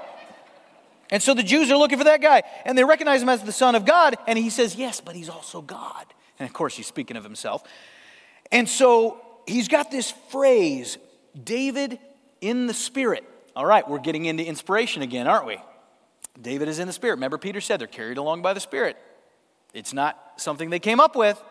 And 1.12 1.22
so 1.22 1.34
the 1.34 1.44
Jews 1.44 1.70
are 1.70 1.78
looking 1.78 1.98
for 1.98 2.06
that 2.06 2.22
guy, 2.22 2.42
and 2.66 2.78
they 2.78 2.84
recognize 2.84 3.22
him 3.22 3.30
as 3.30 3.44
the 3.44 3.52
Son 3.52 3.76
of 3.76 3.86
God, 3.86 4.16
and 4.28 4.40
he 4.40 4.50
says, 4.50 4.76
Yes, 4.76 5.02
but 5.02 5.16
he's 5.16 5.30
also 5.30 5.62
God. 5.62 6.06
And 6.40 6.48
of 6.48 6.54
course, 6.54 6.76
he's 6.76 6.88
speaking 6.88 7.18
of 7.18 7.24
himself. 7.24 7.64
And 8.52 8.68
so 8.68 9.22
he's 9.46 9.68
got 9.68 9.92
this 9.92 10.12
phrase, 10.30 10.98
David 11.44 12.00
in 12.40 12.66
the 12.66 12.74
Spirit. 12.74 13.26
All 13.56 13.66
right, 13.66 13.88
we're 13.88 14.00
getting 14.00 14.26
into 14.26 14.46
inspiration 14.46 15.02
again, 15.02 15.28
aren't 15.28 15.46
we? 15.46 15.58
David 16.42 16.68
is 16.68 16.80
in 16.80 16.88
the 16.88 16.94
Spirit. 16.94 17.16
Remember, 17.16 17.38
Peter 17.38 17.60
said 17.60 17.80
they're 17.80 17.88
carried 17.88 18.18
along 18.18 18.42
by 18.42 18.54
the 18.54 18.60
Spirit. 18.60 18.98
It's 19.74 19.94
not 19.94 20.18
something 20.38 20.70
they 20.70 20.80
came 20.80 21.00
up 21.00 21.16
with. 21.16 21.42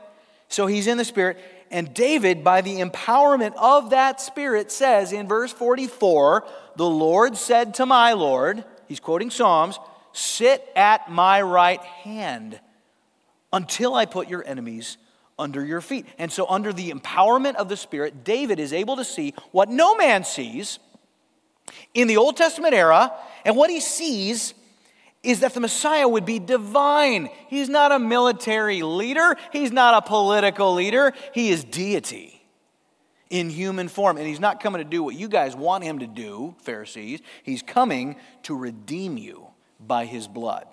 So 0.48 0.66
he's 0.66 0.86
in 0.86 0.98
the 0.98 1.04
Spirit. 1.04 1.38
And 1.70 1.94
David, 1.94 2.42
by 2.42 2.60
the 2.60 2.80
empowerment 2.80 3.54
of 3.56 3.90
that 3.90 4.20
Spirit, 4.20 4.72
says 4.72 5.12
in 5.12 5.28
verse 5.28 5.52
44 5.52 6.44
The 6.76 6.88
Lord 6.88 7.36
said 7.36 7.74
to 7.74 7.86
my 7.86 8.14
Lord, 8.14 8.64
he's 8.88 9.00
quoting 9.00 9.30
Psalms, 9.30 9.78
sit 10.12 10.66
at 10.74 11.10
my 11.10 11.40
right 11.42 11.80
hand 11.80 12.58
until 13.52 13.94
I 13.94 14.06
put 14.06 14.28
your 14.28 14.44
enemies 14.46 14.96
under 15.38 15.64
your 15.64 15.80
feet. 15.80 16.06
And 16.18 16.32
so, 16.32 16.46
under 16.48 16.72
the 16.72 16.90
empowerment 16.90 17.54
of 17.54 17.68
the 17.68 17.76
Spirit, 17.76 18.24
David 18.24 18.58
is 18.58 18.72
able 18.72 18.96
to 18.96 19.04
see 19.04 19.34
what 19.52 19.68
no 19.68 19.96
man 19.96 20.24
sees 20.24 20.78
in 21.94 22.08
the 22.08 22.16
Old 22.16 22.36
Testament 22.36 22.74
era, 22.74 23.12
and 23.44 23.56
what 23.56 23.70
he 23.70 23.80
sees 23.80 24.54
is 25.22 25.40
that 25.40 25.52
the 25.52 25.60
Messiah 25.60 26.08
would 26.08 26.24
be 26.24 26.38
divine. 26.38 27.28
He's 27.48 27.68
not 27.68 27.92
a 27.92 27.98
military 27.98 28.82
leader, 28.82 29.36
he's 29.52 29.72
not 29.72 30.02
a 30.02 30.06
political 30.06 30.74
leader, 30.74 31.12
he 31.32 31.50
is 31.50 31.64
deity 31.64 32.40
in 33.28 33.50
human 33.50 33.88
form. 33.88 34.16
And 34.16 34.26
he's 34.26 34.40
not 34.40 34.60
coming 34.60 34.82
to 34.82 34.88
do 34.88 35.02
what 35.02 35.14
you 35.14 35.28
guys 35.28 35.54
want 35.54 35.84
him 35.84 36.00
to 36.00 36.06
do, 36.06 36.54
Pharisees. 36.62 37.20
He's 37.42 37.62
coming 37.62 38.16
to 38.42 38.56
redeem 38.56 39.16
you 39.16 39.48
by 39.78 40.04
his 40.04 40.26
blood. 40.26 40.66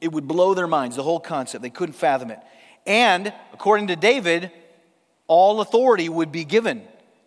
It 0.00 0.12
would 0.12 0.28
blow 0.28 0.54
their 0.54 0.66
minds, 0.66 0.96
the 0.96 1.02
whole 1.02 1.20
concept. 1.20 1.62
They 1.62 1.70
couldn't 1.70 1.94
fathom 1.94 2.30
it. 2.30 2.40
And 2.86 3.32
according 3.52 3.86
to 3.88 3.96
David, 3.96 4.52
all 5.26 5.60
authority 5.60 6.08
would 6.08 6.30
be 6.30 6.44
given 6.44 6.82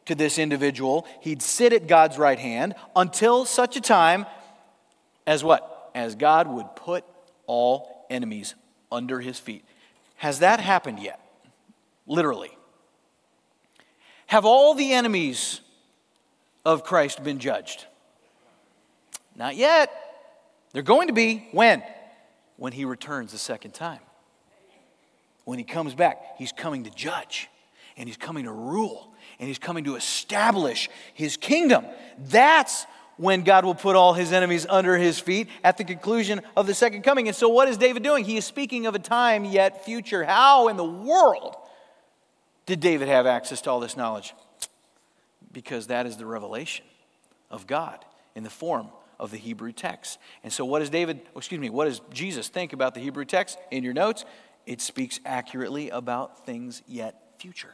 to 0.06 0.16
this 0.16 0.38
individual. 0.38 1.08
He'd 1.22 1.42
sit 1.42 1.74
at 1.74 1.88
God's 1.88 2.18
right 2.18 2.40
hand 2.40 2.76
until 2.96 3.46
such 3.46 3.76
a 3.76 3.82
time 3.82 4.26
as 5.26 5.44
what? 5.44 5.92
As 5.96 6.16
God 6.16 6.48
would 6.48 6.76
put 6.76 7.06
all 7.46 8.06
enemies 8.10 8.56
under 8.92 9.20
his 9.20 9.40
feet. 9.40 9.64
Has 10.16 10.40
that 10.40 10.60
happened 10.60 11.00
yet? 11.00 11.20
Literally. 12.08 12.56
Have 14.28 14.46
all 14.46 14.74
the 14.74 14.94
enemies 14.94 15.62
of 16.66 16.84
Christ 16.84 17.24
been 17.24 17.40
judged? 17.40 17.86
Not 19.36 19.56
yet. 19.56 19.92
They're 20.72 20.82
going 20.82 21.08
to 21.08 21.14
be 21.14 21.48
when? 21.52 21.84
when 22.58 22.72
he 22.72 22.86
returns 22.86 23.32
the 23.32 23.38
second 23.38 23.72
time. 23.72 24.00
When 25.46 25.58
he 25.58 25.66
comes 25.66 25.96
back, 25.96 26.38
he's 26.38 26.52
coming 26.52 26.86
to 26.86 26.90
judge 26.90 27.50
and 27.98 28.08
he's 28.08 28.18
coming 28.18 28.46
to 28.46 28.52
rule 28.52 29.13
and 29.44 29.50
he's 29.50 29.60
coming 29.60 29.84
to 29.84 29.98
establish 29.98 30.90
his 31.14 31.36
kingdom. 31.36 31.86
That's 32.18 32.86
when 33.18 33.44
God 33.44 33.66
will 33.66 33.76
put 33.76 33.98
all 33.98 34.14
his 34.14 34.32
enemies 34.32 34.66
under 34.70 34.98
his 34.98 35.20
feet 35.20 35.50
at 35.66 35.76
the 35.76 35.84
conclusion 35.84 36.40
of 36.56 36.66
the 36.66 36.74
second 36.74 37.02
coming. 37.02 37.28
And 37.28 37.36
so, 37.36 37.50
what 37.50 37.68
is 37.68 37.76
David 37.76 38.04
doing? 38.04 38.24
He 38.24 38.38
is 38.38 38.46
speaking 38.46 38.86
of 38.86 38.96
a 38.96 39.00
time 39.00 39.44
yet 39.44 39.84
future. 39.84 40.24
How 40.24 40.70
in 40.70 40.78
the 40.78 40.86
world 40.86 41.58
did 42.66 42.80
David 42.80 43.10
have 43.10 43.26
access 43.26 43.60
to 43.64 43.70
all 43.70 43.82
this 43.82 43.98
knowledge? 43.98 44.34
Because 45.52 45.88
that 45.88 46.06
is 46.06 46.16
the 46.16 46.26
revelation 46.26 46.86
of 47.52 47.68
God 47.68 48.06
in 48.36 48.44
the 48.44 48.50
form 48.50 48.88
of 49.20 49.30
the 49.30 49.36
Hebrew 49.36 49.74
text. 49.74 50.20
And 50.42 50.54
so, 50.54 50.64
what 50.64 50.80
does 50.80 50.90
David, 50.90 51.20
oh, 51.36 51.40
excuse 51.40 51.60
me, 51.60 51.70
what 51.70 51.84
does 51.84 52.00
Jesus 52.14 52.48
think 52.48 52.72
about 52.72 52.94
the 52.94 53.02
Hebrew 53.02 53.26
text 53.26 53.58
in 53.72 53.84
your 53.84 53.94
notes? 53.94 54.24
It 54.66 54.80
speaks 54.80 55.20
accurately 55.26 55.90
about 55.90 56.46
things 56.46 56.82
yet 56.88 57.34
future. 57.40 57.74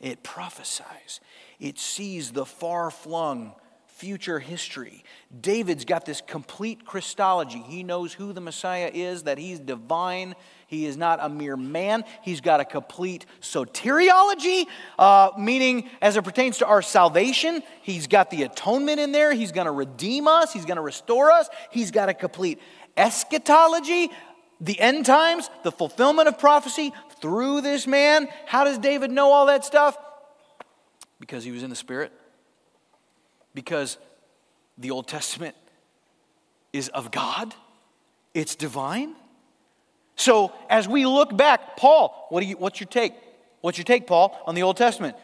It 0.00 0.22
prophesies, 0.22 1.20
it 1.58 1.78
sees 1.78 2.32
the 2.32 2.46
far 2.46 2.90
flung 2.90 3.54
future 3.96 4.38
history. 4.38 5.02
David's 5.40 5.86
got 5.86 6.04
this 6.04 6.20
complete 6.20 6.84
Christology. 6.84 7.64
He 7.66 7.82
knows 7.82 8.12
who 8.12 8.34
the 8.34 8.42
Messiah 8.42 8.90
is, 8.92 9.22
that 9.22 9.38
he's 9.38 9.58
divine. 9.58 10.34
He 10.66 10.84
is 10.84 10.98
not 10.98 11.18
a 11.22 11.30
mere 11.30 11.56
man. 11.56 12.04
He's 12.20 12.42
got 12.42 12.60
a 12.60 12.66
complete 12.66 13.24
soteriology, 13.40 14.66
uh, 14.98 15.30
meaning 15.38 15.88
as 16.02 16.18
it 16.18 16.24
pertains 16.24 16.58
to 16.58 16.66
our 16.66 16.82
salvation, 16.82 17.62
he's 17.80 18.06
got 18.06 18.30
the 18.30 18.42
atonement 18.42 19.00
in 19.00 19.12
there. 19.12 19.32
He's 19.32 19.52
going 19.52 19.64
to 19.64 19.72
redeem 19.72 20.28
us, 20.28 20.52
he's 20.52 20.66
going 20.66 20.76
to 20.76 20.82
restore 20.82 21.30
us. 21.30 21.48
He's 21.70 21.90
got 21.90 22.10
a 22.10 22.14
complete 22.14 22.60
eschatology, 22.98 24.10
the 24.60 24.78
end 24.78 25.06
times, 25.06 25.48
the 25.64 25.72
fulfillment 25.72 26.28
of 26.28 26.38
prophecy 26.38 26.92
through 27.20 27.60
this 27.60 27.86
man. 27.86 28.28
How 28.46 28.64
does 28.64 28.78
David 28.78 29.10
know 29.10 29.32
all 29.32 29.46
that 29.46 29.64
stuff? 29.64 29.96
Because 31.20 31.44
he 31.44 31.50
was 31.50 31.62
in 31.62 31.70
the 31.70 31.76
Spirit 31.76 32.12
because 33.56 33.98
the 34.78 34.92
Old 34.92 35.08
Testament 35.08 35.56
is 36.72 36.88
of 36.90 37.10
God, 37.10 37.52
it's 38.34 38.54
divine. 38.54 39.16
So 40.14 40.52
as 40.70 40.86
we 40.86 41.06
look 41.06 41.36
back, 41.36 41.76
Paul, 41.76 42.26
what 42.28 42.42
do 42.42 42.46
you, 42.46 42.56
what's 42.56 42.78
your 42.78 42.86
take? 42.86 43.14
What's 43.62 43.78
your 43.78 43.84
take, 43.84 44.06
Paul, 44.06 44.38
on 44.46 44.54
the 44.54 44.62
Old 44.62 44.76
Testament? 44.76 45.16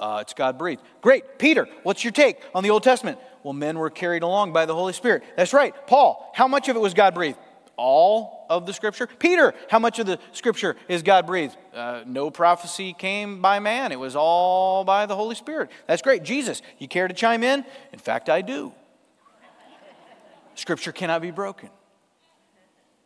Uh, 0.00 0.18
it's 0.22 0.32
God 0.32 0.58
breathed. 0.58 0.82
Great. 1.00 1.38
Peter, 1.38 1.68
what's 1.82 2.04
your 2.04 2.12
take 2.12 2.38
on 2.54 2.62
the 2.62 2.70
Old 2.70 2.82
Testament? 2.82 3.18
Well, 3.42 3.52
men 3.52 3.78
were 3.78 3.90
carried 3.90 4.22
along 4.22 4.52
by 4.52 4.66
the 4.66 4.74
Holy 4.74 4.92
Spirit. 4.92 5.22
That's 5.36 5.52
right. 5.52 5.74
Paul, 5.86 6.30
how 6.34 6.48
much 6.48 6.68
of 6.68 6.76
it 6.76 6.80
was 6.80 6.94
God 6.94 7.14
breathed? 7.14 7.38
All 7.76 8.46
of 8.48 8.66
the 8.66 8.72
scripture? 8.72 9.06
Peter, 9.06 9.54
how 9.68 9.78
much 9.78 9.98
of 9.98 10.06
the 10.06 10.18
scripture 10.32 10.76
is 10.88 11.02
God 11.02 11.26
breathed? 11.26 11.56
Uh, 11.74 12.02
no 12.06 12.30
prophecy 12.30 12.92
came 12.92 13.40
by 13.40 13.58
man, 13.58 13.92
it 13.92 13.98
was 13.98 14.16
all 14.16 14.84
by 14.84 15.06
the 15.06 15.16
Holy 15.16 15.34
Spirit. 15.34 15.70
That's 15.86 16.02
great. 16.02 16.22
Jesus, 16.22 16.62
you 16.78 16.88
care 16.88 17.08
to 17.08 17.14
chime 17.14 17.42
in? 17.42 17.64
In 17.92 17.98
fact, 17.98 18.28
I 18.28 18.42
do. 18.42 18.72
Scripture 20.54 20.92
cannot 20.92 21.20
be 21.20 21.30
broken. 21.30 21.68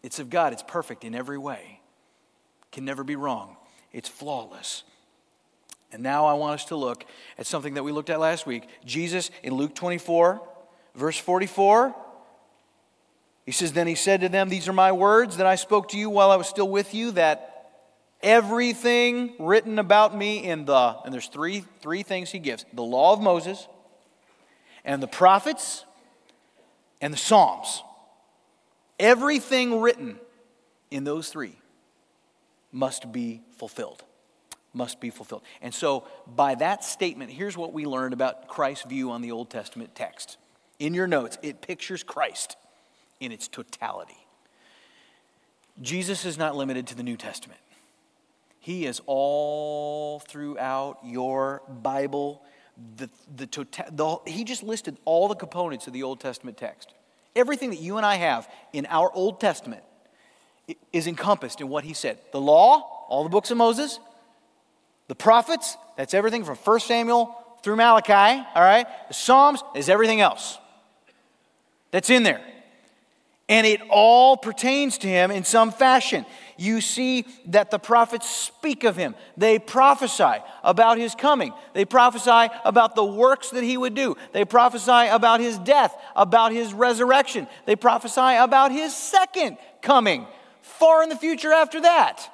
It's 0.02 0.18
of 0.18 0.30
God, 0.30 0.52
it's 0.52 0.62
perfect 0.62 1.04
in 1.04 1.14
every 1.14 1.38
way, 1.38 1.80
can 2.72 2.84
never 2.84 3.04
be 3.04 3.16
wrong, 3.16 3.56
it's 3.92 4.08
flawless. 4.08 4.84
And 5.92 6.02
now 6.02 6.26
I 6.26 6.34
want 6.34 6.54
us 6.54 6.66
to 6.66 6.76
look 6.76 7.04
at 7.36 7.46
something 7.46 7.74
that 7.74 7.82
we 7.82 7.90
looked 7.90 8.10
at 8.10 8.20
last 8.20 8.46
week. 8.46 8.68
Jesus 8.84 9.30
in 9.42 9.54
Luke 9.54 9.74
24, 9.74 10.40
verse 10.94 11.18
44 11.18 11.94
he 13.50 13.52
says, 13.52 13.72
Then 13.72 13.88
he 13.88 13.96
said 13.96 14.20
to 14.20 14.28
them, 14.28 14.48
These 14.48 14.68
are 14.68 14.72
my 14.72 14.92
words 14.92 15.38
that 15.38 15.46
I 15.46 15.56
spoke 15.56 15.88
to 15.88 15.98
you 15.98 16.08
while 16.08 16.30
I 16.30 16.36
was 16.36 16.46
still 16.46 16.68
with 16.68 16.94
you, 16.94 17.10
that 17.10 17.72
everything 18.22 19.32
written 19.40 19.80
about 19.80 20.16
me 20.16 20.44
in 20.44 20.66
the, 20.66 20.96
and 21.04 21.12
there's 21.12 21.26
three, 21.26 21.64
three 21.80 22.04
things 22.04 22.30
he 22.30 22.38
gives 22.38 22.64
the 22.72 22.84
law 22.84 23.12
of 23.12 23.20
Moses, 23.20 23.66
and 24.84 25.02
the 25.02 25.08
prophets, 25.08 25.84
and 27.00 27.12
the 27.12 27.18
Psalms. 27.18 27.82
Everything 29.00 29.80
written 29.80 30.20
in 30.92 31.02
those 31.02 31.28
three 31.28 31.56
must 32.70 33.10
be 33.10 33.42
fulfilled. 33.56 34.04
Must 34.72 35.00
be 35.00 35.10
fulfilled. 35.10 35.42
And 35.60 35.74
so, 35.74 36.06
by 36.24 36.54
that 36.54 36.84
statement, 36.84 37.32
here's 37.32 37.56
what 37.56 37.72
we 37.72 37.84
learned 37.84 38.12
about 38.12 38.46
Christ's 38.46 38.84
view 38.84 39.10
on 39.10 39.22
the 39.22 39.32
Old 39.32 39.50
Testament 39.50 39.96
text. 39.96 40.36
In 40.78 40.94
your 40.94 41.08
notes, 41.08 41.36
it 41.42 41.62
pictures 41.62 42.04
Christ 42.04 42.56
in 43.20 43.32
its 43.32 43.46
totality. 43.46 44.16
Jesus 45.80 46.24
is 46.24 46.36
not 46.36 46.56
limited 46.56 46.86
to 46.88 46.94
the 46.94 47.02
New 47.02 47.16
Testament. 47.16 47.60
He 48.58 48.86
is 48.86 49.00
all 49.06 50.20
throughout 50.20 50.98
your 51.04 51.62
Bible. 51.82 52.42
The, 52.96 53.08
the 53.34 53.46
tota- 53.46 53.90
the, 53.90 54.18
he 54.26 54.44
just 54.44 54.62
listed 54.62 54.96
all 55.04 55.28
the 55.28 55.34
components 55.34 55.86
of 55.86 55.92
the 55.92 56.02
Old 56.02 56.20
Testament 56.20 56.56
text. 56.56 56.92
Everything 57.36 57.70
that 57.70 57.78
you 57.78 57.96
and 57.96 58.04
I 58.04 58.16
have 58.16 58.48
in 58.72 58.86
our 58.90 59.10
Old 59.12 59.40
Testament 59.40 59.82
is 60.92 61.06
encompassed 61.06 61.60
in 61.60 61.68
what 61.68 61.84
he 61.84 61.94
said. 61.94 62.18
The 62.32 62.40
law, 62.40 63.06
all 63.08 63.22
the 63.22 63.30
books 63.30 63.50
of 63.50 63.56
Moses, 63.56 63.98
the 65.08 65.14
prophets, 65.14 65.76
that's 65.96 66.14
everything 66.14 66.44
from 66.44 66.56
1 66.56 66.80
Samuel 66.80 67.34
through 67.62 67.76
Malachi, 67.76 68.44
all 68.54 68.62
right? 68.62 68.86
The 69.08 69.14
Psalms 69.14 69.62
is 69.74 69.88
everything 69.88 70.20
else 70.20 70.58
that's 71.90 72.10
in 72.10 72.22
there 72.22 72.40
and 73.50 73.66
it 73.66 73.82
all 73.90 74.36
pertains 74.36 74.96
to 74.98 75.08
him 75.08 75.32
in 75.32 75.42
some 75.42 75.72
fashion. 75.72 76.24
You 76.56 76.80
see 76.80 77.26
that 77.46 77.72
the 77.72 77.80
prophets 77.80 78.30
speak 78.30 78.84
of 78.84 78.96
him. 78.96 79.16
They 79.36 79.58
prophesy 79.58 80.38
about 80.62 80.98
his 80.98 81.16
coming. 81.16 81.52
They 81.74 81.84
prophesy 81.84 82.54
about 82.64 82.94
the 82.94 83.04
works 83.04 83.50
that 83.50 83.64
he 83.64 83.76
would 83.76 83.96
do. 83.96 84.16
They 84.32 84.44
prophesy 84.44 85.08
about 85.08 85.40
his 85.40 85.58
death, 85.58 85.96
about 86.14 86.52
his 86.52 86.72
resurrection. 86.72 87.48
They 87.66 87.74
prophesy 87.74 88.36
about 88.38 88.70
his 88.70 88.94
second 88.94 89.58
coming, 89.82 90.28
far 90.62 91.02
in 91.02 91.08
the 91.08 91.16
future 91.16 91.52
after 91.52 91.80
that. 91.80 92.32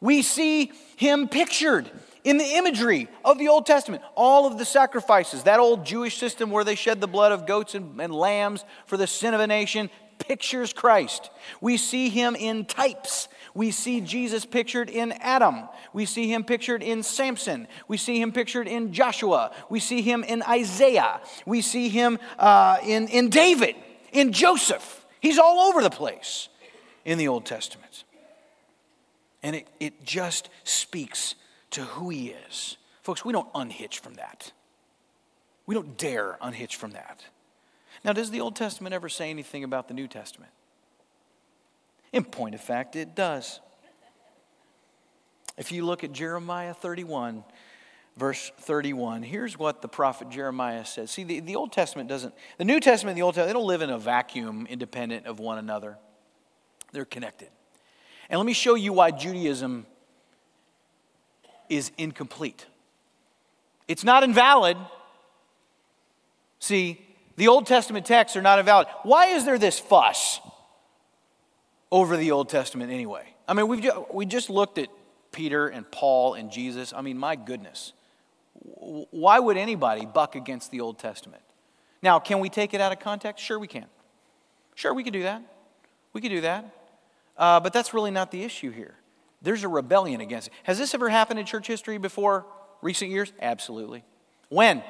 We 0.00 0.22
see 0.22 0.70
him 0.94 1.26
pictured 1.26 1.90
in 2.26 2.38
the 2.38 2.56
imagery 2.56 3.06
of 3.24 3.38
the 3.38 3.46
Old 3.46 3.66
Testament, 3.66 4.02
all 4.16 4.48
of 4.48 4.58
the 4.58 4.64
sacrifices, 4.64 5.44
that 5.44 5.60
old 5.60 5.86
Jewish 5.86 6.18
system 6.18 6.50
where 6.50 6.64
they 6.64 6.74
shed 6.74 7.00
the 7.00 7.06
blood 7.06 7.30
of 7.30 7.46
goats 7.46 7.76
and, 7.76 8.00
and, 8.00 8.12
lambs 8.12 8.64
for 8.86 8.96
the 8.96 9.06
sin 9.06 9.32
of 9.32 9.38
a 9.38 9.46
nation, 9.46 9.88
pictures 10.18 10.72
Christ. 10.72 11.30
We 11.60 11.76
see 11.76 12.08
him 12.08 12.34
in 12.34 12.64
types. 12.64 13.28
We 13.54 13.70
see 13.70 14.00
Jesus 14.00 14.44
pictured 14.44 14.90
in 14.90 15.12
Adam. 15.12 15.68
We 15.92 16.04
see 16.04 16.26
him 16.26 16.42
pictured 16.42 16.82
in 16.82 17.04
Samson. 17.04 17.68
We 17.86 17.96
see 17.96 18.20
him 18.20 18.32
pictured 18.32 18.66
in 18.66 18.92
Joshua. 18.92 19.54
We 19.70 19.78
see 19.78 20.02
him 20.02 20.24
in 20.24 20.42
Isaiah. 20.42 21.20
We 21.46 21.62
see 21.62 21.88
him 21.88 22.18
uh, 22.40 22.78
in, 22.84 23.06
in 23.06 23.30
David, 23.30 23.76
in 24.10 24.32
Joseph. 24.32 25.06
He's 25.20 25.38
all 25.38 25.68
over 25.68 25.80
the 25.80 25.90
place 25.90 26.48
in 27.04 27.18
the 27.18 27.28
Old 27.28 27.46
Testament. 27.46 28.02
And 29.44 29.54
it, 29.54 29.68
it 29.78 30.04
just 30.04 30.50
speaks 30.64 31.36
to 31.70 31.82
who 31.82 32.10
he 32.10 32.28
is. 32.48 32.76
Folks, 33.02 33.24
we 33.24 33.32
don't 33.32 33.48
unhitch 33.54 34.00
from 34.00 34.14
that. 34.14 34.52
We 35.66 35.74
don't 35.74 35.96
dare 35.96 36.38
unhitch 36.40 36.76
from 36.76 36.92
that. 36.92 37.24
Now, 38.04 38.12
does 38.12 38.30
the 38.30 38.40
Old 38.40 38.56
Testament 38.56 38.94
ever 38.94 39.08
say 39.08 39.30
anything 39.30 39.64
about 39.64 39.88
the 39.88 39.94
New 39.94 40.06
Testament? 40.06 40.52
In 42.12 42.24
point 42.24 42.54
of 42.54 42.60
fact, 42.60 42.96
it 42.96 43.14
does. 43.14 43.60
If 45.56 45.72
you 45.72 45.84
look 45.84 46.04
at 46.04 46.12
Jeremiah 46.12 46.74
31, 46.74 47.42
verse 48.16 48.52
31, 48.60 49.22
here's 49.22 49.58
what 49.58 49.82
the 49.82 49.88
prophet 49.88 50.28
Jeremiah 50.30 50.84
says. 50.84 51.10
See, 51.10 51.24
the, 51.24 51.40
the 51.40 51.56
Old 51.56 51.72
Testament 51.72 52.08
doesn't, 52.08 52.34
the 52.58 52.64
New 52.64 52.80
Testament 52.80 53.12
and 53.12 53.18
the 53.18 53.22
Old 53.22 53.34
Testament, 53.34 53.48
they 53.48 53.58
don't 53.58 53.66
live 53.66 53.82
in 53.82 53.90
a 53.90 53.98
vacuum 53.98 54.66
independent 54.68 55.26
of 55.26 55.38
one 55.38 55.58
another, 55.58 55.96
they're 56.92 57.04
connected. 57.04 57.48
And 58.28 58.38
let 58.38 58.46
me 58.46 58.52
show 58.52 58.74
you 58.74 58.92
why 58.92 59.10
Judaism 59.10 59.86
is 61.68 61.90
incomplete. 61.98 62.66
It's 63.88 64.04
not 64.04 64.22
invalid. 64.22 64.76
See, 66.58 67.00
the 67.36 67.48
Old 67.48 67.66
Testament 67.66 68.06
texts 68.06 68.36
are 68.36 68.42
not 68.42 68.58
invalid. 68.58 68.88
Why 69.02 69.26
is 69.26 69.44
there 69.44 69.58
this 69.58 69.78
fuss 69.78 70.40
over 71.92 72.16
the 72.16 72.30
Old 72.30 72.48
Testament 72.48 72.90
anyway? 72.90 73.24
I 73.46 73.54
mean, 73.54 73.68
we've 73.68 73.82
just, 73.82 74.14
we 74.14 74.26
just 74.26 74.50
looked 74.50 74.78
at 74.78 74.88
Peter 75.32 75.68
and 75.68 75.88
Paul 75.90 76.34
and 76.34 76.50
Jesus. 76.50 76.92
I 76.94 77.02
mean, 77.02 77.18
my 77.18 77.36
goodness. 77.36 77.92
Why 78.54 79.38
would 79.38 79.56
anybody 79.56 80.06
buck 80.06 80.34
against 80.34 80.70
the 80.70 80.80
Old 80.80 80.98
Testament? 80.98 81.42
Now, 82.02 82.18
can 82.18 82.40
we 82.40 82.48
take 82.48 82.74
it 82.74 82.80
out 82.80 82.92
of 82.92 82.98
context? 82.98 83.44
Sure, 83.44 83.58
we 83.58 83.66
can. 83.66 83.86
Sure, 84.74 84.92
we 84.92 85.04
could 85.04 85.12
do 85.12 85.22
that. 85.22 85.42
We 86.12 86.20
could 86.20 86.30
do 86.30 86.40
that. 86.40 86.64
Uh, 87.36 87.60
but 87.60 87.72
that's 87.72 87.92
really 87.92 88.10
not 88.10 88.30
the 88.30 88.42
issue 88.42 88.70
here. 88.70 88.94
There's 89.42 89.64
a 89.64 89.68
rebellion 89.68 90.20
against 90.20 90.48
it. 90.48 90.54
Has 90.64 90.78
this 90.78 90.94
ever 90.94 91.08
happened 91.08 91.38
in 91.38 91.46
church 91.46 91.66
history 91.66 91.98
before 91.98 92.46
recent 92.82 93.10
years? 93.10 93.32
Absolutely. 93.40 94.04
When? 94.48 94.82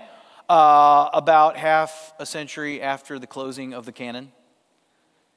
Uh, 0.49 1.11
about 1.13 1.57
half 1.57 2.15
a 2.19 2.27
century 2.27 2.81
after 2.81 3.19
the 3.19 3.27
closing 3.27 3.75
of 3.75 3.85
the 3.85 3.93
canon. 3.93 4.31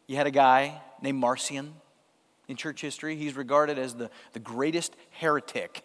You 0.07 0.15
had 0.15 0.27
a 0.27 0.31
guy 0.31 0.81
named 1.01 1.17
Marcion 1.17 1.73
in 2.47 2.55
church 2.55 2.81
history. 2.81 3.15
He's 3.15 3.35
regarded 3.35 3.79
as 3.79 3.95
the, 3.95 4.09
the 4.33 4.39
greatest 4.39 4.95
heretic 5.11 5.83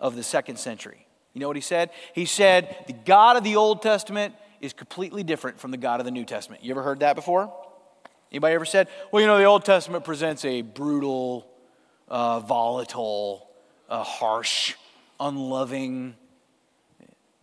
of 0.00 0.16
the 0.16 0.22
second 0.22 0.58
century. 0.58 1.06
You 1.34 1.40
know 1.40 1.46
what 1.46 1.56
he 1.56 1.62
said? 1.62 1.90
He 2.14 2.24
said, 2.24 2.84
The 2.86 2.92
God 2.92 3.36
of 3.36 3.44
the 3.44 3.56
Old 3.56 3.82
Testament 3.82 4.34
is 4.60 4.72
completely 4.72 5.22
different 5.22 5.60
from 5.60 5.70
the 5.70 5.76
God 5.76 6.00
of 6.00 6.06
the 6.06 6.10
New 6.10 6.24
Testament. 6.24 6.64
You 6.64 6.72
ever 6.72 6.82
heard 6.82 7.00
that 7.00 7.14
before? 7.14 7.52
Anybody 8.32 8.54
ever 8.54 8.64
said, 8.64 8.88
Well, 9.12 9.20
you 9.20 9.26
know, 9.26 9.38
the 9.38 9.44
Old 9.44 9.64
Testament 9.64 10.04
presents 10.04 10.44
a 10.44 10.62
brutal, 10.62 11.46
uh, 12.08 12.40
volatile, 12.40 13.48
uh, 13.88 14.02
harsh, 14.02 14.74
unloving 15.20 16.14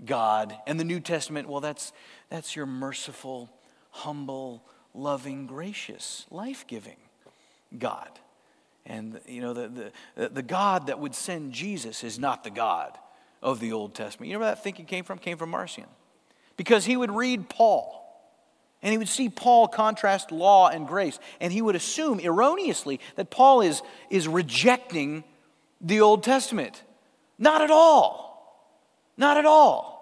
God. 0.04 0.56
And 0.68 0.80
the 0.80 0.84
New 0.84 1.00
Testament, 1.00 1.48
well, 1.48 1.62
that's, 1.62 1.94
that's 2.30 2.56
your 2.56 2.66
merciful, 2.66 3.50
humble, 3.92 4.64
loving, 4.94 5.48
gracious, 5.48 6.26
life 6.30 6.66
giving 6.68 6.98
God. 7.78 8.10
And, 8.86 9.20
you 9.28 9.42
know, 9.42 9.54
the, 9.54 9.92
the, 10.16 10.30
the 10.30 10.44
God 10.44 10.88
that 10.88 11.00
would 11.00 11.16
send 11.16 11.54
Jesus 11.54 12.04
is 12.04 12.20
not 12.20 12.44
the 12.44 12.52
God 12.52 12.98
of 13.42 13.60
the 13.60 13.74
Old 13.74 13.96
Testament. 13.96 14.28
You 14.28 14.34
know 14.34 14.40
where 14.42 14.50
that 14.50 14.64
thinking 14.64 14.86
came 14.86 15.04
from? 15.04 15.18
Came 15.18 15.38
from 15.38 15.50
Marcion. 15.50 15.86
Because 16.58 16.86
he 16.86 16.96
would 16.96 17.12
read 17.12 17.50
Paul 17.50 18.05
and 18.86 18.92
he 18.92 19.00
would 19.00 19.10
see 19.10 19.30
Paul 19.30 19.68
contrast 19.68 20.32
law 20.32 20.70
and 20.70 20.88
grace. 20.88 21.18
And 21.42 21.52
he 21.52 21.64
would 21.64 21.76
assume 21.76 22.20
erroneously 22.20 23.00
that 23.16 23.32
Paul 23.32 23.62
is, 23.62 23.82
is 24.12 24.28
rejecting 24.28 25.24
the 25.82 26.02
Old 26.02 26.22
Testament. 26.22 26.84
Not 27.40 27.64
at 27.64 27.72
all. 27.72 28.62
Not 29.18 29.38
at 29.38 29.46
all. 29.48 29.96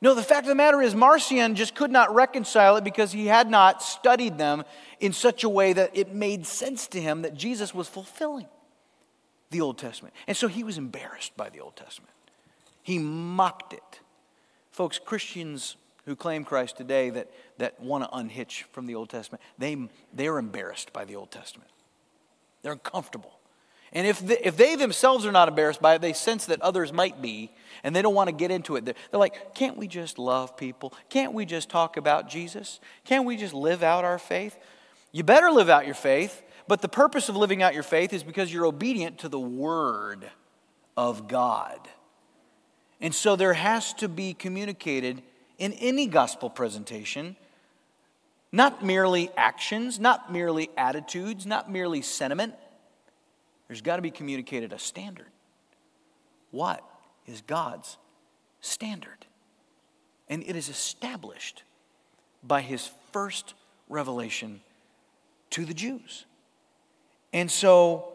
No, 0.00 0.14
the 0.14 0.22
fact 0.22 0.44
of 0.44 0.48
the 0.48 0.54
matter 0.54 0.80
is, 0.80 0.94
Marcion 0.94 1.56
just 1.56 1.74
could 1.74 1.90
not 1.90 2.14
reconcile 2.14 2.78
it 2.78 2.84
because 2.84 3.12
he 3.12 3.26
had 3.26 3.50
not 3.50 3.82
studied 3.82 4.38
them 4.38 4.64
in 4.98 5.12
such 5.12 5.44
a 5.44 5.48
way 5.48 5.74
that 5.74 5.90
it 5.94 6.14
made 6.14 6.46
sense 6.46 6.86
to 6.88 7.00
him 7.00 7.20
that 7.20 7.34
Jesus 7.34 7.74
was 7.74 7.86
fulfilling 7.86 8.46
the 9.50 9.60
Old 9.60 9.76
Testament. 9.76 10.14
And 10.26 10.34
so 10.34 10.48
he 10.48 10.64
was 10.64 10.78
embarrassed 10.78 11.36
by 11.36 11.50
the 11.50 11.60
Old 11.60 11.76
Testament. 11.76 12.14
He 12.82 12.98
mocked 12.98 13.74
it. 13.74 14.00
Folks, 14.70 14.98
Christians 14.98 15.76
who 16.06 16.16
claim 16.16 16.44
Christ 16.44 16.76
today 16.76 17.10
that, 17.10 17.30
that 17.58 17.78
want 17.80 18.04
to 18.04 18.16
unhitch 18.16 18.64
from 18.72 18.86
the 18.86 18.94
Old 18.94 19.10
Testament, 19.10 19.42
they, 19.58 19.88
they're 20.14 20.38
embarrassed 20.38 20.92
by 20.92 21.04
the 21.04 21.16
Old 21.16 21.30
Testament. 21.30 21.70
They're 22.62 22.72
uncomfortable. 22.72 23.38
And 23.92 24.06
if 24.06 24.20
they, 24.20 24.38
if 24.38 24.56
they 24.56 24.76
themselves 24.76 25.26
are 25.26 25.32
not 25.32 25.48
embarrassed 25.48 25.80
by 25.80 25.94
it, 25.94 26.02
they 26.02 26.12
sense 26.12 26.46
that 26.46 26.60
others 26.60 26.92
might 26.92 27.22
be, 27.22 27.52
and 27.82 27.94
they 27.94 28.02
don't 28.02 28.14
want 28.14 28.28
to 28.28 28.34
get 28.34 28.50
into 28.50 28.76
it. 28.76 28.84
They're, 28.84 28.94
they're 29.10 29.20
like, 29.20 29.54
can't 29.54 29.76
we 29.76 29.86
just 29.86 30.18
love 30.18 30.56
people? 30.56 30.92
Can't 31.08 31.32
we 31.32 31.44
just 31.44 31.68
talk 31.68 31.96
about 31.96 32.28
Jesus? 32.28 32.80
Can't 33.04 33.24
we 33.24 33.36
just 33.36 33.54
live 33.54 33.82
out 33.82 34.04
our 34.04 34.18
faith? 34.18 34.56
You 35.12 35.22
better 35.22 35.50
live 35.50 35.68
out 35.68 35.86
your 35.86 35.94
faith, 35.94 36.42
but 36.68 36.82
the 36.82 36.88
purpose 36.88 37.28
of 37.28 37.36
living 37.36 37.62
out 37.62 37.74
your 37.74 37.82
faith 37.82 38.12
is 38.12 38.22
because 38.22 38.52
you're 38.52 38.66
obedient 38.66 39.18
to 39.18 39.28
the 39.28 39.40
Word 39.40 40.28
of 40.96 41.28
God. 41.28 41.80
And 43.00 43.14
so 43.14 43.36
there 43.36 43.54
has 43.54 43.92
to 43.94 44.08
be 44.08 44.34
communicated 44.34 45.22
in 45.58 45.72
any 45.74 46.06
gospel 46.06 46.50
presentation 46.50 47.36
not 48.52 48.82
merely 48.82 49.30
actions, 49.36 49.98
not 49.98 50.32
merely 50.32 50.70
attitudes, 50.76 51.44
not 51.44 51.70
merely 51.70 52.00
sentiment 52.00 52.54
there's 53.68 53.80
got 53.80 53.96
to 53.96 54.02
be 54.02 54.10
communicated 54.10 54.72
a 54.72 54.78
standard. 54.78 55.26
What 56.50 56.84
is 57.26 57.42
God's 57.42 57.98
standard? 58.60 59.26
And 60.28 60.42
it 60.44 60.56
is 60.56 60.68
established 60.68 61.62
by 62.42 62.60
his 62.60 62.90
first 63.12 63.54
revelation 63.88 64.60
to 65.50 65.64
the 65.64 65.74
Jews. 65.74 66.26
And 67.32 67.50
so 67.50 68.12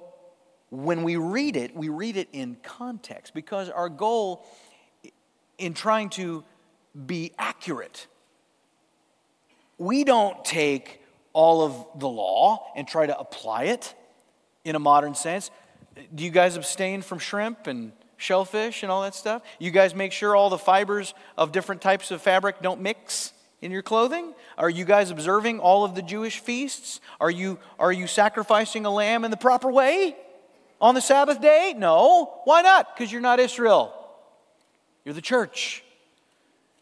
when 0.70 1.04
we 1.04 1.18
read 1.18 1.56
it, 1.58 1.76
we 1.76 1.90
read 1.90 2.18
it 2.18 2.30
in 2.32 2.58
context 2.64 3.34
because 3.34 3.70
our 3.70 3.90
goal 3.90 4.46
in 5.58 5.74
trying 5.74 6.10
to 6.12 6.44
be 7.06 7.34
accurate, 7.38 8.08
we 9.78 10.04
don't 10.04 10.44
take 10.46 11.02
all 11.34 11.62
of 11.64 12.00
the 12.00 12.08
law 12.08 12.72
and 12.76 12.88
try 12.88 13.06
to 13.06 13.18
apply 13.18 13.66
it 13.66 13.96
in 14.64 14.76
a 14.76 14.80
modern 14.80 15.16
sense. 15.16 15.50
Do 16.14 16.24
you 16.24 16.32
guys 16.32 16.56
abstain 16.56 17.02
from 17.02 17.20
shrimp 17.20 17.68
and 17.68 17.92
shellfish 18.18 18.84
and 18.84 18.92
all 18.92 19.02
that 19.02 19.16
stuff? 19.16 19.42
You 19.60 19.72
guys 19.72 19.96
make 19.96 20.12
sure 20.12 20.36
all 20.36 20.50
the 20.50 20.58
fibers 20.58 21.14
of 21.38 21.52
different 21.52 21.82
types 21.82 22.12
of 22.12 22.22
fabric 22.22 22.62
don't 22.62 22.82
mix 22.82 23.34
in 23.62 23.72
your 23.72 23.82
clothing? 23.82 24.34
Are 24.58 24.70
you 24.70 24.86
guys 24.86 25.12
observing 25.12 25.60
all 25.60 25.84
of 25.84 25.96
the 25.96 26.02
Jewish 26.02 26.40
feasts? 26.40 27.00
Are 27.20 27.32
you, 27.32 27.60
are 27.80 27.92
you 27.92 28.08
sacrificing 28.08 28.86
a 28.86 28.92
lamb 28.92 29.24
in 29.24 29.32
the 29.32 29.38
proper 29.38 29.72
way 29.72 30.16
on 30.80 30.96
the 30.96 31.02
Sabbath 31.02 31.42
day? 31.42 31.74
No. 31.78 32.40
Why 32.46 32.62
not? 32.62 32.96
Because 32.96 33.12
you're 33.12 33.22
not 33.22 33.40
Israel. 33.40 33.94
You're 35.06 35.16
the 35.16 35.22
church. 35.22 35.84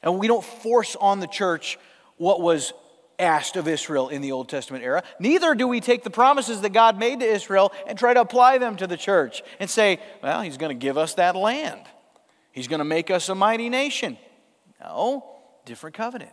And 0.01 0.19
we 0.19 0.27
don't 0.27 0.43
force 0.43 0.95
on 0.95 1.19
the 1.19 1.27
church 1.27 1.77
what 2.17 2.41
was 2.41 2.73
asked 3.19 3.57
of 3.57 3.67
Israel 3.67 4.09
in 4.09 4.21
the 4.21 4.31
Old 4.31 4.47
Testament 4.47 4.83
era. 4.83 5.03
Neither 5.19 5.53
do 5.53 5.67
we 5.67 5.81
take 5.81 6.03
the 6.03 6.09
promises 6.09 6.61
that 6.61 6.71
God 6.71 6.97
made 6.97 7.19
to 7.19 7.25
Israel 7.25 7.73
and 7.85 7.99
try 7.99 8.13
to 8.13 8.21
apply 8.21 8.57
them 8.57 8.77
to 8.77 8.87
the 8.87 8.97
church 8.97 9.43
and 9.59 9.69
say, 9.69 9.99
well, 10.23 10.41
He's 10.41 10.57
going 10.57 10.77
to 10.77 10.85
give 10.85 10.97
us 10.97 11.15
that 11.15 11.35
land. 11.35 11.81
He's 12.51 12.67
going 12.67 12.79
to 12.79 12.85
make 12.85 13.11
us 13.11 13.29
a 13.29 13.35
mighty 13.35 13.69
nation. 13.69 14.17
No, 14.81 15.25
different 15.65 15.95
covenant. 15.95 16.31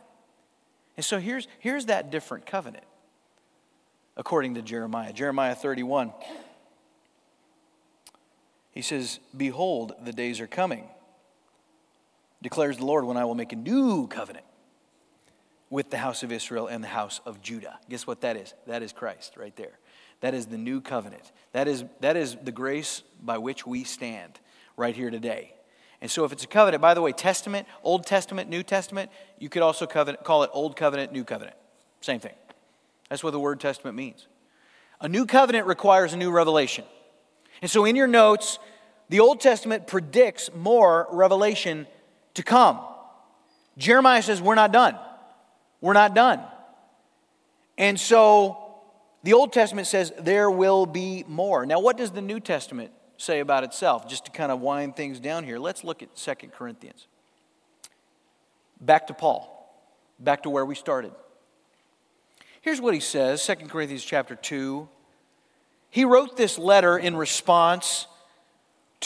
And 0.96 1.04
so 1.04 1.18
here's, 1.18 1.46
here's 1.58 1.86
that 1.86 2.10
different 2.10 2.46
covenant, 2.46 2.84
according 4.16 4.54
to 4.54 4.62
Jeremiah. 4.62 5.12
Jeremiah 5.12 5.54
31. 5.54 6.12
He 8.70 8.82
says, 8.82 9.20
Behold, 9.36 9.94
the 10.04 10.12
days 10.12 10.40
are 10.40 10.46
coming, 10.46 10.88
declares 12.42 12.76
the 12.76 12.84
Lord, 12.84 13.04
when 13.04 13.16
I 13.16 13.24
will 13.24 13.34
make 13.34 13.52
a 13.52 13.56
new 13.56 14.06
covenant 14.06 14.44
with 15.70 15.90
the 15.90 15.98
house 15.98 16.22
of 16.22 16.30
Israel 16.30 16.68
and 16.68 16.82
the 16.82 16.88
house 16.88 17.20
of 17.26 17.42
Judah. 17.42 17.78
Guess 17.88 18.06
what 18.06 18.20
that 18.20 18.36
is? 18.36 18.54
That 18.66 18.82
is 18.82 18.92
Christ 18.92 19.36
right 19.36 19.54
there. 19.56 19.78
That 20.20 20.34
is 20.34 20.46
the 20.46 20.58
new 20.58 20.80
covenant. 20.80 21.32
That 21.52 21.68
is, 21.68 21.84
that 22.00 22.16
is 22.16 22.36
the 22.42 22.52
grace 22.52 23.02
by 23.22 23.38
which 23.38 23.66
we 23.66 23.84
stand 23.84 24.38
right 24.76 24.94
here 24.94 25.10
today. 25.10 25.52
And 26.00 26.10
so, 26.10 26.24
if 26.24 26.32
it's 26.32 26.44
a 26.44 26.48
covenant, 26.48 26.82
by 26.82 26.92
the 26.94 27.00
way, 27.00 27.12
Testament, 27.12 27.66
Old 27.82 28.06
Testament, 28.06 28.50
New 28.50 28.62
Testament, 28.62 29.10
you 29.38 29.48
could 29.48 29.62
also 29.62 29.86
covenant, 29.86 30.24
call 30.24 30.42
it 30.42 30.50
Old 30.52 30.76
Covenant, 30.76 31.10
New 31.10 31.24
Covenant. 31.24 31.56
Same 32.02 32.20
thing. 32.20 32.34
That's 33.08 33.24
what 33.24 33.30
the 33.30 33.40
word 33.40 33.60
Testament 33.60 33.96
means. 33.96 34.26
A 35.00 35.08
new 35.08 35.24
covenant 35.24 35.66
requires 35.66 36.12
a 36.12 36.16
new 36.16 36.30
revelation. 36.30 36.84
And 37.62 37.70
so, 37.70 37.86
in 37.86 37.96
your 37.96 38.06
notes, 38.06 38.58
the 39.08 39.20
Old 39.20 39.40
Testament 39.40 39.86
predicts 39.86 40.50
more 40.54 41.08
revelation 41.10 41.86
to 42.36 42.42
come. 42.42 42.80
Jeremiah 43.76 44.22
says, 44.22 44.40
We're 44.40 44.54
not 44.54 44.72
done. 44.72 44.96
We're 45.80 45.92
not 45.92 46.14
done. 46.14 46.40
And 47.76 48.00
so 48.00 48.66
the 49.22 49.32
Old 49.32 49.52
Testament 49.52 49.86
says 49.86 50.12
there 50.18 50.50
will 50.50 50.86
be 50.86 51.24
more. 51.26 51.66
Now, 51.66 51.80
what 51.80 51.96
does 51.96 52.12
the 52.12 52.22
New 52.22 52.40
Testament 52.40 52.92
say 53.18 53.40
about 53.40 53.64
itself? 53.64 54.08
Just 54.08 54.24
to 54.26 54.30
kind 54.30 54.50
of 54.50 54.60
wind 54.60 54.96
things 54.96 55.20
down 55.20 55.44
here, 55.44 55.58
let's 55.58 55.84
look 55.84 56.02
at 56.02 56.16
Second 56.16 56.52
Corinthians. 56.52 57.06
Back 58.80 59.08
to 59.08 59.14
Paul, 59.14 59.84
back 60.18 60.42
to 60.44 60.50
where 60.50 60.64
we 60.64 60.74
started. 60.74 61.12
Here's 62.60 62.80
what 62.80 62.94
he 62.94 63.00
says, 63.00 63.42
Second 63.42 63.70
Corinthians 63.70 64.04
chapter 64.04 64.34
2. 64.34 64.88
He 65.90 66.04
wrote 66.04 66.36
this 66.36 66.58
letter 66.58 66.98
in 66.98 67.16
response 67.16 68.06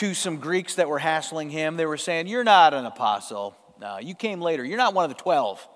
to 0.00 0.14
some 0.14 0.38
Greeks 0.38 0.76
that 0.76 0.88
were 0.88 0.98
hassling 0.98 1.50
him. 1.50 1.76
They 1.76 1.84
were 1.84 1.98
saying, 1.98 2.26
You're 2.26 2.42
not 2.42 2.72
an 2.72 2.86
apostle. 2.86 3.54
No, 3.78 3.98
you 3.98 4.14
came 4.14 4.40
later. 4.40 4.64
You're 4.64 4.78
not 4.78 4.94
one 4.94 5.04
of 5.04 5.14
the 5.14 5.22
12. 5.22 5.68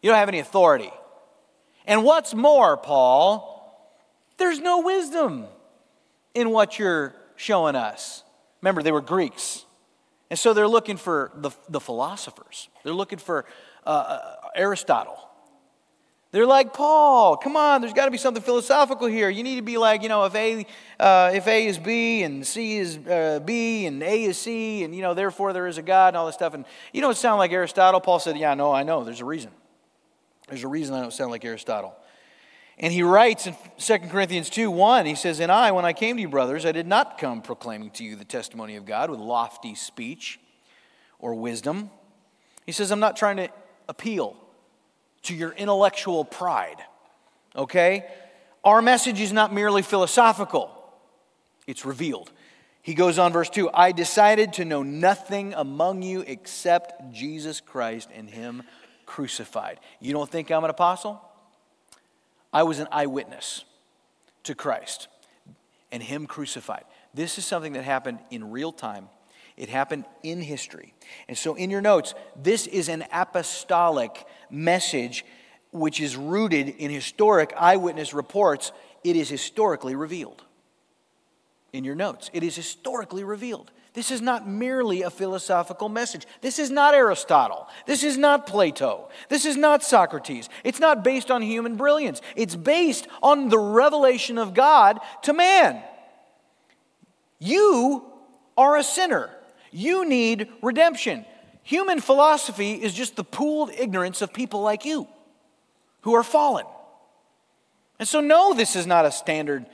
You 0.00 0.08
don't 0.08 0.18
have 0.18 0.28
any 0.28 0.38
authority. 0.38 0.90
And 1.86 2.02
what's 2.02 2.32
more, 2.32 2.78
Paul, 2.78 3.94
there's 4.38 4.58
no 4.58 4.80
wisdom 4.80 5.44
in 6.34 6.48
what 6.48 6.78
you're 6.78 7.14
showing 7.36 7.76
us. 7.76 8.24
Remember, 8.62 8.82
they 8.82 8.92
were 8.92 9.02
Greeks. 9.02 9.66
And 10.30 10.38
so 10.38 10.54
they're 10.54 10.66
looking 10.66 10.96
for 10.96 11.30
the, 11.34 11.50
the 11.68 11.80
philosophers, 11.80 12.70
they're 12.84 12.94
looking 12.94 13.18
for 13.18 13.44
uh, 13.84 13.90
uh 13.90 14.34
Aristotle. 14.56 15.18
They're 16.30 16.46
like, 16.46 16.74
Paul, 16.74 17.38
come 17.38 17.56
on, 17.56 17.80
there's 17.80 17.94
got 17.94 18.04
to 18.04 18.10
be 18.10 18.18
something 18.18 18.42
philosophical 18.42 19.06
here. 19.06 19.30
You 19.30 19.42
need 19.42 19.56
to 19.56 19.62
be 19.62 19.78
like, 19.78 20.02
you 20.02 20.10
know, 20.10 20.26
if 20.26 20.34
A, 20.34 20.66
uh, 21.00 21.30
if 21.32 21.46
A 21.46 21.66
is 21.66 21.78
B 21.78 22.22
and 22.22 22.46
C 22.46 22.76
is 22.76 22.98
uh, 22.98 23.40
B 23.42 23.86
and 23.86 24.02
A 24.02 24.24
is 24.24 24.36
C 24.36 24.84
and, 24.84 24.94
you 24.94 25.00
know, 25.00 25.14
therefore 25.14 25.54
there 25.54 25.66
is 25.66 25.78
a 25.78 25.82
God 25.82 26.08
and 26.08 26.18
all 26.18 26.26
this 26.26 26.34
stuff. 26.34 26.52
And 26.52 26.66
you 26.92 27.00
don't 27.00 27.16
sound 27.16 27.38
like 27.38 27.50
Aristotle. 27.52 28.00
Paul 28.00 28.18
said, 28.18 28.36
yeah, 28.36 28.52
no, 28.52 28.70
I 28.70 28.82
know, 28.82 29.04
there's 29.04 29.22
a 29.22 29.24
reason. 29.24 29.50
There's 30.48 30.64
a 30.64 30.68
reason 30.68 30.94
I 30.94 31.00
don't 31.00 31.12
sound 31.12 31.30
like 31.30 31.46
Aristotle. 31.46 31.94
And 32.78 32.92
he 32.92 33.02
writes 33.02 33.46
in 33.46 33.56
2 33.78 33.98
Corinthians 34.08 34.50
2 34.50 34.70
1, 34.70 35.06
he 35.06 35.14
says, 35.14 35.40
And 35.40 35.50
I, 35.50 35.72
when 35.72 35.84
I 35.84 35.94
came 35.94 36.16
to 36.16 36.22
you, 36.22 36.28
brothers, 36.28 36.64
I 36.64 36.72
did 36.72 36.86
not 36.86 37.18
come 37.18 37.40
proclaiming 37.40 37.90
to 37.92 38.04
you 38.04 38.16
the 38.16 38.24
testimony 38.24 38.76
of 38.76 38.84
God 38.84 39.10
with 39.10 39.18
lofty 39.18 39.74
speech 39.74 40.38
or 41.18 41.34
wisdom. 41.34 41.90
He 42.66 42.72
says, 42.72 42.92
I'm 42.92 43.00
not 43.00 43.16
trying 43.16 43.38
to 43.38 43.48
appeal 43.88 44.36
to 45.24 45.34
your 45.34 45.52
intellectual 45.52 46.24
pride, 46.24 46.78
okay? 47.54 48.06
Our 48.64 48.82
message 48.82 49.20
is 49.20 49.32
not 49.32 49.52
merely 49.52 49.82
philosophical, 49.82 50.70
it's 51.66 51.84
revealed. 51.84 52.30
He 52.82 52.94
goes 52.94 53.18
on, 53.18 53.32
verse 53.32 53.50
2 53.50 53.70
I 53.74 53.92
decided 53.92 54.54
to 54.54 54.64
know 54.64 54.82
nothing 54.82 55.52
among 55.54 56.02
you 56.02 56.24
except 56.26 57.12
Jesus 57.12 57.60
Christ 57.60 58.08
and 58.14 58.30
Him 58.30 58.62
crucified. 59.04 59.78
You 60.00 60.12
don't 60.12 60.30
think 60.30 60.50
I'm 60.50 60.64
an 60.64 60.70
apostle? 60.70 61.20
I 62.52 62.62
was 62.62 62.78
an 62.78 62.88
eyewitness 62.90 63.64
to 64.44 64.54
Christ 64.54 65.08
and 65.92 66.02
Him 66.02 66.26
crucified. 66.26 66.84
This 67.12 67.36
is 67.38 67.44
something 67.44 67.74
that 67.74 67.84
happened 67.84 68.20
in 68.30 68.50
real 68.50 68.72
time. 68.72 69.08
It 69.58 69.68
happened 69.68 70.04
in 70.22 70.40
history. 70.40 70.94
And 71.26 71.36
so, 71.36 71.56
in 71.56 71.68
your 71.68 71.80
notes, 71.80 72.14
this 72.40 72.68
is 72.68 72.88
an 72.88 73.04
apostolic 73.12 74.24
message 74.48 75.24
which 75.72 76.00
is 76.00 76.16
rooted 76.16 76.68
in 76.68 76.90
historic 76.90 77.52
eyewitness 77.56 78.14
reports. 78.14 78.70
It 79.02 79.16
is 79.16 79.28
historically 79.28 79.96
revealed 79.96 80.44
in 81.72 81.82
your 81.82 81.96
notes. 81.96 82.30
It 82.32 82.44
is 82.44 82.54
historically 82.54 83.24
revealed. 83.24 83.72
This 83.94 84.12
is 84.12 84.20
not 84.20 84.48
merely 84.48 85.02
a 85.02 85.10
philosophical 85.10 85.88
message. 85.88 86.24
This 86.40 86.60
is 86.60 86.70
not 86.70 86.94
Aristotle. 86.94 87.66
This 87.84 88.04
is 88.04 88.16
not 88.16 88.46
Plato. 88.46 89.08
This 89.28 89.44
is 89.44 89.56
not 89.56 89.82
Socrates. 89.82 90.48
It's 90.62 90.78
not 90.78 91.02
based 91.02 91.32
on 91.32 91.42
human 91.42 91.74
brilliance. 91.74 92.20
It's 92.36 92.54
based 92.54 93.08
on 93.24 93.48
the 93.48 93.58
revelation 93.58 94.38
of 94.38 94.54
God 94.54 95.00
to 95.22 95.32
man. 95.32 95.82
You 97.40 98.04
are 98.56 98.76
a 98.76 98.84
sinner. 98.84 99.30
You 99.70 100.08
need 100.08 100.48
redemption. 100.62 101.24
Human 101.62 102.00
philosophy 102.00 102.74
is 102.74 102.94
just 102.94 103.16
the 103.16 103.24
pooled 103.24 103.70
ignorance 103.70 104.22
of 104.22 104.32
people 104.32 104.62
like 104.62 104.84
you 104.84 105.06
who 106.02 106.14
are 106.14 106.22
fallen. 106.22 106.64
And 107.98 108.08
so, 108.08 108.20
no, 108.20 108.54
this 108.54 108.76
is 108.76 108.86
not 108.86 109.04
a 109.04 109.10
standard 109.10 109.66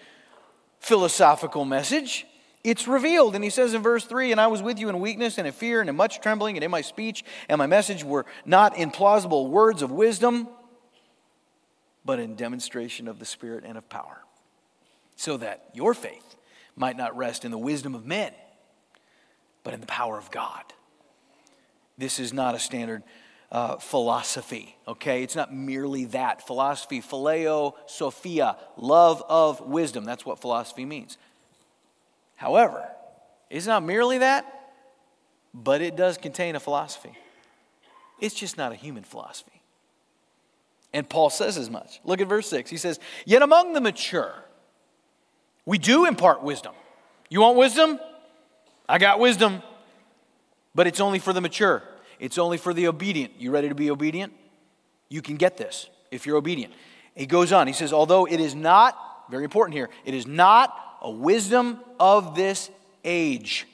philosophical 0.80 1.64
message. 1.64 2.26
It's 2.64 2.88
revealed. 2.88 3.34
And 3.34 3.45
he 3.45 3.51
says 3.51 3.74
in 3.74 3.82
verse 3.82 4.05
3 4.05 4.32
And 4.32 4.40
I 4.40 4.47
was 4.47 4.62
with 4.62 4.78
you 4.78 4.88
in 4.88 4.99
weakness 4.99 5.38
and 5.38 5.47
in 5.47 5.53
fear 5.53 5.80
and 5.80 5.88
in 5.88 5.97
much 5.97 6.20
trembling, 6.20 6.57
and 6.57 6.64
in 6.64 6.70
my 6.70 6.80
speech 6.80 7.22
and 7.49 7.59
my 7.59 7.66
message 7.66 8.03
were 8.03 8.24
not 8.45 8.76
in 8.76 8.90
plausible 8.90 9.49
words 9.49 9.82
of 9.82 9.90
wisdom, 9.90 10.49
but 12.05 12.18
in 12.18 12.34
demonstration 12.34 13.07
of 13.07 13.18
the 13.18 13.24
Spirit 13.24 13.64
and 13.66 13.76
of 13.76 13.88
power, 13.88 14.22
so 15.16 15.36
that 15.36 15.68
your 15.74 15.95
faith 15.95 16.36
might 16.74 16.97
not 16.97 17.16
rest 17.16 17.45
in 17.45 17.51
the 17.51 17.59
wisdom 17.59 17.95
of 17.95 18.05
men, 18.05 18.32
but 19.64 19.74
in 19.74 19.80
the 19.80 19.86
power 19.86 20.16
of 20.16 20.30
God. 20.30 20.62
This 21.98 22.20
is 22.20 22.32
not 22.32 22.54
a 22.54 22.58
standard 22.58 23.02
uh, 23.50 23.76
philosophy, 23.76 24.76
okay? 24.86 25.22
It's 25.22 25.36
not 25.36 25.52
merely 25.54 26.06
that. 26.06 26.46
Philosophy, 26.46 27.00
phileo 27.00 27.74
sophia, 27.86 28.56
love 28.76 29.22
of 29.28 29.60
wisdom. 29.60 30.04
That's 30.04 30.26
what 30.26 30.40
philosophy 30.40 30.84
means. 30.84 31.18
However, 32.36 32.88
it's 33.50 33.66
not 33.66 33.82
merely 33.82 34.18
that, 34.18 34.72
but 35.52 35.80
it 35.80 35.96
does 35.96 36.18
contain 36.18 36.56
a 36.56 36.60
philosophy. 36.60 37.16
It's 38.20 38.34
just 38.34 38.56
not 38.56 38.72
a 38.72 38.74
human 38.74 39.04
philosophy. 39.04 39.62
And 40.92 41.08
Paul 41.08 41.30
says 41.30 41.56
as 41.56 41.70
much. 41.70 42.00
Look 42.04 42.20
at 42.20 42.28
verse 42.28 42.48
6. 42.48 42.70
He 42.70 42.76
says, 42.76 42.98
Yet 43.24 43.42
among 43.42 43.72
the 43.72 43.80
mature, 43.80 44.32
we 45.64 45.78
do 45.78 46.06
impart 46.06 46.42
wisdom. 46.42 46.74
You 47.28 47.40
want 47.40 47.56
wisdom? 47.56 47.98
I 48.89 48.99
got 48.99 49.18
wisdom, 49.18 49.62
but 50.74 50.87
it's 50.87 51.01
only 51.01 51.18
for 51.18 51.32
the 51.32 51.41
mature. 51.41 51.82
It's 52.18 52.39
only 52.39 52.59
for 52.59 52.74
the 52.74 52.89
obedient. 52.89 53.32
You 53.39 53.51
ready 53.51 53.68
to 53.68 53.74
be 53.74 53.91
obedient? 53.91 54.32
You 55.09 55.22
can 55.22 55.37
get 55.37 55.57
this 55.57 55.89
if 56.11 56.26
you're 56.26 56.37
obedient. 56.37 56.72
He 57.14 57.26
goes 57.26 57.53
on. 57.53 57.66
He 57.66 57.72
says, 57.72 57.93
although 57.93 58.26
it 58.26 58.41
is 58.41 58.55
not, 58.55 58.99
very 59.30 59.45
important 59.45 59.74
here, 59.74 59.89
it 60.05 60.14
is 60.14 60.26
not 60.26 60.76
a 61.01 61.11
wisdom 61.11 61.80
of 61.99 62.35
this 62.35 62.70
age 63.05 63.66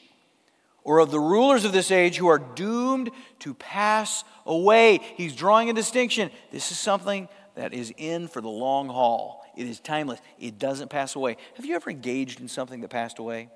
or 0.84 0.98
of 0.98 1.10
the 1.10 1.20
rulers 1.20 1.64
of 1.64 1.72
this 1.72 1.90
age 1.90 2.16
who 2.16 2.28
are 2.28 2.38
doomed 2.38 3.10
to 3.40 3.54
pass 3.54 4.24
away. 4.46 5.00
He's 5.16 5.34
drawing 5.34 5.70
a 5.70 5.72
distinction. 5.72 6.30
This 6.50 6.70
is 6.70 6.78
something 6.78 7.28
that 7.54 7.74
is 7.74 7.92
in 7.96 8.28
for 8.28 8.40
the 8.40 8.48
long 8.48 8.88
haul. 8.88 9.44
It 9.56 9.66
is 9.66 9.80
timeless. 9.80 10.20
It 10.38 10.58
doesn't 10.58 10.88
pass 10.88 11.16
away. 11.16 11.36
Have 11.54 11.66
you 11.66 11.74
ever 11.74 11.90
engaged 11.90 12.40
in 12.40 12.48
something 12.48 12.80
that 12.80 12.88
passed 12.88 13.18
away? 13.18 13.48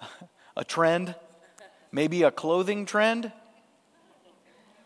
a 0.56 0.64
trend? 0.64 1.14
Maybe 1.92 2.22
a 2.22 2.30
clothing 2.30 2.86
trend? 2.86 3.32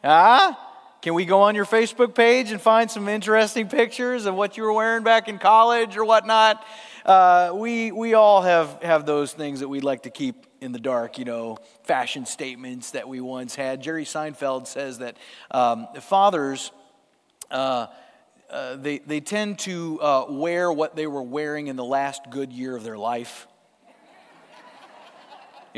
Ah? 0.04 0.64
Can 1.00 1.14
we 1.14 1.24
go 1.24 1.42
on 1.42 1.54
your 1.54 1.64
Facebook 1.64 2.14
page 2.14 2.50
and 2.50 2.60
find 2.60 2.90
some 2.90 3.08
interesting 3.08 3.68
pictures 3.68 4.26
of 4.26 4.34
what 4.34 4.56
you 4.56 4.64
were 4.64 4.72
wearing 4.72 5.04
back 5.04 5.28
in 5.28 5.38
college 5.38 5.96
or 5.96 6.04
whatnot? 6.04 6.64
Uh, 7.06 7.52
we, 7.54 7.92
we 7.92 8.14
all 8.14 8.42
have, 8.42 8.82
have 8.82 9.06
those 9.06 9.32
things 9.32 9.60
that 9.60 9.68
we'd 9.68 9.84
like 9.84 10.02
to 10.02 10.10
keep 10.10 10.46
in 10.60 10.72
the 10.72 10.80
dark, 10.80 11.16
you 11.18 11.24
know, 11.24 11.56
fashion 11.84 12.26
statements 12.26 12.90
that 12.90 13.08
we 13.08 13.20
once 13.20 13.54
had. 13.54 13.80
Jerry 13.80 14.04
Seinfeld 14.04 14.66
says 14.66 14.98
that 14.98 15.16
um, 15.52 15.86
fathers, 16.00 16.72
uh, 17.50 17.86
uh, 18.50 18.76
they, 18.76 18.98
they 18.98 19.20
tend 19.20 19.60
to 19.60 20.00
uh, 20.02 20.24
wear 20.28 20.72
what 20.72 20.96
they 20.96 21.06
were 21.06 21.22
wearing 21.22 21.68
in 21.68 21.76
the 21.76 21.84
last 21.84 22.22
good 22.28 22.52
year 22.52 22.74
of 22.74 22.82
their 22.82 22.98
life. 22.98 23.46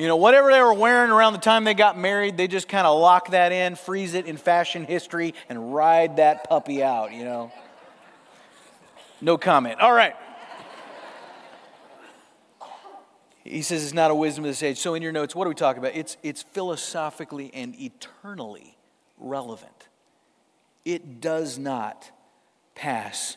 You 0.01 0.09
know, 0.09 0.17
whatever 0.17 0.51
they 0.51 0.63
were 0.63 0.73
wearing 0.73 1.11
around 1.11 1.35
the 1.35 1.41
time 1.41 1.65
they 1.65 1.75
got 1.75 1.99
married, 1.99 2.39
they 2.39 2.49
just 2.49 2.69
kind 2.69 2.87
of 2.87 2.99
lock 2.99 3.33
that 3.33 3.53
in, 3.53 3.75
freeze 3.75 4.15
it 4.15 4.25
in 4.25 4.39
fashion 4.39 4.87
history, 4.87 5.35
and 5.51 5.75
ride 5.75 6.17
that 6.17 6.49
puppy 6.49 6.83
out, 6.83 7.13
you 7.13 7.23
know. 7.23 7.53
No 9.21 9.37
comment. 9.37 9.79
All 9.79 9.93
right. 9.93 10.15
He 13.45 13.61
says 13.61 13.85
it's 13.85 13.93
not 13.93 14.11
a 14.11 14.15
wisdom 14.15 14.45
of 14.45 14.49
this 14.49 14.63
age. 14.63 14.79
So 14.79 14.95
in 14.95 15.03
your 15.03 15.13
notes, 15.13 15.35
what 15.35 15.45
are 15.45 15.51
we 15.51 15.55
talking 15.55 15.81
about? 15.81 15.95
It's, 15.95 16.17
it's 16.23 16.45
philosophically 16.45 17.51
and 17.53 17.79
eternally 17.79 18.79
relevant. 19.19 19.89
It 20.87 21.21
does 21.21 21.59
not 21.59 22.11
pass 22.75 23.37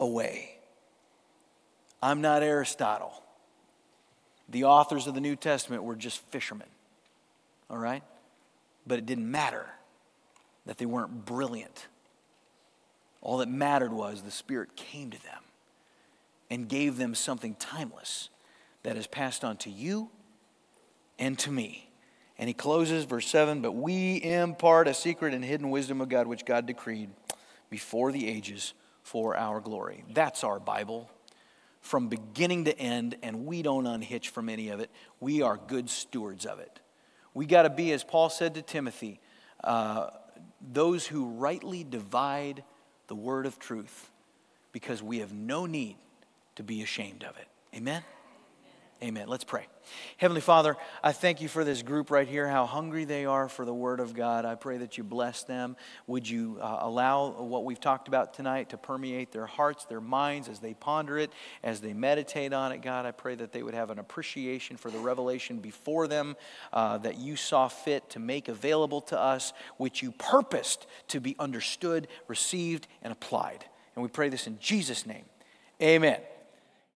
away. 0.00 0.56
I'm 2.02 2.22
not 2.22 2.42
Aristotle. 2.42 3.12
The 4.48 4.64
authors 4.64 5.06
of 5.06 5.14
the 5.14 5.20
New 5.20 5.36
Testament 5.36 5.82
were 5.82 5.96
just 5.96 6.20
fishermen, 6.30 6.68
all 7.68 7.78
right? 7.78 8.02
But 8.86 8.98
it 8.98 9.06
didn't 9.06 9.30
matter 9.30 9.66
that 10.66 10.78
they 10.78 10.86
weren't 10.86 11.24
brilliant. 11.24 11.86
All 13.20 13.38
that 13.38 13.48
mattered 13.48 13.92
was 13.92 14.22
the 14.22 14.30
Spirit 14.30 14.76
came 14.76 15.10
to 15.10 15.22
them 15.22 15.42
and 16.50 16.68
gave 16.68 16.96
them 16.96 17.14
something 17.14 17.54
timeless 17.56 18.30
that 18.82 18.96
is 18.96 19.06
passed 19.06 19.44
on 19.44 19.56
to 19.58 19.70
you 19.70 20.08
and 21.18 21.38
to 21.40 21.50
me. 21.50 21.90
And 22.38 22.48
he 22.48 22.54
closes 22.54 23.04
verse 23.04 23.26
7 23.26 23.60
But 23.60 23.72
we 23.72 24.22
impart 24.22 24.88
a 24.88 24.94
secret 24.94 25.34
and 25.34 25.44
hidden 25.44 25.70
wisdom 25.70 26.00
of 26.00 26.08
God, 26.08 26.26
which 26.26 26.44
God 26.44 26.66
decreed 26.66 27.10
before 27.68 28.12
the 28.12 28.28
ages 28.28 28.72
for 29.02 29.36
our 29.36 29.60
glory. 29.60 30.04
That's 30.12 30.44
our 30.44 30.60
Bible 30.60 31.10
from 31.88 32.08
beginning 32.08 32.66
to 32.66 32.78
end, 32.78 33.16
and 33.22 33.46
we 33.46 33.62
don't 33.62 33.86
unhitch 33.86 34.28
from 34.28 34.50
any 34.50 34.68
of 34.68 34.78
it. 34.78 34.90
We 35.20 35.40
are 35.40 35.56
good 35.56 35.88
stewards 35.88 36.44
of 36.44 36.58
it. 36.58 36.80
We 37.32 37.46
got 37.46 37.62
to 37.62 37.70
be, 37.70 37.92
as 37.92 38.04
Paul 38.04 38.28
said 38.28 38.54
to 38.56 38.62
Timothy, 38.62 39.20
uh, 39.64 40.10
those 40.60 41.06
who 41.06 41.24
rightly 41.24 41.84
divide 41.84 42.62
the 43.06 43.14
word 43.14 43.46
of 43.46 43.58
truth, 43.58 44.10
because 44.70 45.02
we 45.02 45.20
have 45.20 45.32
no 45.32 45.64
need 45.64 45.96
to 46.56 46.62
be 46.62 46.82
ashamed 46.82 47.24
of 47.24 47.38
it. 47.38 47.48
Amen? 47.74 48.02
Amen. 49.02 49.26
Let's 49.26 49.44
pray. 49.44 49.66
Heavenly 50.16 50.40
Father, 50.40 50.76
I 51.02 51.12
thank 51.12 51.40
you 51.40 51.48
for 51.48 51.64
this 51.64 51.82
group 51.82 52.10
right 52.10 52.26
here, 52.26 52.48
how 52.48 52.66
hungry 52.66 53.04
they 53.04 53.24
are 53.24 53.48
for 53.48 53.64
the 53.64 53.74
Word 53.74 54.00
of 54.00 54.14
God. 54.14 54.44
I 54.44 54.54
pray 54.54 54.78
that 54.78 54.98
you 54.98 55.04
bless 55.04 55.42
them. 55.44 55.76
Would 56.06 56.28
you 56.28 56.58
uh, 56.60 56.78
allow 56.80 57.30
what 57.30 57.64
we've 57.64 57.80
talked 57.80 58.08
about 58.08 58.34
tonight 58.34 58.70
to 58.70 58.76
permeate 58.76 59.32
their 59.32 59.46
hearts, 59.46 59.84
their 59.84 60.00
minds 60.00 60.48
as 60.48 60.58
they 60.58 60.74
ponder 60.74 61.18
it, 61.18 61.32
as 61.62 61.80
they 61.80 61.92
meditate 61.92 62.52
on 62.52 62.72
it, 62.72 62.82
God? 62.82 63.06
I 63.06 63.10
pray 63.10 63.34
that 63.36 63.52
they 63.52 63.62
would 63.62 63.74
have 63.74 63.90
an 63.90 63.98
appreciation 63.98 64.76
for 64.76 64.90
the 64.90 64.98
revelation 64.98 65.58
before 65.58 66.06
them 66.06 66.36
uh, 66.72 66.98
that 66.98 67.18
you 67.18 67.36
saw 67.36 67.68
fit 67.68 68.10
to 68.10 68.18
make 68.18 68.48
available 68.48 69.00
to 69.02 69.18
us, 69.18 69.52
which 69.76 70.02
you 70.02 70.12
purposed 70.12 70.86
to 71.08 71.20
be 71.20 71.36
understood, 71.38 72.08
received, 72.26 72.86
and 73.02 73.12
applied. 73.12 73.64
And 73.94 74.02
we 74.02 74.08
pray 74.08 74.28
this 74.28 74.46
in 74.46 74.58
Jesus' 74.58 75.06
name. 75.06 75.24
Amen. 75.82 76.20